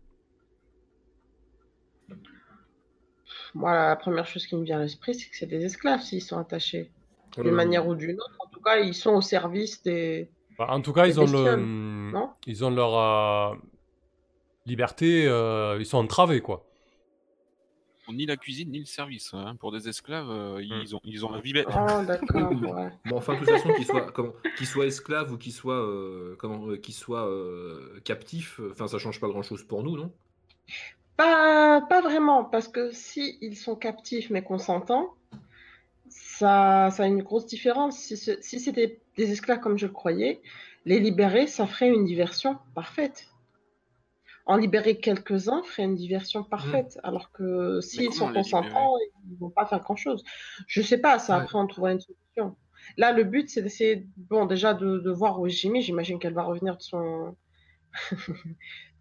[3.57, 6.23] Moi, la première chose qui me vient à l'esprit, c'est que c'est des esclaves s'ils
[6.23, 6.91] sont attachés.
[7.37, 8.37] D'une Euh, manière ou d'une autre.
[8.45, 10.29] En tout cas, ils sont au service des.
[10.59, 11.57] Bah, en tout cas, ils ont, le,
[12.13, 12.31] non?
[12.47, 13.55] ils ont leur euh,
[14.67, 16.65] liberté, euh, ils sont entravés, quoi.
[18.09, 19.35] ni la cuisine ni le service.
[19.35, 19.57] hein.
[19.59, 20.81] Pour des esclaves, euh, Hmm.
[20.83, 21.67] ils, ont, ils ont la vie belle.
[21.69, 22.91] Ah, d'accord, ouais.
[23.05, 26.37] Bon, enfin, de toute façon, qu'il soit, comment, qu'il soit esclave ou qu'il soit, euh,
[26.39, 30.13] comment, euh, qu'il soit euh, captif, euh, enfin, ça change pas grand-chose pour nous, non?
[31.17, 35.15] Pas, pas vraiment, parce que si ils sont captifs mais consentants,
[36.09, 37.99] ça, ça a une grosse différence.
[37.99, 40.43] Si, c'était des esclaves comme je le croyais,
[40.85, 43.29] les libérer, ça ferait une diversion parfaite.
[44.45, 48.95] En libérer quelques-uns ferait une diversion parfaite, alors que s'ils sont consentants,
[49.29, 50.23] ils vont pas faire grand-chose.
[50.69, 51.43] Je sais pas, ça Ouais.
[51.43, 52.57] après on trouvera une solution.
[52.97, 55.83] Là, le but, c'est d'essayer, bon, déjà de, de voir où est Jimmy.
[55.83, 57.35] J'imagine qu'elle va revenir de son,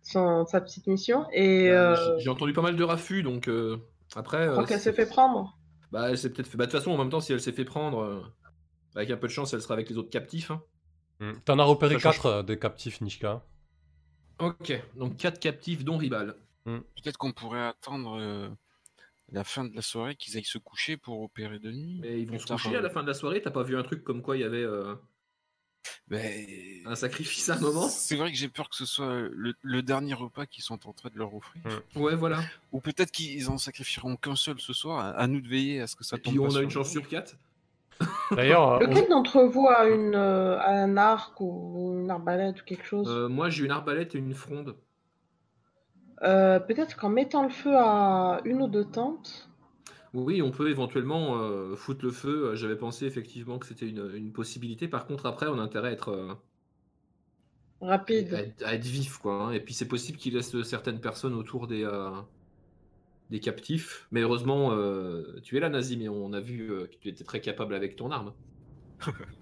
[0.06, 1.26] son, sa petite mission.
[1.34, 3.78] Et Bah, euh, j'ai- entendu pas mal de raffus, donc euh,
[4.16, 4.46] après.
[4.46, 5.58] je crois euh, qu'elle c'est- s'est fait prendre.
[5.92, 6.58] Bah, elle s'est peut-être fait.
[6.58, 8.22] Bah, de toute façon, en même temps, si elle s'est fait prendre, euh,
[8.96, 10.52] avec un peu de chance, elle sera avec les autres captifs.
[10.52, 10.62] hein.
[11.20, 11.34] Hmm.
[11.46, 13.44] T'en as repéré Ça change 4 des captifs, Nishka.
[14.40, 16.36] Ok, donc 4 captifs, dont Ribal.
[16.66, 18.50] Peut-être qu'on pourrait attendre euh,
[19.32, 22.00] la fin de la soirée, qu'ils aillent se coucher pour opérer de nuit.
[22.02, 23.42] Mais ils vont se coucher à euh, la fin de la soirée.
[23.42, 24.96] T'as pas vu un truc comme quoi il y avait euh,
[26.08, 26.46] ben,
[26.86, 29.82] un sacrifice à un moment C'est vrai que j'ai peur que ce soit le, le
[29.82, 31.62] dernier repas qu'ils sont en train de leur offrir.
[31.96, 32.40] Ouais, voilà.
[32.72, 35.00] Ou peut-être qu'ils en sacrifieront qu'un seul ce soir.
[35.00, 36.70] À, à nous de veiller à ce que ça Et tombe puis on a une
[36.70, 37.36] chance sur 4.
[38.32, 42.86] D'ailleurs, euh, Lequel d'entre vous a une, euh, un arc ou une arbalète ou quelque
[42.86, 44.76] chose Euh, moi, j'ai une arbalète et une fronde.
[46.24, 49.50] Euh, Peut-être qu'en mettant le feu à une ou deux tentes,
[50.16, 52.48] Oui, on peut éventuellement euh, foutre le feu.
[52.50, 54.88] Euh, J'avais pensé effectivement que c'était une, une possibilité.
[54.88, 56.38] Par contre, après, on a intérêt à être, euh, à
[57.88, 58.34] rapide.
[58.38, 59.46] être, à être vif, quoi.
[59.46, 59.52] hein.
[59.52, 62.12] Et puis, c'est possible qu'il laisse certaines personnes autour des, euh,
[63.30, 64.08] des captifs.
[64.12, 67.24] Mais heureusement, euh, tu es là, Nazim, et on a vu euh, que tu étais
[67.24, 68.34] très capable avec ton arme.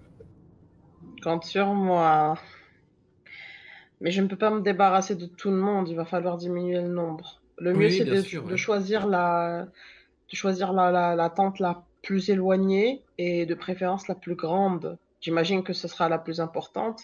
[1.22, 2.38] Compte sur moi.
[4.00, 6.80] Mais je ne peux pas me débarrasser de tout le monde, il va falloir diminuer
[6.80, 7.42] le nombre.
[7.58, 8.56] Le mieux, Oui, c'est bien de, sûr, de ouais.
[8.56, 9.68] choisir la,
[10.34, 14.98] de choisir la, la, la tente la plus éloignée et de préférence la plus grande.
[15.20, 17.00] J'imagine que ce sera la plus importante.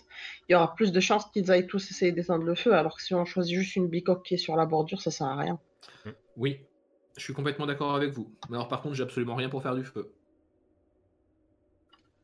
[0.48, 3.02] Il y aura plus de chances qu'ils aillent tous essayer d'éteindre le feu, alors que
[3.02, 5.58] si on choisit juste une bicoque qui est sur la bordure, ça sert à rien.
[6.36, 6.58] Oui,
[7.16, 8.30] je suis complètement d'accord avec vous.
[8.50, 10.12] Mais alors, par contre, j'ai absolument rien pour faire du feu.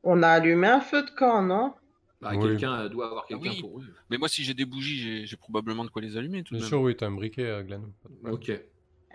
[0.02, 1.72] On a allumé un feu de camp, non?
[2.20, 2.40] Bah, Oui.
[2.40, 3.60] Quelqu'un euh, doit avoir quelqu'un oui.
[3.60, 3.74] pour.
[3.74, 3.84] oui.
[4.10, 6.68] Mais moi, si j'ai des bougies, j'ai- probablement de quoi les allumer tout bien même.
[6.68, 7.92] sûr, oui, t'as un briquet, euh, Glenn.
[8.24, 8.50] Ok.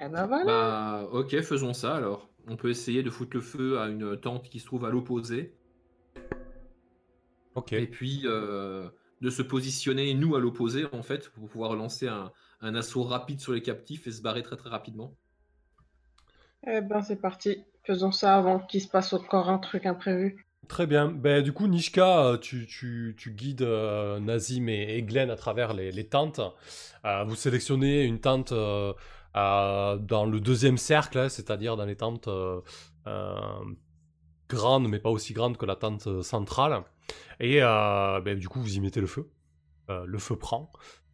[0.03, 0.45] Eh ben voilà.
[0.45, 2.27] Bah, ok, faisons ça alors.
[2.47, 5.53] On peut essayer de foutre le feu à une tente qui se trouve à l'opposé.
[7.53, 7.73] Ok.
[7.73, 8.89] Et puis euh,
[9.21, 13.39] de se positionner, nous, à l'opposé, en fait, pour pouvoir lancer un, un assaut rapide
[13.39, 15.13] sur les captifs et se barrer très très rapidement.
[16.65, 17.63] Eh ben c'est parti.
[17.83, 20.45] Faisons ça avant qu'il se passe encore un truc imprévu.
[20.67, 21.07] Très bien.
[21.09, 25.35] Ben, du coup, Nishka, euh, tu, tu, tu guides euh, Nazim et, et Glenn à
[25.35, 26.39] travers les, les tentes.
[27.03, 28.53] Euh, vous sélectionnez une tente
[29.33, 32.61] dans le deuxième cercle, hein, c'est-à-dire dans les tentes euh,
[33.07, 33.35] euh,
[34.49, 36.83] grandes, mais pas aussi grandes que la tente euh, centrale.
[37.39, 39.29] Et euh, ben, du coup, vous y mettez le feu.
[39.89, 40.71] Euh, le feu prend.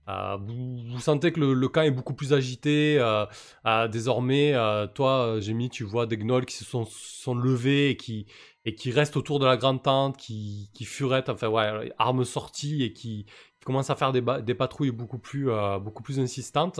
[0.10, 2.98] Euh, vous, sentez que le, camp est beaucoup plus agité.
[3.00, 3.26] euh,
[3.66, 7.90] euh, désormais, euh, toi, euh, Jémy, tu vois des gnolls qui se sont, sont levés
[7.90, 8.26] et qui,
[8.66, 12.84] et qui restent autour de la grande tente, qui, qui furettent, enfin ouais, armes sorties
[12.84, 13.26] et qui,
[13.68, 15.78] qui commencent à faire des, patrouilles beaucoup plus, euh,
[16.20, 16.80] insistantes.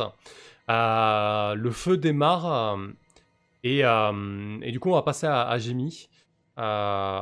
[0.70, 2.46] Euh, le feu démarre
[3.66, 5.58] euh, et, du coup on va passer à, à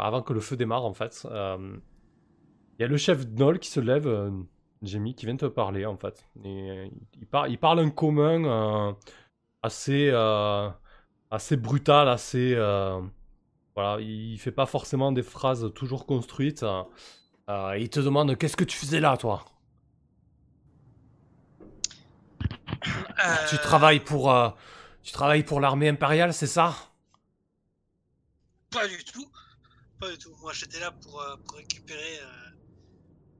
[0.05, 1.27] avant que le feu démarre en fait.
[1.31, 4.07] Il y a le chef Gnoll qui se lève,
[4.83, 6.23] Jémy, qui vient te parler en fait.
[6.43, 8.95] Il, par- il parle un commun
[9.63, 10.11] assez,
[11.57, 12.53] brutal, assez...
[13.73, 16.63] voilà, il fait pas forcément des phrases toujours construites.
[17.49, 19.43] il te demande qu'est-ce que tu faisais là, toi?
[23.49, 24.49] Tu Euh, travailles pour, euh,
[25.03, 26.75] tu travailles pour l'armée impériale, c'est ça?
[28.71, 29.31] Pas du tout.
[29.99, 30.35] Pas du tout.
[30.41, 32.19] Moi, j'étais là pour, euh, pour récupérer.
[32.19, 32.25] euh,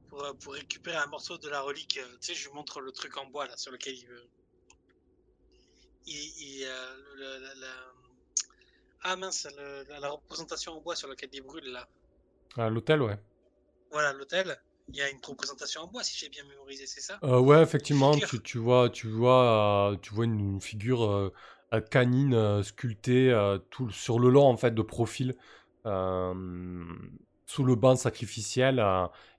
[0.08, 1.98] pour, euh, pour récupérer un morceau de la relique.
[1.98, 4.28] tu sais, je lui montre le truc en bois là sur lequel il veut.
[6.06, 6.60] Il, il,
[7.16, 7.92] le- le- la-
[9.02, 11.88] Ah mince, le- la, la représentation en bois sur laquelle il brûle là.
[12.56, 13.18] À l'hôtel, ouais.
[13.90, 14.56] Voilà, l'hôtel.
[14.88, 17.20] Il y a une représentation en bois si j'ai bien mémorisé, c'est ça?
[17.24, 21.32] Euh, ouais, effectivement, tu, tu vois, tu vois, euh, tu vois une, une figure euh,
[21.72, 23.34] euh, canine sculptée
[23.70, 25.34] tout sur le long en fait de profil.
[27.46, 28.76] Sous le banc sacrificiel,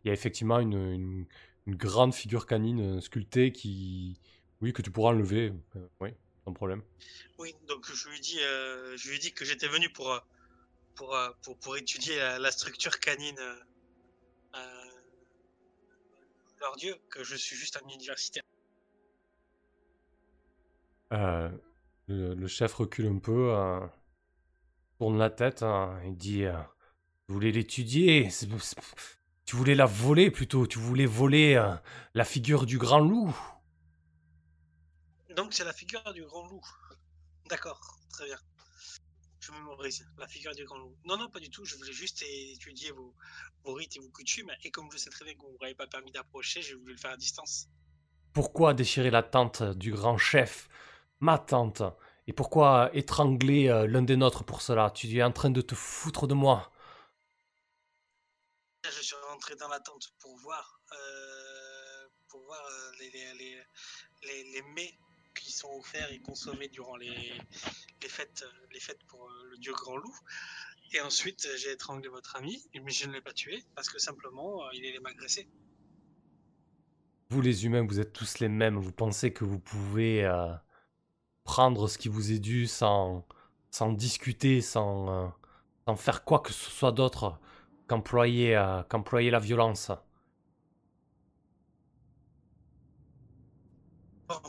[0.03, 1.25] il y a effectivement une, une-
[1.65, 4.19] une grande figure canine sculptée qui,
[4.61, 5.53] oui, que tu pourras enlever,
[5.99, 6.11] oui,
[6.45, 6.81] sans problème.
[7.37, 10.19] Oui, donc je lui dis, je lui dis que j'étais venu pour,
[10.95, 13.39] pour, pour, pour étudier la, la structure canine
[16.59, 18.43] leur dieu, que je suis juste un universitaire.
[21.13, 21.49] Euh,
[22.07, 23.81] Le, le chef recule un peu, euh,
[24.99, 26.53] tourne la tête, hein, il dit euh,
[27.27, 28.29] Tu voulais l'étudier,
[29.45, 31.73] tu voulais la voler plutôt, tu voulais voler euh,
[32.13, 33.35] la figure du grand loup.
[35.35, 36.65] Donc c'est la figure du grand loup.
[37.49, 38.37] D'accord, très bien.
[39.47, 40.97] Je mémorise la figure du grand loup.
[41.05, 41.63] Non, non, pas du tout.
[41.63, 43.15] Je voulais juste étudier vos,
[43.63, 44.51] vos rites et vos coutumes.
[44.63, 46.91] Et comme je sais très bien que vous ne m'avez pas permis d'approcher, j'ai voulu
[46.91, 47.69] le faire à distance.
[48.33, 50.67] Pourquoi déchirer la tente du grand chef,
[51.21, 51.81] ma tante
[52.27, 54.91] Et pourquoi étrangler euh, l'un des nôtres pour cela?
[54.91, 56.69] Tu es en train de te foutre de moi.
[58.83, 63.63] Je suis rentré dans la tente pour voir, euh, pour voir euh, les, les, les,
[64.23, 64.97] les, les mets
[65.39, 67.33] qui sont offerts et consommés durant les,
[68.01, 70.15] les fêtes, les fêtes pour euh, le dieu grand loup.
[70.93, 73.99] Et ensuite, euh, j'ai étranglé votre ami, mais je ne l'ai pas tué parce que
[73.99, 75.47] simplement, euh, il allait m'agresser.
[77.29, 78.77] Vous les humains, vous êtes tous les mêmes.
[78.77, 80.25] Vous pensez que vous pouvez
[81.43, 83.27] prendre ce qui vous est dû sans,
[83.69, 85.33] sans discuter, sans,
[85.85, 87.37] sans faire quoi que ce soit d'autre
[87.87, 88.83] qu'employer euh,
[89.31, 89.91] la violence.
[94.27, 94.41] Bon,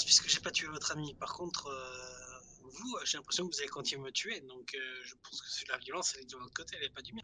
[0.00, 1.14] puisque j'ai pas tué votre ami.
[1.14, 4.40] Par contre, euh, vous, euh, j'ai l'impression que vous allez continuer à me tuer.
[4.40, 7.02] Donc, euh, je pense que la violence, elle est de votre côté, elle est pas
[7.02, 7.22] du mien.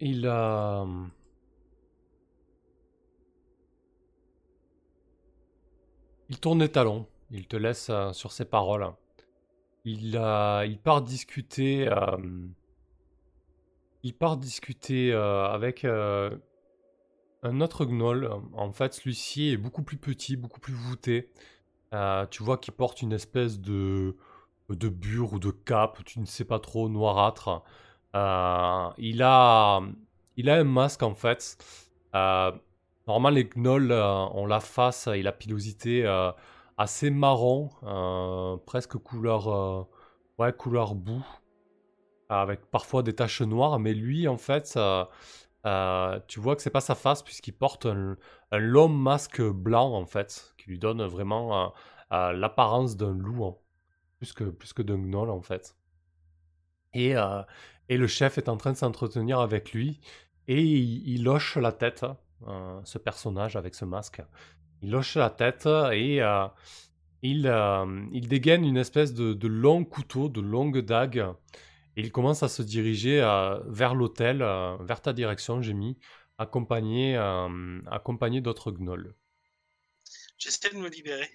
[0.00, 0.26] Il
[6.28, 7.06] Il tourne les talons.
[7.30, 8.92] Il te laisse sur ses paroles.
[9.84, 10.16] Il,
[10.66, 11.88] il part discuter.
[14.06, 16.30] Il part discuter euh, avec euh,
[17.42, 18.30] un autre gnoll.
[18.52, 21.32] En fait, celui-ci est beaucoup plus petit, beaucoup plus voûté.
[21.92, 24.16] Euh, tu vois qu'il porte une espèce de,
[24.68, 27.64] de bure ou de cape, tu ne sais pas trop, noirâtre.
[28.14, 29.80] Il, a,
[30.36, 31.58] il a un masque en fait.
[32.14, 36.06] Normalement, les gnolls ont la face et la pilosité
[36.78, 37.70] assez marron,
[38.66, 39.88] presque couleur,
[40.38, 41.26] ouais, couleur boue,
[42.28, 43.78] avec parfois des taches noires.
[43.78, 45.04] Mais lui, en fait, euh,
[45.66, 48.16] euh, tu vois que c'est pas sa face puisqu'il porte un,
[48.52, 51.72] long masque blanc en fait, qui lui donne vraiment
[52.12, 53.56] euh, l'apparence d'un loup, hein,
[54.18, 55.76] plus que, plus que d'un gnoll en fait.
[56.94, 57.14] Et,
[57.90, 60.00] et le chef est en train de s'entretenir avec lui
[60.48, 62.06] et il, hoche la tête,
[62.46, 64.22] euh, ce personnage avec ce masque.
[64.80, 66.22] Il hoche la tête et
[67.22, 67.52] il,
[68.12, 71.26] il dégaine une espèce de, de long couteau, de longue dague.
[71.96, 75.98] Et il commence à se diriger euh, vers l'hôtel, euh, vers ta direction, Jémy,
[76.36, 79.14] accompagné, euh, accompagné d'autres gnolls.
[80.36, 81.30] J'essaie de me libérer.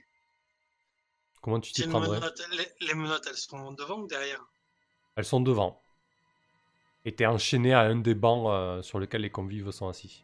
[1.41, 2.19] Comment tu t'y prendrais?
[2.51, 4.45] les, les menottes, elles sont devant ou derrière?
[5.15, 5.81] Elles sont devant.
[7.05, 10.23] Et t'es enchaîné à un des bancs sur lesquels les convives sont assis.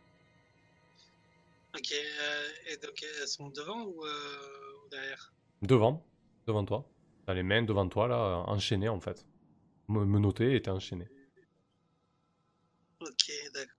[1.76, 5.34] Ok, et donc elles sont devant ou, ou derrière?
[5.64, 6.06] Devant,
[6.46, 6.88] devant toi.
[7.26, 9.26] T'as les mains devant toi, là, enchaînées en fait.
[9.90, 11.10] Me menotté et t'es enchaîné.
[13.00, 13.74] Ok, d'accord.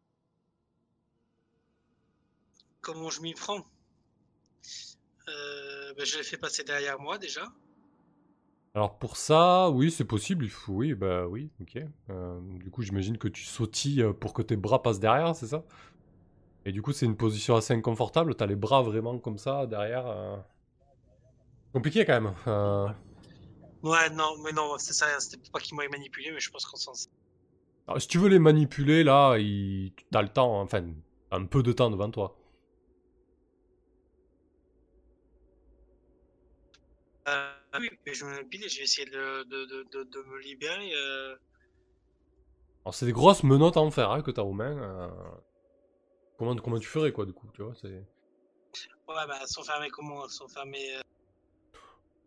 [2.80, 3.64] Comment je m'y prends?
[5.28, 7.46] Euh, ben, Je les fais passer derrière moi déjà.
[8.74, 10.44] Alors pour ça, oui, c'est possible.
[10.44, 11.78] Il faut, oui, bah oui, ok.
[12.10, 15.48] Euh, du coup, j'imagine que tu sautilles euh, pour que tes bras passent derrière, c'est
[15.48, 15.64] ça?
[16.64, 18.34] Et du coup, c'est une position assez inconfortable.
[18.36, 20.06] T'as les bras vraiment comme ça derrière.
[20.06, 20.36] euh.
[21.72, 22.32] Compliqué quand même.
[23.82, 26.76] Ouais, non, mais non, c'est ça, c'était pas qu'ils m'avaient manipulé, mais je pense qu'on
[26.76, 26.92] s'en
[27.88, 29.92] alors, si tu veux les manipuler, là, il...
[30.12, 30.84] t'as le temps, enfin,
[31.30, 32.36] un peu de temps devant toi.
[37.28, 40.22] Euh, oui, mais je vais me piler, je vais essayer de, de, de, de, de
[40.22, 40.90] me libérer.
[40.94, 41.36] euh.
[42.84, 44.76] Alors, c'est des grosses menottes en fer hein, que t'as aux mains.
[44.78, 45.08] euh.
[46.38, 48.02] Comment, comment tu ferais, quoi, du coup, tu vois c'est...
[49.08, 51.00] Ouais, bah, elles sont fermées comment Elles sont fermées.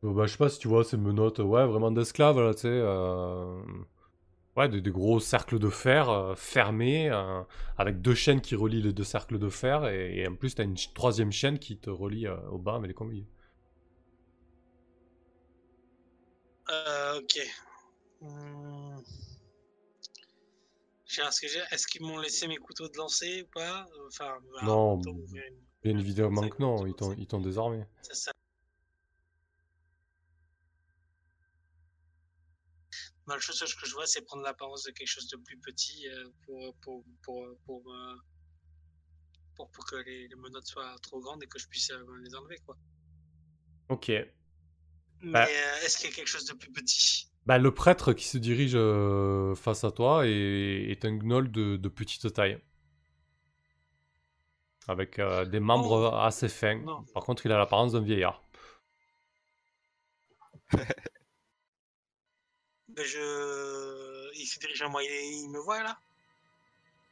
[0.04, 2.54] Euh, Euh, bah, je sais pas si tu vois ces menottes, ouais, vraiment d'esclaves, là,
[2.54, 2.68] tu sais.
[2.70, 3.62] euh,
[4.58, 7.44] Ouais, des, des gros cercles de fer euh, fermés, euh,
[7.78, 10.64] avec deux chaînes qui relient les deux cercles de fer, et, et en plus, t'as
[10.66, 13.28] une ch- troisième chaîne qui te relie euh, au bas avec les.
[16.72, 17.34] Euh, ok.
[18.22, 19.00] Hmm.
[21.72, 23.86] Est-ce qu'ils m'ont laissé mes couteaux de lancer ou pas?
[24.08, 24.98] Enfin, Non,
[25.84, 27.84] Bien évidemment que non, ils t'ont désarmé.
[28.02, 28.32] C'est ça.
[33.32, 36.08] Bah, la chose que je vois, c'est prendre l'apparence de quelque chose de plus petit
[36.10, 38.16] euh, pour, pour, pour, pour, euh,
[39.56, 42.36] pour, pour que les, les menottes soient trop grandes et que je puisse euh, les
[42.36, 42.58] enlever.
[42.66, 42.78] Quoi.
[43.90, 44.10] Ok.
[44.10, 44.28] Mais
[45.22, 45.48] Bah.
[45.84, 47.28] est-ce qu'il y a quelque chose de plus petit?
[47.46, 51.78] Bah, le prêtre qui se dirige euh, face à toi est, est un gnoll de,
[51.78, 52.60] de petite taille.
[54.88, 56.80] avec euh, des membres assez fins.
[56.80, 57.04] Non.
[57.14, 58.44] Par contre, il a l'apparence d'un vieillard.
[62.96, 64.32] Ben, je...
[64.36, 65.10] Il se dirige à moi, il,
[65.44, 66.00] il me voit là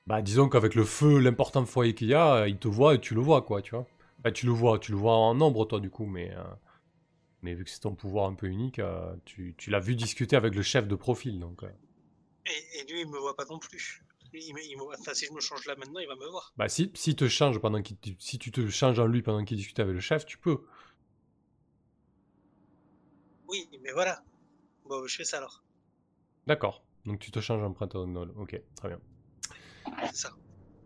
[0.08, 3.14] Bah, disons qu'avec le feu, l'important foyer qu'il y a, il te voit et tu
[3.16, 3.88] le vois, quoi, tu vois.
[4.20, 6.32] Bah, tu le vois, tu le vois en nombre, toi, du coup, mais...
[6.36, 6.44] euh,
[7.44, 10.36] Mais vu que c'est ton pouvoir un peu unique, euh, tu, tu l'as vu discuter
[10.38, 11.64] avec le chef de profil, donc...
[11.64, 11.70] euh.
[12.46, 14.04] et, et lui, il me voit pas non plus.
[14.34, 16.16] Lui, il me- il me voit- Enfin, si je me change là maintenant, il va
[16.18, 16.54] me voir.
[16.58, 17.82] Bah, si, si, te change pendant
[18.20, 20.62] si tu te changes en lui pendant qu'il discute avec le chef, tu peux.
[23.50, 24.24] Oui, mais voilà.
[24.86, 25.64] Bon, je fais ça alors.
[26.50, 26.84] D'accord.
[27.06, 28.34] Donc tu te changes en prêtre gnoll.
[28.38, 29.00] Ok, très bien.
[30.08, 30.30] C'est ça.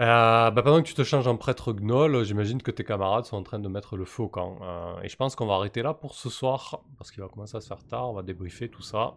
[0.02, 3.38] Euh, bah, pendant que tu te changes en prêtre gnoll, j'imagine que tes camarades sont
[3.38, 4.60] en train de mettre le feu au camp.
[4.61, 7.56] Euh, et je pense qu'on va arrêter là pour ce soir, parce qu'il va commencer
[7.56, 9.15] à se faire tard, on va débriefer tout ça.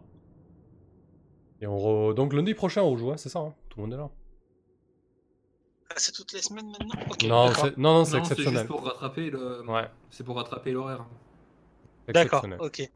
[1.59, 3.93] Et on re- Donc lundi prochain on rejoue, hein, c'est ça hein Tout le monde
[3.93, 4.09] est là.
[5.89, 7.01] Ah, c'est toutes les semaines maintenant?
[7.09, 7.77] Ok, non, c'est...
[7.77, 8.53] non, non, c'est Non, c'est exceptionnel.
[8.59, 9.65] juste pour rattraper le.
[9.69, 11.05] Ouais, C'est pour rattraper l'horaire.
[12.07, 12.59] D'accord, exceptionnel.
[12.61, 12.89] ok.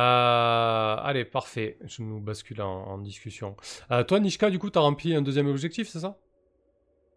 [0.00, 1.78] Euh, allez, parfait.
[1.84, 3.56] Je nous bascule en, en discussion.
[3.90, 6.18] Euh, toi, Nishka, du coup, t'as rempli un deuxième objectif, c'est ça?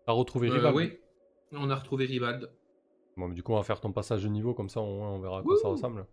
[0.06, 0.98] T'as retrouvé Euh, oui,
[1.54, 2.50] on a retrouvé Rivald.
[3.16, 5.40] Bon, mais du coup, on va faire ton passage de niveau, comme ça, on verra
[5.40, 6.06] à quoi ça ressemble.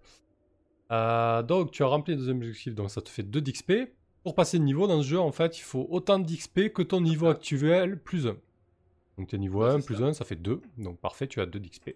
[0.92, 3.72] Euh, donc, tu as rempli le deuxième objectif, donc ça te fait 2 d'XP.
[4.22, 7.00] Pour passer de niveau dans ce jeu, en fait, il faut autant d'XP que ton
[7.00, 8.36] niveau actuel plus 1.
[9.18, 10.04] Donc, tu es niveau Ouais, 1 c'est plus ça.
[10.04, 10.60] 1, ça fait 2.
[10.78, 11.90] Donc, parfait, tu as 2 d'XP.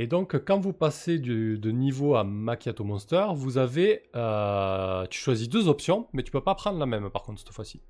[0.00, 4.04] Et donc, quand vous passez du- de niveau à Macchiato Monster, vous avez.
[4.14, 7.52] euh, tu choisis deux options, mais tu peux pas prendre la même par contre cette
[7.52, 7.82] fois-ci.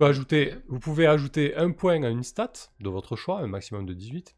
[0.00, 3.92] Ajouter, vous pouvez ajouter un point à une stat de votre choix, un maximum de
[3.94, 4.34] 18.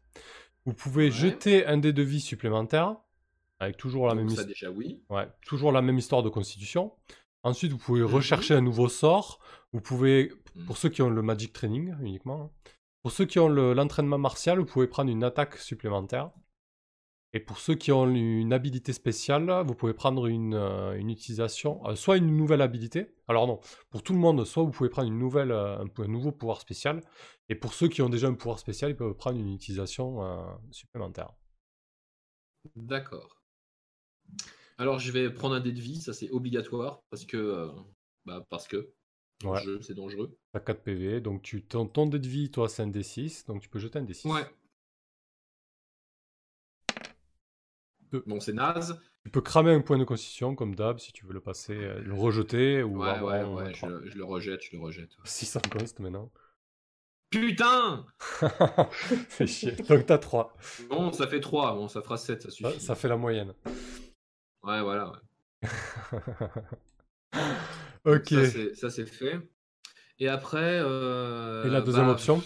[0.65, 1.11] Vous pouvez Ouais.
[1.11, 2.97] jeter un dé de vie supplémentaire,
[3.59, 5.01] avec toujours la, Donc même, ça déjà oui.
[5.09, 6.91] ouais, toujours la même histoire de constitution.
[7.43, 8.07] Ensuite, vous pouvez Mhm.
[8.13, 9.39] rechercher un nouveau sort.
[9.71, 10.65] Vous pouvez, Mhm.
[10.65, 12.69] pour ceux qui ont le Magic Training uniquement, hein.
[13.01, 16.31] pour ceux qui ont le- l'entraînement martial, vous pouvez prendre une attaque supplémentaire.
[17.33, 21.85] Et pour ceux qui ont une habilité spéciale, vous pouvez prendre une, euh, une utilisation,
[21.87, 23.13] euh, soit une nouvelle habilité.
[23.27, 23.59] Alors non,
[23.91, 26.59] pour tout le monde, soit vous pouvez prendre une nouvelle, euh, un, un nouveau pouvoir
[26.59, 27.01] spécial.
[27.47, 30.19] Et pour ceux qui ont déjà un pouvoir spécial, ils peuvent prendre une utilisation
[30.71, 31.31] supplémentaire.
[32.75, 33.37] D'accord.
[34.77, 37.69] Alors je vais prendre un dé de vie, ça c'est obligatoire parce que
[38.25, 38.93] bah parce que
[39.45, 39.61] Ouais.
[39.81, 40.37] c'est dangereux.
[40.51, 43.61] T'as 4 PV, donc tu, ton, ton dé de vie, toi, c'est un D6, donc
[43.61, 44.27] tu peux jeter un D6.
[44.27, 44.45] Ouais.
[48.25, 48.99] Bon c'est naze.
[49.25, 51.99] Tu peux cramer un point de constitution, comme d'hab, si tu veux le passer, euh,
[52.01, 53.89] le rejeter, ou Ouais ouais ouais, 23.
[54.03, 55.11] je, je le rejette, je le rejette.
[55.25, 56.31] 600 cost maintenant.
[57.29, 58.05] Putain
[59.29, 59.73] Fais chier.
[59.73, 60.55] Donc t'as 3.
[60.89, 62.79] Bon ça fait 3, bon ça fera 7, ça Ça, suffit.
[62.79, 63.53] ça fait la moyenne.
[64.63, 65.11] Ouais voilà.
[65.11, 65.69] ouais.
[68.05, 68.27] ok.
[68.29, 69.39] Ça, c'est- Ça c'est fait.
[70.19, 70.79] Et après.
[70.81, 72.41] euh, Et la deuxième bah, option?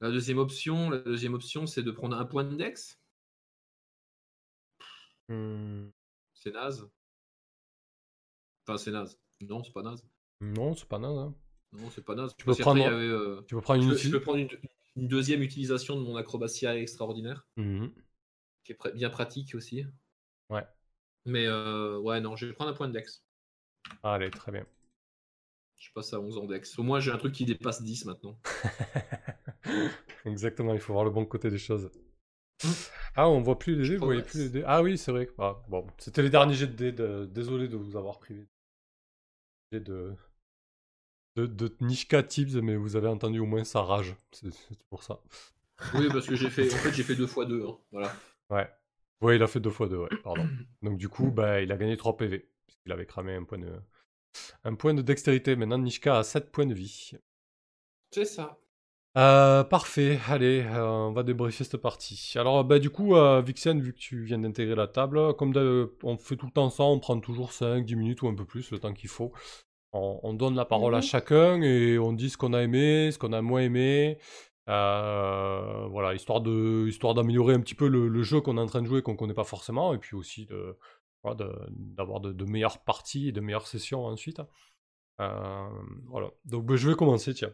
[0.00, 2.97] La deuxième option, la deuxième option, c'est de prendre un point de dex.
[5.28, 5.88] Hmm,
[6.34, 6.88] C'est naze.
[8.66, 9.18] Enfin, c'est naze.
[9.40, 10.06] Non, c'est pas naze.
[10.40, 11.18] Non, c'est pas naze.
[11.18, 11.34] hein.
[11.72, 12.34] Non, c'est pas naze.
[12.36, 14.48] Tu peux prendre- avait, euh, Tu peux prendre une je peux prendre une,
[14.96, 17.92] une deuxième utilisation de mon acrobatia extraordinaire, Mhm.
[18.64, 19.84] qui est pr- bien pratique aussi.
[20.50, 20.66] Ouais.
[21.26, 23.22] Mais euh, ouais, non, je vais prendre un point de dex.
[24.02, 24.66] Allez, très bien.
[25.76, 26.78] Je passe à 11 en dex.
[26.78, 28.38] Au moins, j'ai un truc qui dépasse 10 maintenant.
[30.24, 31.90] Exactement, il faut voir le bon côté des choses.
[33.14, 34.62] Ah, on voit plus les dés, vous voyez plus les dés.
[34.66, 35.28] Ah oui, c'est vrai.
[35.38, 36.92] Ah, bon, c'était les derniers jets de dés.
[36.92, 38.46] de- Désolé de vous avoir privé.
[39.72, 40.14] Jets de...
[41.36, 44.14] De, de Nishka Tips, mais vous avez entendu au moins sa rage.
[44.32, 45.20] C'est c'est pour ça.
[45.94, 47.64] Oui, parce que j'ai fait, en fait, j'ai fait 2 fois 2.
[47.92, 48.12] Voilà.
[48.50, 48.68] Ouais.
[49.20, 50.48] Ouais, il a fait deux fois deux, ouais, pardon.
[50.82, 52.48] Donc du coup, bah, il a gagné 3 PV.
[52.66, 53.72] Puisqu'il avait cramé un point de...
[54.64, 55.56] Un point de dextérité.
[55.56, 57.12] Maintenant, Nishka a 7 points de vie.
[58.10, 58.58] C'est ça.
[59.16, 62.34] Euh, parfait, allez, euh, on va débriefer cette partie.
[62.36, 65.52] Alors, bah, du coup, euh, Vixen, vu que tu viens d'intégrer la table, comme
[66.04, 68.44] on fait tout le temps ça, on prend toujours 5, 10 minutes ou un peu
[68.44, 69.32] plus, le temps qu'il faut.
[69.92, 71.02] On, on donne la parole à Mhm.
[71.02, 74.18] chacun et on dit ce qu'on a aimé, ce qu'on a moins aimé.
[74.66, 78.82] Voilà, histoire de, histoire d'améliorer un petit peu le, le jeu qu'on est en train
[78.82, 80.78] de jouer, qu'on connaît pas forcément, et puis aussi de,
[81.24, 81.36] voilà,
[81.70, 84.40] d'avoir de, de meilleures parties et de meilleures sessions ensuite.
[85.18, 87.50] Voilà, donc bah, je vais commencer, tiens.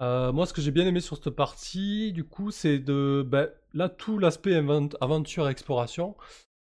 [0.00, 3.24] Euh, moi, ce que j'ai bien aimé sur cette partie, du coup, c'est de.
[3.26, 4.54] bah, là, tout l'aspect
[5.00, 6.16] aventure, exploration,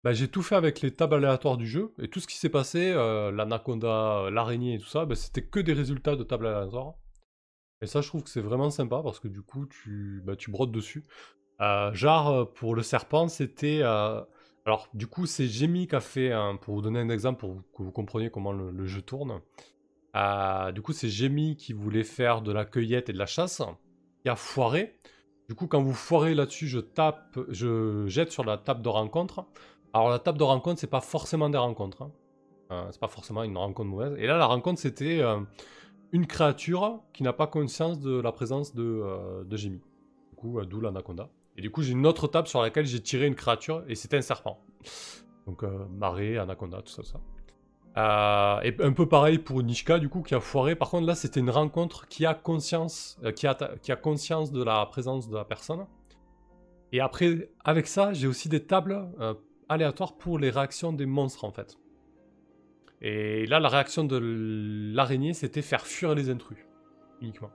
[0.03, 1.93] bah, j'ai tout fait avec les tables aléatoires du jeu.
[2.01, 5.43] Et tout ce qui s'est passé, euh, l'anaconda, euh, l'araignée et tout ça, bah, c'était
[5.43, 6.95] que des résultats de tables aléatoires.
[7.81, 10.71] Et ça, je trouve que c'est vraiment sympa parce que du coup, tu, tu brodes
[10.71, 11.03] dessus.
[11.61, 13.81] Euh, genre, pour le serpent, c'était.
[14.67, 16.31] Alors, du coup, c'est Jamie qui a fait,
[16.61, 19.41] pour vous donner un exemple, pour que vous compreniez comment le jeu tourne.
[20.15, 23.61] Euh, du coup, c'est Jamie qui voulait faire de la cueillette et de la chasse.
[24.21, 24.97] qui a foiré.
[25.49, 29.45] Du coup, quand vous foirez là-dessus, je tape, je jette sur la table de rencontre.
[29.93, 32.03] Alors la table de rencontre, c'est pas forcément des rencontres.
[32.03, 32.11] Hein.
[32.71, 34.15] Euh, c'est pas forcément une rencontre mauvaise.
[34.17, 35.39] Et là, la rencontre, c'était euh,
[36.11, 39.57] une créature qui n'a pas conscience de la présence de, de.
[39.57, 39.81] Du
[40.35, 41.29] coup, d'où l'anaconda.
[41.57, 44.17] Et du coup, j'ai une autre table sur laquelle j'ai tiré une créature et c'était
[44.17, 44.59] un serpent.
[45.45, 47.19] Donc, marée, anaconda, tout ça, ça.
[47.95, 50.75] Et un peu pareil pour Nishka, du coup, qui a foiré.
[50.75, 54.63] Par contre, là, c'était une rencontre qui a conscience, qui, a, qui a conscience de
[54.63, 55.85] la présence de la personne.
[56.91, 59.07] Et après, avec ça, j'ai aussi des tables
[59.69, 61.77] aléatoires pour les réactions des monstres, en fait.
[63.01, 64.19] Et là, la réaction de
[64.93, 66.57] l'araignée, c'était faire fuir les intrus,
[67.21, 67.51] uniquement.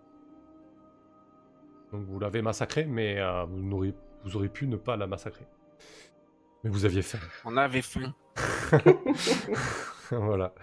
[1.93, 3.95] Donc vous l'avez massacré, mais euh, vous, auriez,
[4.25, 5.47] vous auriez pu ne pas la massacrer.
[6.63, 7.19] Mais vous aviez faim.
[7.45, 8.15] On avait faim.
[10.17, 10.55] voilà.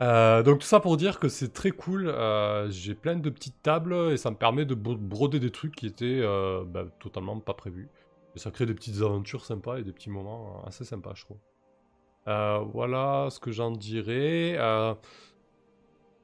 [0.00, 2.08] Euh, donc tout ça pour dire que c'est très cool.
[2.08, 5.86] Euh, j'ai plein de petites tables et ça me permet de broder des trucs qui
[5.86, 6.22] étaient
[6.66, 7.88] bah, totalement pas prévus.
[8.34, 11.38] Et ça crée des petites aventures sympas et des petits moments assez sympas, je trouve.
[12.28, 14.56] Euh, voilà ce que j'en dirais.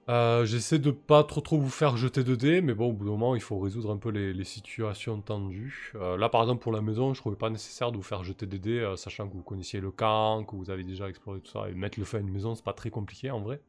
[0.08, 2.92] Euh, euh, j'essaie de pas trop trop vous faire jeter de dés, mais bon, au
[2.92, 5.92] bout d'un moment, il faut résoudre un peu les, situations tendues.
[5.94, 8.58] là, par exemple, pour la maison, je trouvais pas nécessaire de vous faire jeter des
[8.58, 11.74] dés, sachant que vous connaissiez le camp, que vous avez déjà exploré tout ça, et
[11.74, 13.60] mettre le feu à une maison, c'est pas très compliqué en vrai.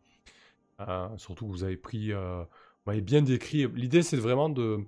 [1.18, 3.68] surtout vous avez pris, vous bien décrit.
[3.76, 4.80] L'idée, c'est vraiment de,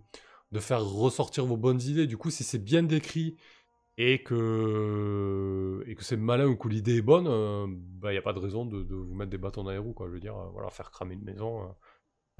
[0.51, 2.07] de faire ressortir vos bonnes idées.
[2.07, 3.35] Du coup, si c'est bien décrit
[4.03, 8.09] et que, et que c'est malin ou que l'idée est bonne, il euh, n'y bah,
[8.09, 10.07] a pas de raison de, vous mettre des bâtons dans les roues, quoi.
[10.07, 11.71] Je veux dire, euh, voilà, faire cramer une maison euh,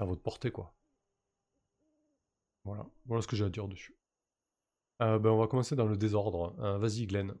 [0.00, 0.74] à votre portée, quoi.
[2.64, 3.96] Voilà, voilà ce que j'ai à dire dessus.
[4.98, 6.52] ben, on va commencer dans le désordre.
[6.78, 7.32] Vas-y, Glenn.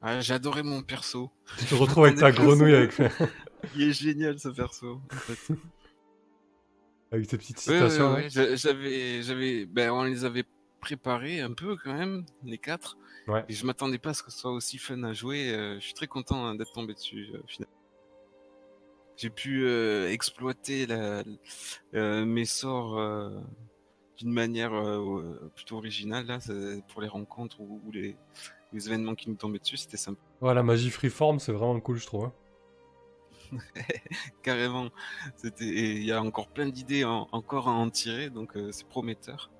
[0.00, 1.32] Ah, j'ai adoré mon perso.
[1.58, 2.98] Tu te retrouves avec ta grenouille avec.
[3.74, 5.00] Il est génial ce perso.
[5.12, 5.54] En fait.
[7.10, 8.16] Avec tes petites citations.
[8.28, 10.44] j'avais, j'avais, ben, on les avait
[10.80, 12.96] préparé un peu quand même, les quatre.
[13.48, 15.52] Et je m'attendais pas à ce que ce soit aussi fun à jouer.
[15.52, 17.76] Euh, je suis très content hein, d'être tombé dessus euh, finalement.
[19.16, 21.22] J'ai pu euh, exploiter la,
[22.24, 22.98] mes sorts
[24.16, 24.72] d'une manière
[25.54, 26.38] plutôt originale là,
[26.88, 28.16] pour les rencontres ou, les,
[28.72, 30.20] événements qui nous tombaient dessus, c'était sympa.
[30.40, 32.30] Ouais, la magie freeform, c'est vraiment cool, je trouve.
[33.52, 33.58] Hein.
[34.42, 34.88] Carrément.
[35.60, 39.50] Il y a encore plein d'idées encore à en tirer, donc c'est prometteur.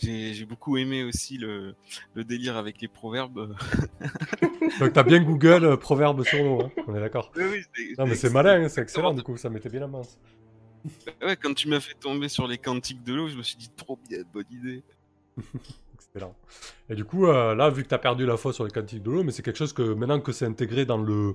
[0.00, 1.74] J'ai beaucoup aimé aussi le,
[2.16, 3.54] délire avec les proverbes.
[4.80, 7.44] Donc t'as bien Google euh, proverbes sur l'eau, hein on est d'accord Oui,
[7.76, 7.94] oui.
[7.98, 10.02] Non mais c'est malin, hein, c'est excellent du coup, ça mettait bien la main.
[11.22, 13.70] Ouais, quand tu m'as fait tomber sur les cantiques de l'eau, je me suis dit
[13.76, 14.82] trop bien, bonne idée.
[15.94, 16.34] excellent.
[16.88, 19.10] Et du coup, euh, là, vu que t'as perdu la foi sur les cantiques de
[19.10, 21.34] l'eau, mais c'est quelque chose que maintenant que c'est intégré dans le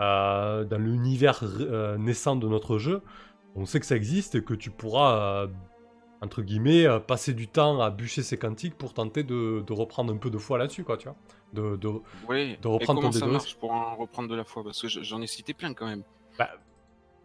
[0.00, 1.42] euh, dans l'univers
[1.98, 3.00] naissant de notre jeu,
[3.54, 5.48] on sait que ça existe et que tu pourras
[6.22, 10.16] entre guillemets, euh, passer du temps à bûcher ses cantiques pour tenter de, reprendre un
[10.16, 11.16] peu de foi là-dessus, quoi, tu vois.
[11.52, 11.88] De, de,
[12.28, 12.58] oui.
[12.60, 14.64] de reprendre Et comment ça marche pour en reprendre de la foi?
[14.64, 16.02] Parce que j'en ai cité plein quand même.
[16.38, 16.50] Bah,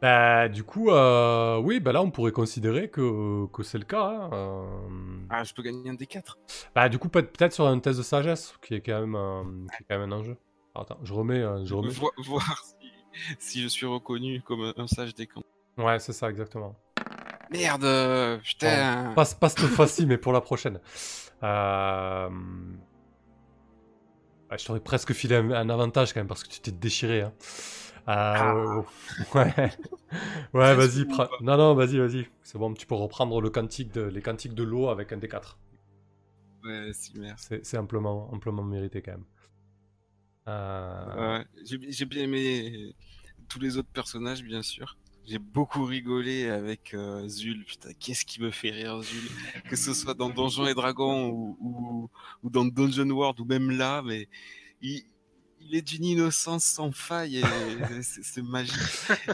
[0.01, 4.05] bah du coup, euh, oui, bah là, on pourrait considérer que, que c'est le cas.
[4.05, 5.19] Hein, euh.
[5.29, 6.37] Ah, je peux gagner un des quatre?
[6.75, 9.85] Bah, du coup, peut-être sur un test de sagesse, qui est quand même, qui est
[9.89, 10.37] quand même un enjeu.
[10.75, 11.41] attends, je remets.
[11.65, 11.91] je remets.
[12.25, 12.87] voir si,
[13.39, 15.43] si, je suis reconnu comme un sage des camps.
[15.77, 16.75] Ouais, c'est ça, exactement.
[17.51, 19.13] Merde, putain.
[19.13, 20.79] passe, passe cette fois-ci, mais pour la prochaine.
[21.43, 22.29] Euh...
[24.57, 27.21] je t'aurais presque filé un, avantage quand même parce que tu t'es déchiré.
[27.21, 27.33] Hein.
[28.07, 28.83] Euh, ah.
[29.35, 29.53] Ouais,
[30.53, 31.05] ouais vas-y.
[31.41, 32.27] Non, non, vas-y, vas-y.
[32.41, 35.55] C'est bon, tu peux reprendre le cantique de, les cantiques de l'eau avec un D4.
[36.63, 36.91] Ouais.
[37.63, 39.25] C'est amplement, amplement mérité quand même.
[40.47, 41.39] Euh...
[41.39, 42.95] Ouais, J'ai bien aimé
[43.47, 44.97] tous les autres personnages, bien sûr.
[45.25, 47.63] J'ai beaucoup rigolé avec euh, Zul.
[47.65, 49.29] Putain, qu'est-ce qui me fait rire, Zul?
[49.69, 52.09] Que ce soit dans Donjons et Dragons ou,
[52.43, 54.27] ou, dans Dungeon World ou même là, mais
[54.81, 55.03] il,
[55.71, 57.43] est d'une innocence sans faille et
[58.01, 58.75] c'est magique.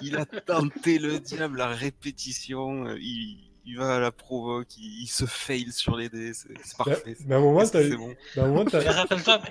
[0.03, 2.85] Il a tenté le diable à répétition.
[2.85, 7.17] Euh, il, il va à la provoque, il, se fail sur les dés, c'est parfait.
[7.25, 8.15] Mais à un moment, t'as bon?
[8.35, 9.41] Rappelle-toi,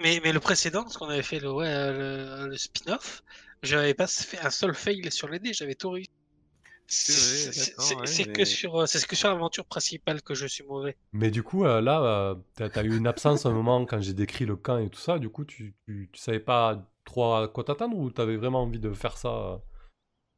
[0.00, 3.22] mais, mais, le précédent, ce qu'on avait fait le, ouais, le, le spin-off,
[3.64, 6.10] j'avais pas fait un seul fail sur les dés, j'avais tout réussi.
[6.86, 10.96] C'est que sur euh, c'est que sur l'aventure principale que je suis mauvais.
[11.12, 14.12] Mais du coup euh, là euh, t'as as eu une absence un moment quand j'ai
[14.12, 15.18] décrit le camp et tout ça.
[15.18, 18.92] Du coup tu, tu, savais pas trop à quoi t'attendre ou t'avais vraiment envie de
[18.92, 19.62] faire ça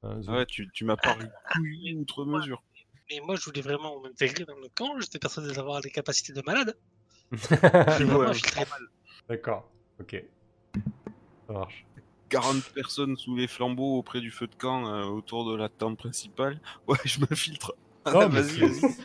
[0.05, 2.63] hein, Ouais tu, tu m'as paru couillu outre mesure.
[3.11, 5.01] Mais moi je voulais vraiment m'intégrer dans le camp.
[5.01, 6.77] J'étais persuadé d'avoir les capacités de malade.
[9.29, 9.69] D'accord.
[10.01, 10.25] Ok.
[11.49, 11.85] Ça marche.
[12.29, 15.99] 40 personnes sous les flambeaux auprès du feu de camp euh, autour de la tente
[15.99, 16.61] principale.
[16.89, 17.75] Ouais, je me filtre
[18.07, 18.97] Non, mais vas-y, vas-y.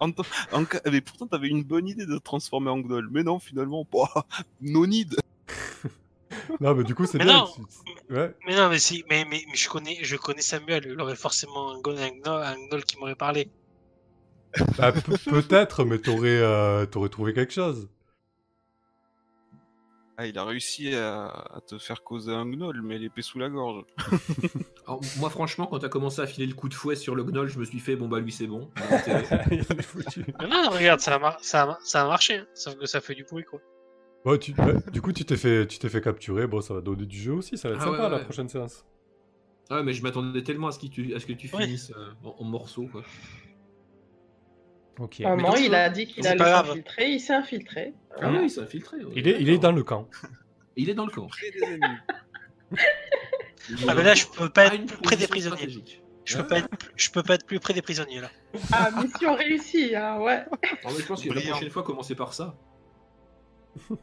[0.00, 0.22] En t-
[0.52, 3.08] en ca- mais pourtant, t'avais une bonne idée de te transformer en gnoll.
[3.10, 4.26] Mais non, finalement, pas.
[4.60, 5.16] No need.
[6.60, 7.38] non, mais du coup, c'est Mais bien.
[7.38, 7.46] non.
[7.46, 8.34] tu- Ouais.
[8.46, 10.84] Mais non, mais si, mais, mais, mais je connais, je connais Samuel.
[10.86, 13.48] Il aurait forcément un gnoll, un qui m'aurait parlé.
[14.78, 17.88] Bah, pe- peut-être, mais t'aurais euh, t'aurais trouvé quelque chose.
[20.18, 23.50] Ah, il a réussi à, à te faire causer un gnoll, mais l'épée sous la
[23.50, 23.84] gorge.
[24.86, 27.48] Alors, moi, franchement, quand t'as commencé à filer le coup de fouet sur le gnoll,
[27.48, 28.70] je me suis fait bon bah lui c'est bon.
[29.50, 30.24] il est foutu.
[30.40, 32.36] Mais non, regarde, ça a, mar- ça a, ça a marché.
[32.38, 32.46] hein.
[32.54, 33.60] Sauf que ça fait du bruit, quoi.
[34.24, 36.46] Bon, tu- ouais, du coup, tu t'es fait, tu t'es fait capturer.
[36.46, 37.58] Bon, ça va donner du jeu aussi.
[37.58, 38.86] Ça va être Ah sympa ouais, la prochaine séance.
[39.68, 41.64] Ah ouais, mais je m'attendais tellement à ce, que tu, à ce que tu Ouais.
[41.64, 43.02] finisses euh, en, en morceaux quoi.
[44.98, 45.20] Ok.
[45.20, 47.94] Maman, donc, il a dit qu'il allait s'infiltrer, il s'est infiltré.
[48.20, 48.96] Ah oui, il s'est infiltré.
[48.98, 50.08] ouais, Il est, il est dans le camp.
[50.78, 51.26] Il est dans le camp.
[51.28, 51.96] Près des ennemis.
[53.88, 55.68] Ah, mais là, je peux pas Ah, être plus près des prisonniers.
[56.24, 58.30] Je peux pas être, plus- je peux pas être plus près des prisonniers, là.
[58.72, 60.44] Ah, mission réussie, hein, ouais.
[60.84, 61.50] Ah, mais je pense que la Brillant.
[61.52, 62.54] prochaine fois, commencer par ça.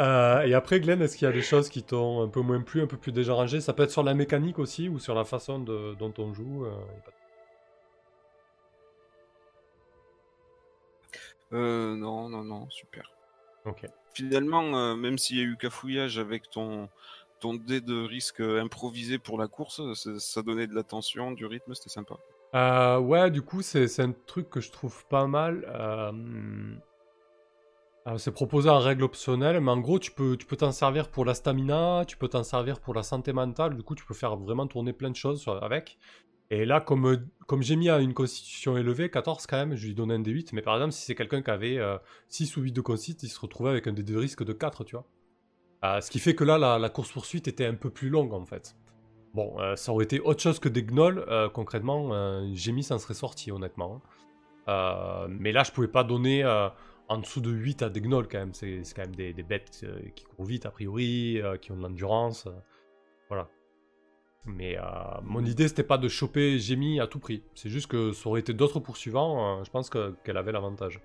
[0.00, 2.60] Euh, et après, Glenn, est-ce qu'il y a des choses qui t'ont un peu moins
[2.62, 5.24] plu, un peu plus dérangé Ça peut être sur la mécanique aussi ou sur la
[5.24, 6.64] façon de- dont on joue.
[6.64, 7.16] euh, y a pas de-
[11.52, 13.12] Euh, non, non, non, super.
[13.64, 13.86] Ok.
[14.14, 16.88] Finalement, euh, même s'il y a eu cafouillage avec ton,
[17.40, 19.80] ton dé de risque improvisé pour la course,
[20.18, 22.16] ça, donnait de la tension, du rythme, c'était sympa.
[22.54, 25.64] Euh, ouais, du coup, c'est un truc que je trouve pas mal.
[28.06, 31.10] euh, c'est proposé en règle optionnelle, mais en gros, tu peux tu peux t'en servir
[31.10, 33.74] pour la stamina, tu peux t'en servir pour la santé mentale.
[33.74, 35.98] Du coup, tu peux faire vraiment tourner plein de choses avec.
[36.50, 37.16] Et là, comme, euh,
[37.46, 40.50] comme j'ai mis à une constitution élevée, 14 quand même, je lui donne un D8.
[40.52, 41.96] Mais par exemple, si c'est quelqu'un qui avait euh,
[42.28, 44.84] 6 ou 8 de consit, il se retrouvait avec un dé de risque de 4,
[44.84, 45.06] tu vois.
[45.84, 48.74] Euh, ce qui fait que là, la, course-poursuite était un peu plus longue en fait.
[49.34, 52.84] Bon, euh, ça aurait été autre chose que des gnolls, euh, concrètement, euh, j'ai mis
[52.84, 54.00] ça en serait sorti, honnêtement.
[54.68, 56.68] Euh, mais là, je pouvais pas donner euh,
[57.08, 58.54] en dessous de 8 à des gnolls, quand même.
[58.54, 61.76] C'est quand même des, des bêtes euh, qui courent vite, a priori, euh, qui ont
[61.76, 62.48] de l'endurance.
[64.46, 64.82] Mais euh,
[65.22, 67.42] mon idée, c'était pas de choper Jamie à tout prix.
[67.54, 71.00] C'est juste que ça aurait été d'autres poursuivants, euh, je pense que- qu'elle avait l'avantage.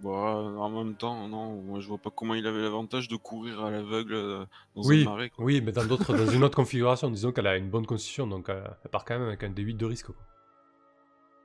[0.00, 3.16] Bon, euh, en même temps, non, moi je vois pas comment il avait l'avantage de
[3.16, 4.44] courir à l'aveugle euh,
[4.74, 5.30] dans Oui, un marais.
[5.30, 5.46] quoi.
[5.46, 8.48] oui, mais dans d'autres, dans une autre configuration, disons qu'elle a une bonne constitution, donc
[8.50, 10.06] elle part quand même avec un D8 de risque.
[10.06, 10.16] Quoi.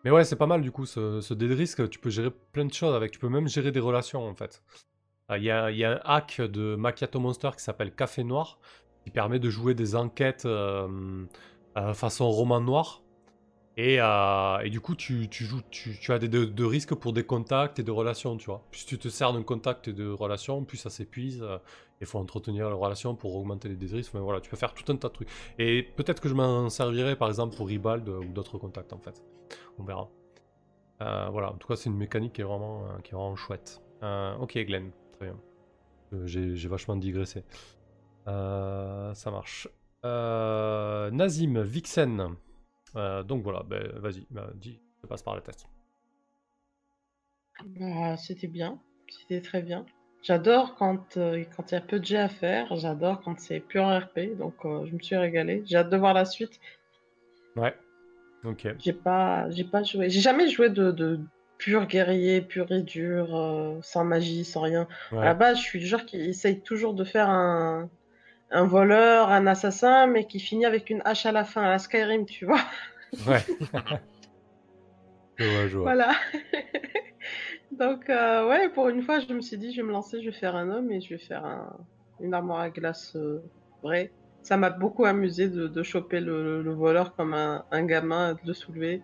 [0.03, 2.31] Mais ouais, c'est pas mal du coup, ce, ce dé de risque, tu peux gérer
[2.31, 4.63] plein de choses avec, tu peux même gérer des relations en fait.
[5.31, 5.51] Euh, Il y, y
[5.85, 8.59] a un hack de Macchiato Monster qui s'appelle Café Noir,
[9.11, 11.25] permet de jouer des enquêtes euh,
[11.77, 13.03] euh, façon roman noir.
[13.77, 17.13] Et, euh, et du coup, tu, tu joues, tu, as des de, de risques pour
[17.13, 18.65] des contacts et des relations, tu vois.
[18.71, 21.41] Plus tu te sers d'un contact et de relations, plus ça s'épuise.
[21.41, 21.57] euh,
[22.01, 24.13] Il faut entretenir la relation pour augmenter les désrisques.
[24.13, 25.29] Mais voilà, tu peux faire tout un tas de trucs.
[25.59, 29.23] Et peut-être que je m'en servirai par exemple pour Ribald ou d'autres contacts en fait.
[29.77, 30.09] On verra.
[30.99, 33.81] Voilà, en tout cas, c'est une mécanique qui est vraiment, qui est vraiment chouette.
[34.41, 35.39] Ok, Glenn, très bien.
[36.25, 37.43] J'ai vachement digressé.
[38.27, 39.67] Euh, ça marche.
[40.05, 42.35] Euh, Nazim, Vixen.
[42.95, 45.67] Euh, donc voilà, ben, vas-y, bah, dis, je passe par la tête.
[47.65, 49.85] Bah, c'était bien, c'était très bien.
[50.21, 53.61] J'adore quand euh, quand il y a peu de jets à faire, j'adore quand c'est
[53.61, 55.63] pur RP, donc euh, je me suis régalée.
[55.65, 56.59] J'ai hâte de voir la suite.
[57.55, 57.75] Ouais.
[58.43, 58.67] Ok.
[58.77, 61.19] J'ai pas j'ai pas joué, j'ai jamais joué de, de
[61.57, 64.87] pur guerrier, pur et dur, euh, sans magie, sans rien.
[65.19, 65.35] À la Ouais.
[65.35, 67.89] base, je suis du genre qui essaye toujours de faire un
[68.51, 71.79] un voleur, un assassin, mais qui finit avec une hache à la fin, à la
[71.79, 72.61] Skyrim, tu vois.
[73.27, 73.43] Ouais.
[75.37, 75.83] je vois, je vois.
[75.83, 76.11] Voilà.
[77.71, 80.29] Donc, euh, ouais, pour une fois, je me suis dit, je vais me lancer, je
[80.29, 81.77] vais faire un homme et je vais faire un-
[82.19, 83.39] une armoire à glace euh,
[83.83, 84.11] vraie.
[84.41, 88.33] Ça m'a beaucoup amusé de, de choper le, le- le voleur comme un, un gamin,
[88.33, 89.01] de le soulever.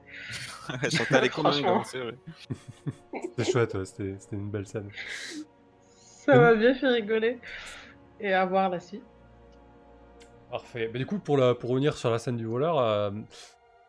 [1.08, 1.84] Comme un Franchement.
[1.84, 2.16] c'est vrai.
[3.38, 4.90] C'était chouette, ouais, c'était c'était une belle scène.
[6.26, 7.40] Ça m'a bien fait rigoler.
[8.20, 9.04] Et à voir la suite.
[10.56, 10.88] Parfait.
[10.88, 13.12] Du coup, pour, revenir sur la scène du voleur, euh,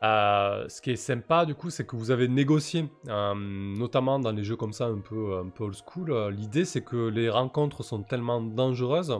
[0.02, 4.32] euh, ce qui est sympa, du coup, c'est que vous avez négocié, euh, notamment dans
[4.32, 6.30] les jeux comme ça, un peu, old school.
[6.30, 9.16] L'idée, c'est que les rencontres sont tellement dangereuses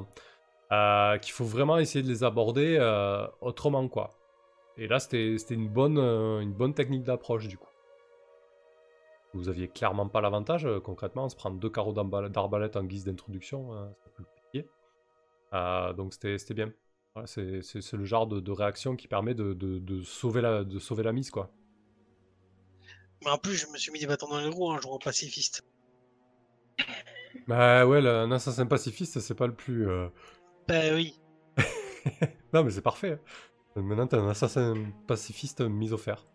[1.23, 2.81] qu'il faut vraiment essayer de les aborder
[3.41, 4.11] autrement, quoi.
[4.77, 7.71] Et là, c'était une bonne, technique d'approche, du coup.
[9.35, 13.71] Vous aviez clairement pas l'avantage, concrètement, on se prend deux carreaux d'arbalète en guise d'introduction,
[15.97, 16.73] donc c'était bien.
[17.25, 20.65] C'est c'est- c'est le genre de, de réaction qui permet de, de- de sauver la,
[20.65, 21.51] de sauver la mise, quoi.
[23.25, 25.63] Mais en plus, je me suis mis des bâtons dans les roues en jouant pacifiste.
[27.49, 29.89] Bah ouais, un assassin pacifiste, c'est pas le plus...
[29.89, 30.09] euh,
[30.69, 31.19] Ben oui.
[32.53, 33.19] non, mais c'est parfait.
[33.77, 34.75] Maintenant, t'es un assassin
[35.07, 36.27] pacifiste mis au fer.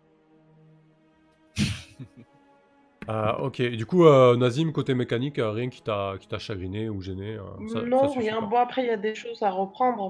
[3.09, 7.01] Euh, ok, du coup, euh, Nazim, côté mécanique, rien qui t'a qui t'a chagriné ou
[7.01, 8.39] gêné euh, ça- non, ça rien.
[8.41, 8.47] pas.
[8.47, 10.09] Bon, après, il y a des choses à reprendre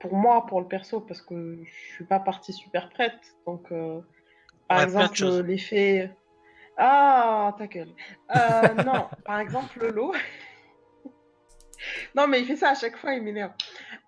[0.00, 3.20] pour moi, pour le perso, parce que je suis pas partie super prête.
[3.46, 4.00] Donc, euh,
[4.66, 5.40] par Ouais, exemple, choses.
[5.42, 6.10] l'effet.
[6.76, 7.94] Ah, ta gueule.
[8.34, 10.12] Euh, non, par exemple, l'eau.
[12.14, 13.52] non, mais il fait ça à chaque fois, il m'énerve.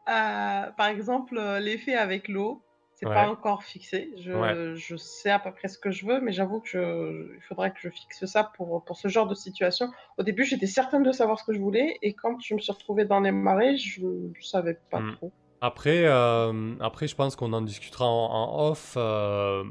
[0.09, 2.62] Euh, par exemple, euh, l'effet avec l'eau,
[2.94, 3.14] c'est Ouais.
[3.14, 4.12] pas encore fixé.
[4.19, 4.77] Je, Ouais.
[4.77, 7.70] je sais à peu près ce que je veux, mais j'avoue que je- il faudrait
[7.73, 9.90] que je fixe ça pour, pour ce genre de situation.
[10.19, 12.73] Au début, j'étais certaine de savoir ce que je voulais, et quand je me suis
[12.73, 15.16] retrouvée dans les marais, je ne savais pas Hmm.
[15.16, 15.32] trop.
[15.64, 18.94] Après, euh, après, je pense qu'on en discutera en, en off.
[18.97, 19.62] euh,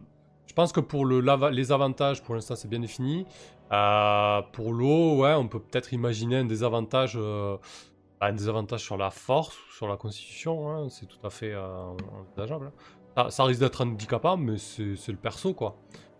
[0.47, 1.19] je pense que pour le,
[1.51, 3.25] les avantages, pour l'instant, c'est bien défini.
[3.73, 7.57] Euh, pour l'eau, ouais, on peut peut-être imaginer un désavantage, euh,
[8.21, 10.69] bah, un désavantage sur la force ou sur la constitution.
[10.69, 11.91] hein, c'est tout à fait euh,
[12.35, 12.67] envisageable.
[12.67, 13.23] hein.
[13.25, 15.75] Ça, ça risque d'être handicapant, mais c'est le perso, quoi.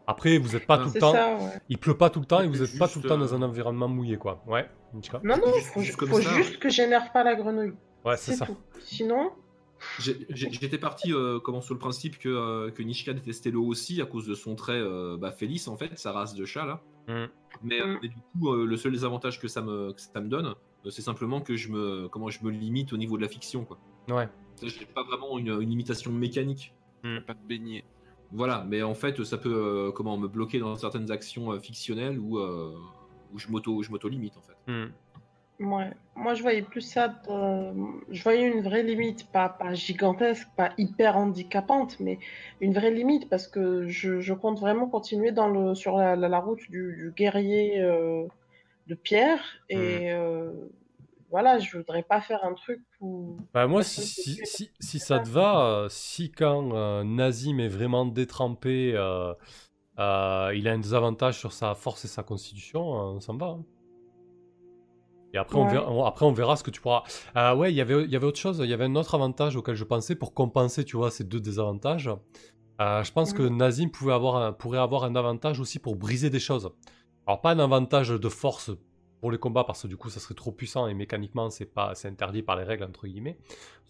[0.05, 1.13] Après, vous n'êtes pas tout le temps.
[1.13, 1.61] ça, ouais.
[1.69, 3.41] Il pleut pas tout le temps et vous n'êtes pas tout le temps dans un
[3.41, 4.41] environnement mouillé, quoi.
[4.45, 4.67] Ouais,
[5.23, 6.29] Non, non, Juste- faut, juste faut ça.
[6.33, 7.73] juste que j'énerve pas la grenouille.
[8.03, 8.45] Ouais, c'est ça.
[8.45, 8.57] tout.
[8.81, 9.31] Sinon,
[9.99, 14.05] J'étais parti euh, comment, sur le principe que, euh, que Nishika détestait l'eau aussi à
[14.05, 16.81] cause de son trait euh, bah, Félix en fait, sa race de chat là.
[17.07, 17.29] Mm.
[17.63, 17.99] Mais, euh, Mm.
[18.01, 20.53] mais du coup, euh, le seul désavantage que ça me, que ça me donne,
[20.85, 23.65] euh, c'est simplement que je me, comment, je me limite au niveau de la fiction.
[23.65, 23.77] quoi.
[24.09, 24.29] Ouais.
[24.61, 26.73] J'ai pas vraiment une, une limitation mécanique.
[27.03, 27.83] Pas de beignet.
[28.31, 32.17] Voilà, mais en fait, ça peut euh, comment, me bloquer dans certaines actions euh, fictionnelles
[32.19, 32.73] où, euh,
[33.33, 34.55] où je m'auto je m'auto-limite en fait.
[35.61, 35.73] Hmm.
[35.73, 35.91] ouais.
[36.15, 37.07] moi je voyais plus ça.
[37.09, 37.73] de-
[38.09, 42.19] Je voyais une vraie limite, pas, pas gigantesque, pas hyper handicapante, mais
[42.61, 46.29] une vraie limite parce que je, je compte vraiment continuer dans le, sur la, la-
[46.29, 48.25] la route du, du guerrier euh,
[48.87, 49.41] de pierre.
[49.69, 50.51] Et euh,
[51.29, 53.37] voilà, je voudrais pas faire un truc où.
[53.53, 57.03] Bah, moi, si, que si, c'est- si, si ça te va, euh, si quand euh,
[57.03, 59.33] Nazim est vraiment détrempé, euh,
[59.99, 63.47] euh, il a un désavantage sur sa force et sa constitution, euh, ça me va.
[63.47, 63.65] hein.
[65.33, 67.03] Et après, on verra, on- après, on verra ce que tu pourras.
[67.35, 69.15] Ah ouais, il y avait- il y avait autre chose, il y avait un autre
[69.15, 72.09] avantage auquel je pensais pour compenser, tu vois, ces deux désavantages.
[72.81, 76.29] Euh, je pense que Nazim pouvait avoir un- pourrait avoir un avantage aussi pour briser
[76.29, 76.71] des choses.
[77.27, 78.71] Alors, pas un avantage de force
[79.21, 81.93] pour les combats, parce que du coup, ça serait trop puissant et mécaniquement, c'est pas,
[81.95, 83.37] c'est interdit par les règles, entre guillemets.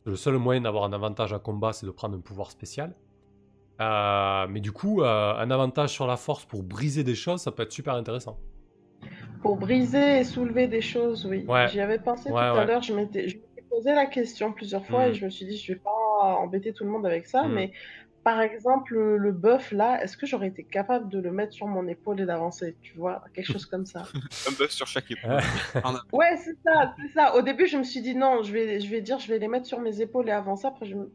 [0.04, 2.96] Le seul moyen d'avoir un avantage à combat, c'est de prendre un pouvoir spécial.
[3.80, 7.52] Euh, mais du coup, euh, un avantage sur la force pour briser des choses, ça
[7.52, 8.38] peut être super intéressant.
[9.42, 11.46] Pour briser et soulever des choses, oui.
[11.48, 11.68] Ouais.
[11.70, 12.82] J'y avais pensé Ouais, tout à l'heure.
[12.82, 15.92] Je m'étais posé la question plusieurs fois et je me suis dit, je vais pas
[16.22, 17.44] embêter tout le monde avec ça.
[17.44, 17.54] Mm.
[17.54, 17.72] Mais
[18.24, 21.88] par exemple, le, bœuf là, est-ce que j'aurais été capable de le mettre sur mon
[21.88, 24.04] épaule et d'avancer Tu vois, quelque chose comme ça?
[24.48, 25.40] Un bœuf sur chaque épaule.
[26.14, 26.38] Ouais.
[26.38, 27.36] C'est ça, c'est ça.
[27.36, 29.48] Au début, je me suis dit non, je vais, je vais dire, je vais les
[29.48, 30.68] mettre sur mes épaules et avancer.
[30.68, 31.12] Après, je me...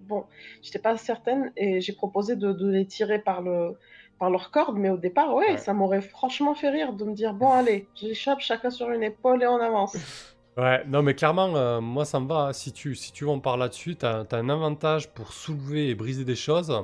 [0.00, 0.24] bon,
[0.62, 3.76] j'étais pas certaine et j'ai proposé de, de les tirer par le,
[4.20, 4.76] par leur corde.
[4.76, 5.58] Mais au départ, ouais, Ouais.
[5.58, 9.42] ça m'aurait franchement fait rire de me dire bon, allez, j'échappe chacun sur une épaule
[9.42, 9.96] et on avance.
[10.56, 12.48] Ouais, non, mais clairement, euh, moi, ça me va.
[12.48, 12.52] hein.
[12.52, 16.24] Si tu, si tu en parler là-dessus, tu as, un avantage pour soulever et briser
[16.24, 16.76] des choses.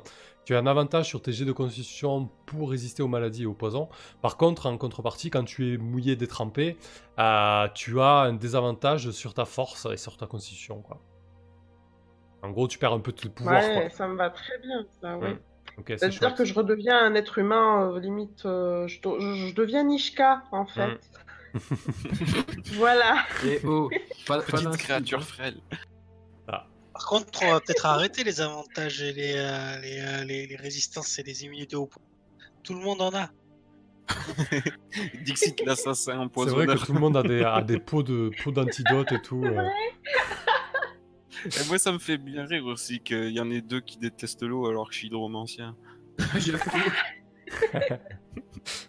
[0.45, 3.55] Tu as un avantage sur tes jets de constitution pour résister aux maladies et aux
[3.55, 3.89] poisons.
[4.23, 6.79] Par contre, en contrepartie, quand tu es mouillé, détrempé,
[7.19, 10.81] euh, tu as un désavantage sur ta force et sur ta constitution.
[10.81, 10.99] Quoi.
[12.43, 13.63] En gros, tu perds un peu de pouvoir.
[13.63, 13.91] ouais, quoi.
[13.91, 15.31] ça me va très bien, ça, oui.
[15.33, 15.39] Mm.
[15.79, 16.35] Ok, c'est C'est-à-dire chouette.
[16.37, 20.43] que je redeviens un être humain, euh, limite, euh, je, do- je- je deviens Nishka,
[20.53, 20.87] en fait.
[20.89, 20.99] Mm.
[22.75, 23.25] voilà.
[23.45, 23.91] Et oh,
[24.27, 25.59] pas, pas Petite créature frêle.
[26.47, 30.57] Par contre, on va peut-être arrêter les avantages et les, euh, les, euh, les, les
[30.57, 32.03] résistances et les immunités au point.
[32.63, 33.29] Tout le monde en a.
[35.25, 36.81] Dixit l'assassin C'est vrai empoisonneur.
[36.81, 39.45] que tout le monde a des, a des pots de pots d'antidote et tout.
[41.45, 44.43] Et moi, ça me fait bien rire aussi qu'il y en ait deux qui détestent
[44.43, 45.77] l'eau alors que je suis hydromancien.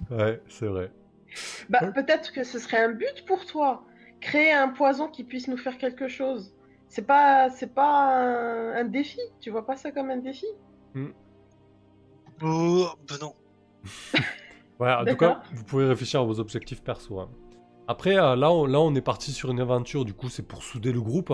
[0.09, 0.91] Ouais, c'est vrai.
[1.69, 1.91] Bah, Ouais.
[1.93, 3.83] peut-être que ce serait un but pour toi.
[4.21, 6.53] Créer un poison qui puisse nous faire quelque chose.
[6.89, 9.19] C'est pas, c'est pas un, un défi.
[9.39, 10.45] Tu vois pas ça comme un défi?
[12.41, 13.35] Oh, ben non.
[14.79, 17.19] Ouais, en tout cas, vous pouvez réfléchir à vos objectifs perso.
[17.19, 17.29] hein.
[17.87, 20.63] Après, euh, là, on, là, on est parti sur une aventure, du coup, c'est pour
[20.63, 21.33] souder le groupe.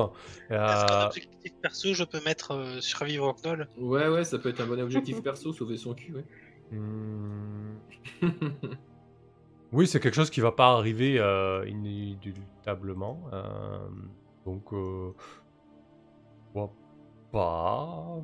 [0.68, 3.70] Est-ce qu'en Euh, objectif perso, je peux mettre euh, survivre au knoll?
[3.76, 6.26] Ouais, ouais, ça peut être un bon objectif perso, sauver son cul, ouais.
[6.72, 7.78] hmm,
[9.72, 13.28] Oui, c'est quelque chose qui va pas arriver euh, inéluctablement.
[13.34, 13.88] euh,
[14.46, 15.14] donc, euh...
[17.32, 18.24] pas.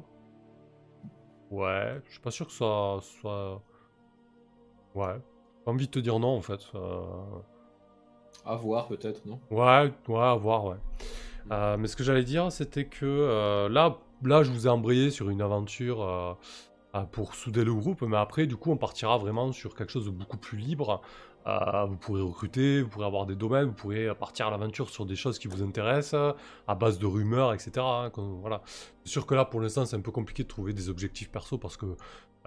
[1.52, 3.64] Ouais, je suis pas sûr que ça soit.
[4.94, 6.62] Ouais, j'ai pas envie de te dire non en fait.
[6.76, 7.42] euh,
[8.46, 9.40] à voir peut-être, non?
[9.52, 10.78] Ouais, ouais, à voir, ouais.
[11.52, 15.10] Euh, mais ce que j'allais dire, c'était que euh, là, là, je vous ai embrayé
[15.10, 19.52] sur une aventure euh, pour souder le groupe, mais après, du coup, on partira vraiment
[19.52, 21.02] sur quelque chose de beaucoup plus libre.
[21.88, 25.16] Vous pourrez recruter, vous pourrez avoir des domaines, vous pourrez partir à l'aventure sur des
[25.16, 26.36] choses qui vous intéressent,
[26.68, 27.72] à base de rumeurs, etc.
[27.80, 28.62] hein, voilà.
[29.04, 31.58] C'est sûr que là, pour l'instant, c'est un peu compliqué de trouver des objectifs perso
[31.58, 31.88] parce que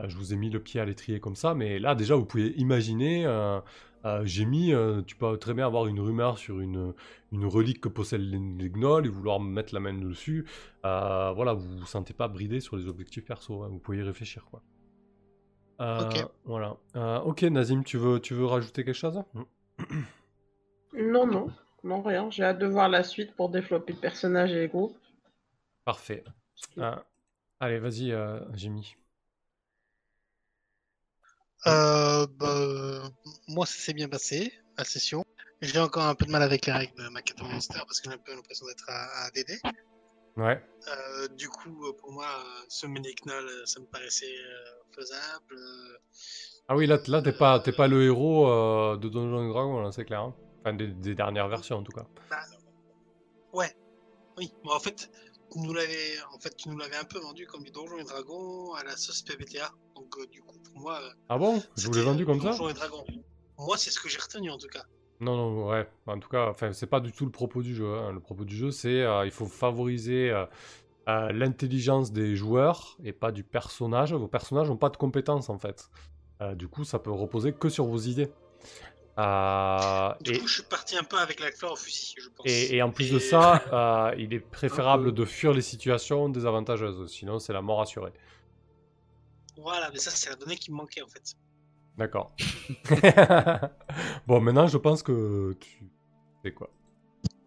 [0.07, 2.53] je vous ai mis le pied à l'étrier comme ça, mais là, déjà, vous pouvez
[2.59, 3.27] imaginer.
[4.05, 6.93] Euh, j'ai mis, euh, tu peux très bien avoir une rumeur sur une,
[7.33, 10.47] une relique que possèdent les, les gnolls et vouloir mettre la main dessus.
[10.85, 14.03] Euh, voilà, vous vous sentez pas bridé sur les objectifs perso, hein, vous pouvez y
[14.03, 14.63] réfléchir quoi.
[15.81, 16.27] Euh, Ok.
[16.45, 16.77] Voilà.
[16.97, 19.23] Euh, ok, Nazim, tu veux, tu veux rajouter quelque chose?
[20.95, 21.51] Non, non,
[21.83, 22.31] non, rien.
[22.31, 24.97] J'ai hâte de voir la suite pour développer le personnage et les groupes.
[25.85, 26.23] Parfait.
[26.79, 26.95] Euh,
[27.59, 28.95] allez, vas-y, euh, Jimmy.
[31.67, 33.11] Euh, bah,
[33.49, 35.25] moi, ça s'est bien passé, la session.
[35.61, 38.17] J'ai encore un peu de mal avec les règles de Macato Monster parce que j'ai
[38.17, 39.61] un peu l'impression d'être à, à DD.
[40.37, 40.61] Ouais.
[40.89, 42.27] Euh, du coup, euh, pour moi,
[42.69, 44.35] ce mini-knoll, euh, ça me paraissait
[44.93, 45.57] faisable.
[46.69, 50.21] Ah oui, là, là t'es pas, pas le héros de Donjons et Dragons, c'est clair.
[50.23, 50.35] hein.
[50.61, 52.07] Enfin, des, des dernières versions en tout cas.
[52.31, 52.37] bah,
[53.53, 53.77] ouais,
[54.37, 54.53] oui.
[54.65, 55.11] Mais en fait,
[55.53, 58.05] tu nous l'avais, en fait, tu nous l'avais un peu vendu comme du Donjons et
[58.05, 59.71] Dragons à la sauce PBTA.
[59.95, 61.63] Donc, euh, du coup, pour moi, euh, Ah bon?
[61.77, 62.53] Je vous l'ai vendu euh, comme ça?
[62.71, 63.05] Et Dragons.
[63.59, 64.85] Moi, c'est ce que j'ai retenu en tout cas.
[65.21, 65.89] Non, non, ouais.
[66.07, 67.87] En tout cas, enfin, c'est pas du tout le propos du jeu.
[67.95, 68.13] hein.
[68.13, 70.33] Le propos du jeu, c'est euh, il faut favoriser
[71.07, 74.13] l'intelligence des joueurs et pas du personnage.
[74.15, 75.91] Vos personnages n'ont pas de compétences en fait.
[76.57, 78.31] Du coup, ça peut reposer que sur vos idées.
[79.19, 82.29] Euh, Du et, coup, je suis parti un peu avec la fleur au fusil, je
[82.31, 82.47] pense.
[82.47, 83.63] et- et en plus de ça,
[84.11, 87.11] euh, il est préférable de fuir les situations désavantageuses.
[87.13, 88.13] Sinon, c'est la mort assurée.
[89.59, 91.35] Voilà, mais ça, c'est la donnée qui me manquait en fait.
[91.99, 92.35] D'accord.
[94.27, 95.91] bon, maintenant, je pense que tu
[96.45, 96.71] sais quoi.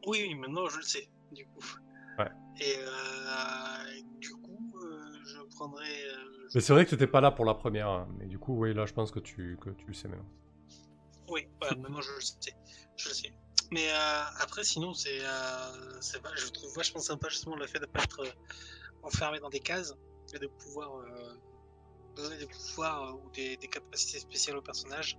[0.07, 1.65] Oui, oui, maintenant je le sais, du coup.
[2.19, 2.29] Ouais.
[2.61, 5.83] Et euh, du coup, euh, je prendrai.
[6.53, 7.89] Mais c'est vrai que t'étais pas là pour la première.
[7.89, 8.07] hein.
[8.19, 10.29] Mais du coup, oui, là, je pense que tu, que tu le sais maintenant.
[11.27, 12.55] Oui, voilà, maintenant je le sais.
[12.97, 13.33] Je le sais.
[13.71, 17.85] Mais euh, après, sinon, c'est, euh, c'est je trouve vachement sympa justement le fait de
[17.85, 18.31] ne pas être euh,
[19.03, 19.93] enfermé dans des cases
[20.33, 21.33] et de pouvoir euh,
[22.15, 25.17] donner des pouvoirs ou des, des capacités spéciales au personnage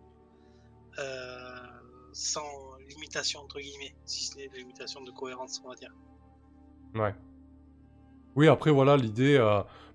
[2.12, 5.92] sans limitation, entre guillemets, si ce n'est des limitations de cohérence, on va dire.
[6.94, 7.14] Ouais.
[8.36, 9.36] Oui, après, voilà, l'idée,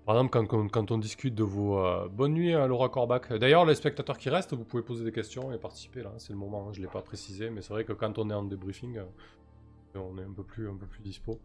[0.04, 1.78] par exemple, quand, quand, on discute de vos...
[1.78, 3.32] euh, Bonne nuit, euh, Laura Corbac.
[3.32, 6.12] D'ailleurs, les spectateurs qui restent, vous pouvez poser des questions et participer, là.
[6.18, 8.34] C'est le moment, hein, je l'ai pas précisé, mais c'est vrai que quand on est
[8.34, 9.04] en débriefing, euh,
[9.94, 11.40] on est un peu plus, un peu plus dispo.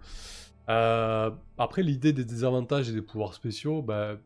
[0.70, 4.18] Euh, après, l'idée des désavantages et des pouvoirs spéciaux, bah,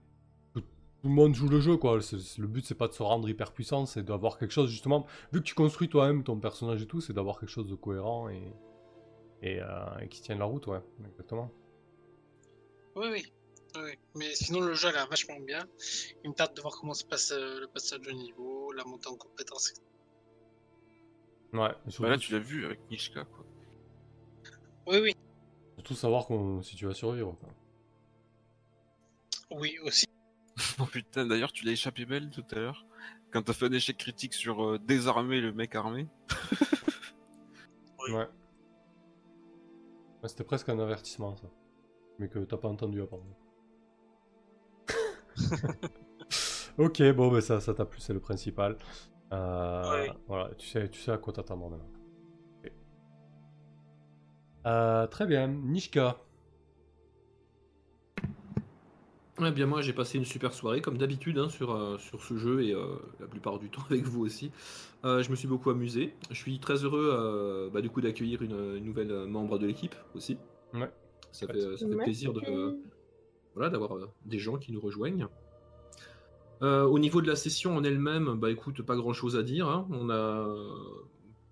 [0.53, 0.64] tout,
[1.03, 1.98] le monde joue le jeu, quoi.
[1.98, 5.06] Le but, c'est pas de se rendre hyper puissant, c'est d'avoir quelque chose, justement...
[5.34, 8.30] Vu que tu construis toi-même ton personnage et tout, c'est d'avoir quelque chose de cohérent
[8.30, 8.41] et...
[9.44, 11.49] Et, euh, qui tienne la route, ouais, exactement.
[12.95, 13.24] Oui, oui.
[13.77, 13.98] Oui.
[14.15, 15.65] Mais sinon, le jeu a l'air vachement bien.
[16.23, 19.07] Il me tarde de voir comment se passe euh, le passage de niveau, la montée
[19.07, 19.73] en compétences.
[21.53, 23.45] Ouais, surtout, Bah là, tu l'as vu avec Nishka, quoi.
[24.88, 25.15] Oui, oui.
[25.76, 27.38] surtout savoir qu'on- si tu vas survivre.
[27.39, 27.49] quoi.
[29.60, 30.06] Oui, aussi.
[30.80, 32.85] Oh putain, d'ailleurs, tu l'as échappé belle tout à l'heure.
[33.31, 36.07] Quand t'as fait un échec critique sur euh, désarmer le mec armé.
[38.07, 38.14] Oui.
[38.14, 38.27] Ouais.
[40.23, 41.48] Ouais, C'était presque un avertissement, ça.
[42.18, 43.38] Mais que t'as pas entendu apparemment.
[46.77, 48.77] ok, bon, mais ça, ça t'a plu, c'est le principal.
[49.34, 50.11] Euh, Ouais.
[50.27, 51.89] Voilà, tu sais, tu sais à quoi t'attendre maintenant.
[52.63, 52.72] Ok.
[54.65, 56.18] Euh, très bien, Nishka.
[59.39, 62.38] Ouais, bien moi j'ai passé une super soirée comme d'habitude hein, sur, euh, sur ce
[62.38, 64.51] jeu et euh, la plupart du temps avec vous aussi.
[65.03, 66.13] Euh, je me suis beaucoup amusé.
[66.30, 69.95] Je suis très heureux euh, bah, du coup d'accueillir une, une nouvelle membre de l'équipe
[70.13, 70.38] aussi.
[70.73, 70.91] Ouais.
[71.31, 72.77] Ça fait, ça fait plaisir de
[73.56, 75.28] voilà d'avoir euh, des gens qui nous rejoignent.
[76.61, 79.68] Euh, au niveau de la session en elle-même, bah écoute, pas grand chose à dire.
[79.68, 79.88] hein.
[79.90, 80.14] On a
[80.48, 80.69] euh,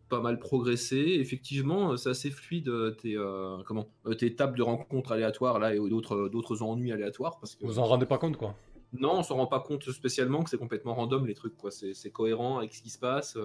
[0.07, 0.97] pas mal progressé.
[1.19, 6.29] Effectivement, c'est assez fluide tes, euh, comment, tes tables de rencontres aléatoires là et d'autres
[6.29, 8.55] d'autres ennuis aléatoires parce que Vous en rendez pas compte, quoi.
[8.93, 11.71] non, on s'en rend pas compte spécialement que c'est complètement random les trucs, quoi.
[11.71, 13.35] C'est c'est cohérent avec ce qui se passe.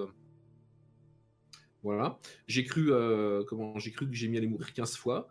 [1.82, 2.18] Voilà.
[2.46, 5.28] J'ai cru, euh, comment, j'ai cru que j'ai mis allait mourir 15 fois.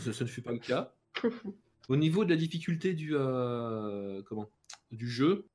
[0.00, 0.92] Ce, ce ne fut pas le cas.
[1.88, 4.50] Au niveau de la difficulté du, euh, comment,
[4.90, 5.46] du jeu,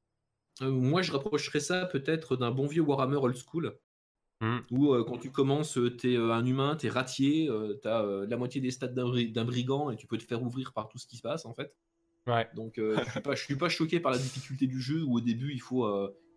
[0.61, 3.77] euh, moi je rapprocherais ça peut-être d'un bon vieux Warhammer old school.
[4.41, 4.61] Mhm.
[4.71, 7.49] Où euh, quand tu commences, t'es un humain, t'es ratier,
[7.81, 10.73] t'as la moitié des stats d'un bri- d'un brigand et tu peux te faire ouvrir
[10.73, 11.75] par tout ce qui se passe en fait.
[12.27, 12.47] Ouais.
[12.55, 15.21] Donc je suis pas, je suis pas choqué par la difficulté du jeu où au
[15.21, 15.89] début il faut,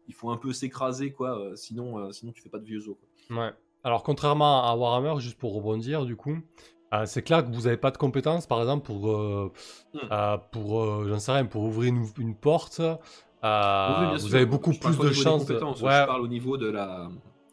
[0.07, 2.97] il faut un peu s'écraser quoi, sinon, sinon tu fais pas de vieux os.
[3.29, 3.43] Quoi.
[3.45, 3.53] Ouais.
[3.83, 6.39] Alors, contrairement à Warhammer, juste pour rebondir, du coup,
[6.91, 9.53] Ah, c'est clair que vous n'avez pas de compétences, par exemple, pour, euh,
[9.95, 9.99] Hmm.
[10.11, 12.81] euh, pour euh, j'en sais rien, pour ouvrir une, une porte.
[12.81, 12.97] euh,
[14.13, 15.47] Oui, vous avez beaucoup Je plus de chances.
[15.47, 17.09] de- Ouais, Je parle au niveau de la.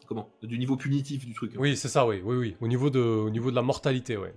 [0.06, 1.52] Comment Du niveau punitif du truc.
[1.58, 2.56] oui, c'est ça, oui, oui, oui.
[2.60, 4.34] Au niveau de, au niveau de la mortalité, ouais.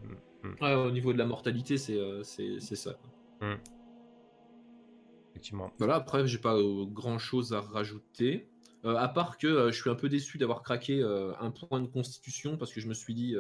[0.62, 2.92] Ouais, au niveau de la mortalité, c'est euh, c'est ça.
[5.32, 5.72] Effectivement.
[5.78, 6.56] Voilà, après, j'ai pas
[6.92, 8.48] grand chose à rajouter.
[8.84, 11.80] Euh, à part que euh, je suis un peu déçu d'avoir craqué euh, un point
[11.80, 13.36] de constitution parce que je me suis dit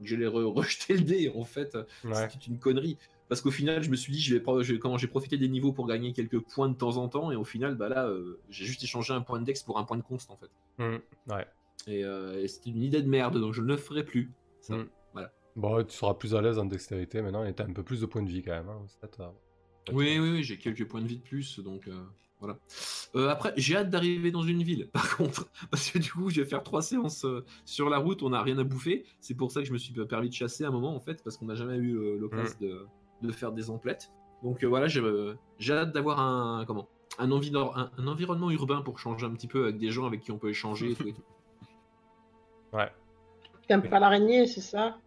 [0.00, 1.32] euh, que j'allais re- rejeter le dé.
[1.34, 2.28] En fait, Ouais.
[2.30, 2.96] c'était une connerie.
[3.28, 5.86] Parce qu'au final, je me suis dit, je vais, je- j'ai profité des niveaux pour
[5.88, 8.84] gagner quelques points de temps en temps, et au final, bah là, euh, j'ai juste
[8.84, 10.50] échangé un point de dex pour un point de const en fait.
[10.78, 11.46] Mm, ouais.
[11.88, 14.30] Et, euh, et c'était une idée de merde, donc je ne le ferai plus.
[14.60, 14.76] Ça.
[14.76, 14.88] Mm.
[15.56, 18.06] Bon, tu seras plus à l'aise en dextérité maintenant et t'as un peu plus de
[18.06, 18.68] points de vie quand même.
[18.68, 18.84] hein.
[19.16, 19.32] T'as-
[19.90, 21.94] Oui, oui, oui, j'ai quelques points de vie de plus, donc euh,
[22.40, 22.58] voilà.
[23.14, 26.40] Euh, après, j'ai hâte d'arriver dans une ville, par contre, parce que du coup, je
[26.42, 29.04] vais faire trois séances euh, sur la route, on n'a rien à bouffer.
[29.20, 31.22] C'est pour ça que je me suis permis de chasser à un moment, en fait,
[31.24, 32.86] parce qu'on n'a jamais eu euh, l'occasion de,
[33.22, 34.12] de faire des emplettes.
[34.42, 36.88] Donc euh, voilà, j'ai euh, j'ai hâte d'avoir un comment
[37.18, 40.20] un, envi- un, un environnement urbain pour changer un petit peu avec des gens avec
[40.20, 41.08] qui on peut échanger et tout.
[41.08, 41.22] et tout.
[42.72, 42.90] Ouais.
[43.68, 44.98] T'aimes pas l'araignée, c'est ça?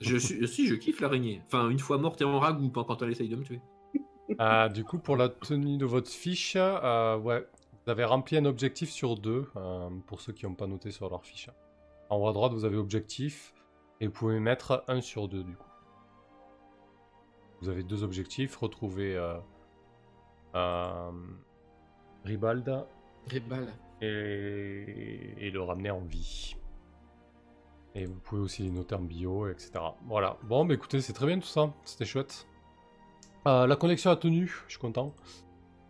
[0.00, 1.42] Je suis, si, je kiffe l'araignée.
[1.46, 3.60] Enfin, une fois morte et en ragoût, pas quand elle essaye de me tuer.
[4.40, 7.46] Euh, du coup, pour la tenue de votre fiche, euh, ouais,
[7.84, 11.08] vous avez rempli un objectif sur deux, euh, pour ceux qui n'ont pas noté sur
[11.08, 11.50] leur fiche.
[12.10, 13.54] En haut à droite, vous avez objectif,
[14.00, 15.66] et vous pouvez mettre un sur deux, du coup.
[17.60, 19.38] Vous avez deux objectifs, retrouver euh,
[20.54, 21.10] euh,
[22.24, 22.84] Ribald
[24.02, 26.56] et, et le ramener en vie.
[27.94, 29.70] Et vous pouvez aussi les noter en bio, etc.
[30.06, 30.36] Voilà.
[30.42, 31.72] Bon, bah écoutez, c'est très bien tout ça.
[31.84, 32.46] C'était chouette.
[33.46, 35.14] Euh, la connexion a tenu, je suis content.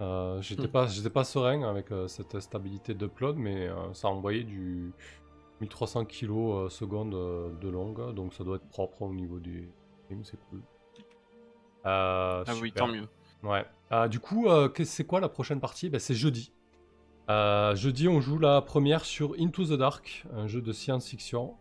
[0.01, 0.71] Euh, j'étais Hmm.
[0.71, 4.93] pas, j'étais pas serein avec euh, cette stabilité d'upload, mais ça a envoyé du
[5.61, 9.71] 1300 kg seconde euh, de longue, donc ça doit être propre au niveau du
[10.05, 10.61] stream, c'est cool.
[11.85, 13.07] Ah oui, tant mieux.
[13.43, 13.65] Ouais.
[14.09, 14.47] Du coup,
[14.85, 15.89] c'est quoi la prochaine partie?
[15.89, 16.53] Ben, C'est jeudi.
[17.29, 21.55] Jeudi, on joue la première sur Into the Dark, un jeu de science-fiction.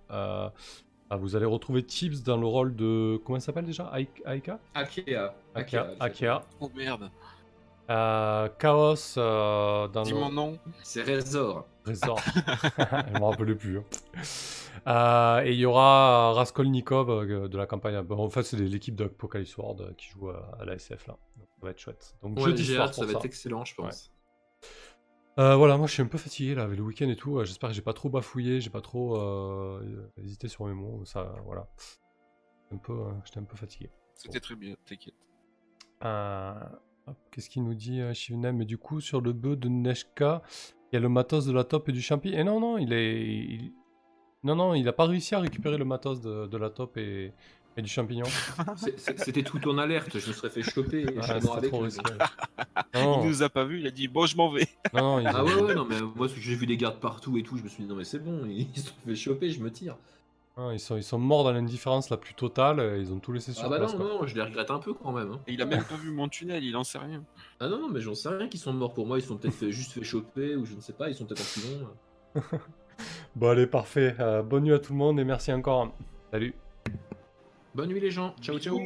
[1.10, 3.18] Ah, vous allez retrouver Tibbs dans le rôle de.
[3.24, 3.92] Comment elle s'appelle déjà?
[3.94, 4.60] Aik- Aika?
[4.74, 5.34] Akea.
[5.54, 5.88] Akea.
[6.00, 6.42] Akea.
[6.60, 7.12] Oh merde.
[7.92, 10.18] Euh, Chaos euh, dans Dis le.
[10.18, 10.58] mon nom.
[10.82, 11.68] C'est Rezor.
[11.84, 12.20] Trésor.
[13.14, 13.78] Je m'en rappelais plus.
[13.78, 13.84] hein.
[14.88, 18.02] Euh, et il y aura Raskolnikov euh, de la campagne.
[18.02, 21.18] Bon, en fait, c'est l'équipe d'Apocalypse World euh, qui joue à, à la SF là.
[21.38, 22.16] Donc, ça va être chouette.
[22.24, 23.18] Donc, Ouais, jeudi soir ça va ça.
[23.20, 24.12] être excellent, je pense.
[25.38, 27.38] Euh, voilà, moi je suis un peu fatigué là avec le week-end et tout.
[27.40, 31.04] Euh, J'espère que j'ai pas trop bafouillé, j'ai pas trop euh, hésité sur mes mots.
[31.06, 31.68] Ça, voilà.
[32.72, 32.94] Un peu,
[33.26, 33.90] j'étais un peu fatigué.
[34.14, 35.14] C'était très bien, t'inquiète.
[36.06, 36.54] Euh,
[37.32, 40.42] Qu'est-ce qu'il nous dit, Shivnem Mais du coup, sur le bœuf de Neshka,
[40.92, 42.30] il y a le matos de la top et du champi.
[42.34, 43.22] Et non, non, il est.
[43.22, 43.74] il-
[44.44, 47.34] Non, non, il a pas réussi à récupérer le matos de, de la top et,
[47.78, 48.26] et du champignon.
[49.18, 51.86] C'était tout en alerte, je me serais fait choper Ah, avec trop eux.
[51.86, 52.04] risqué.
[52.94, 54.68] Non, Il nous a pas vu, il a dit bon, je m'en vais.
[54.94, 57.38] non, non, ils Ah ont- ouais, ouais, non, mais moi j'ai vu des gardes partout
[57.38, 59.50] et tout, je me suis dit non, mais c'est bon, ils se sont fait choper,
[59.52, 59.98] je me tire.
[60.58, 62.80] non, ils, sont, ils sont morts dans l'indifférence la plus totale.
[62.80, 63.92] et Ils ont tout laissé sur Ah bah place.
[63.92, 64.08] non, quoi.
[64.08, 65.32] non, je les regrette un peu quand même.
[65.34, 65.42] hein.
[65.48, 67.22] Et il a même pas vu mon tunnel, il en sait rien.
[67.60, 69.70] Ah non, non, mais j'en sais rien qu'ils sont morts pour moi, ils sont peut-être
[69.70, 71.88] juste fait choper ou je ne sais pas, ils sont peut-être en prison.
[73.36, 74.16] Bon, allez, parfait.
[74.22, 75.94] Euh, bonne nuit à tout le monde et merci encore.
[76.32, 76.54] Salut.
[77.76, 78.80] Bonne nuit les gens, ciao ciao.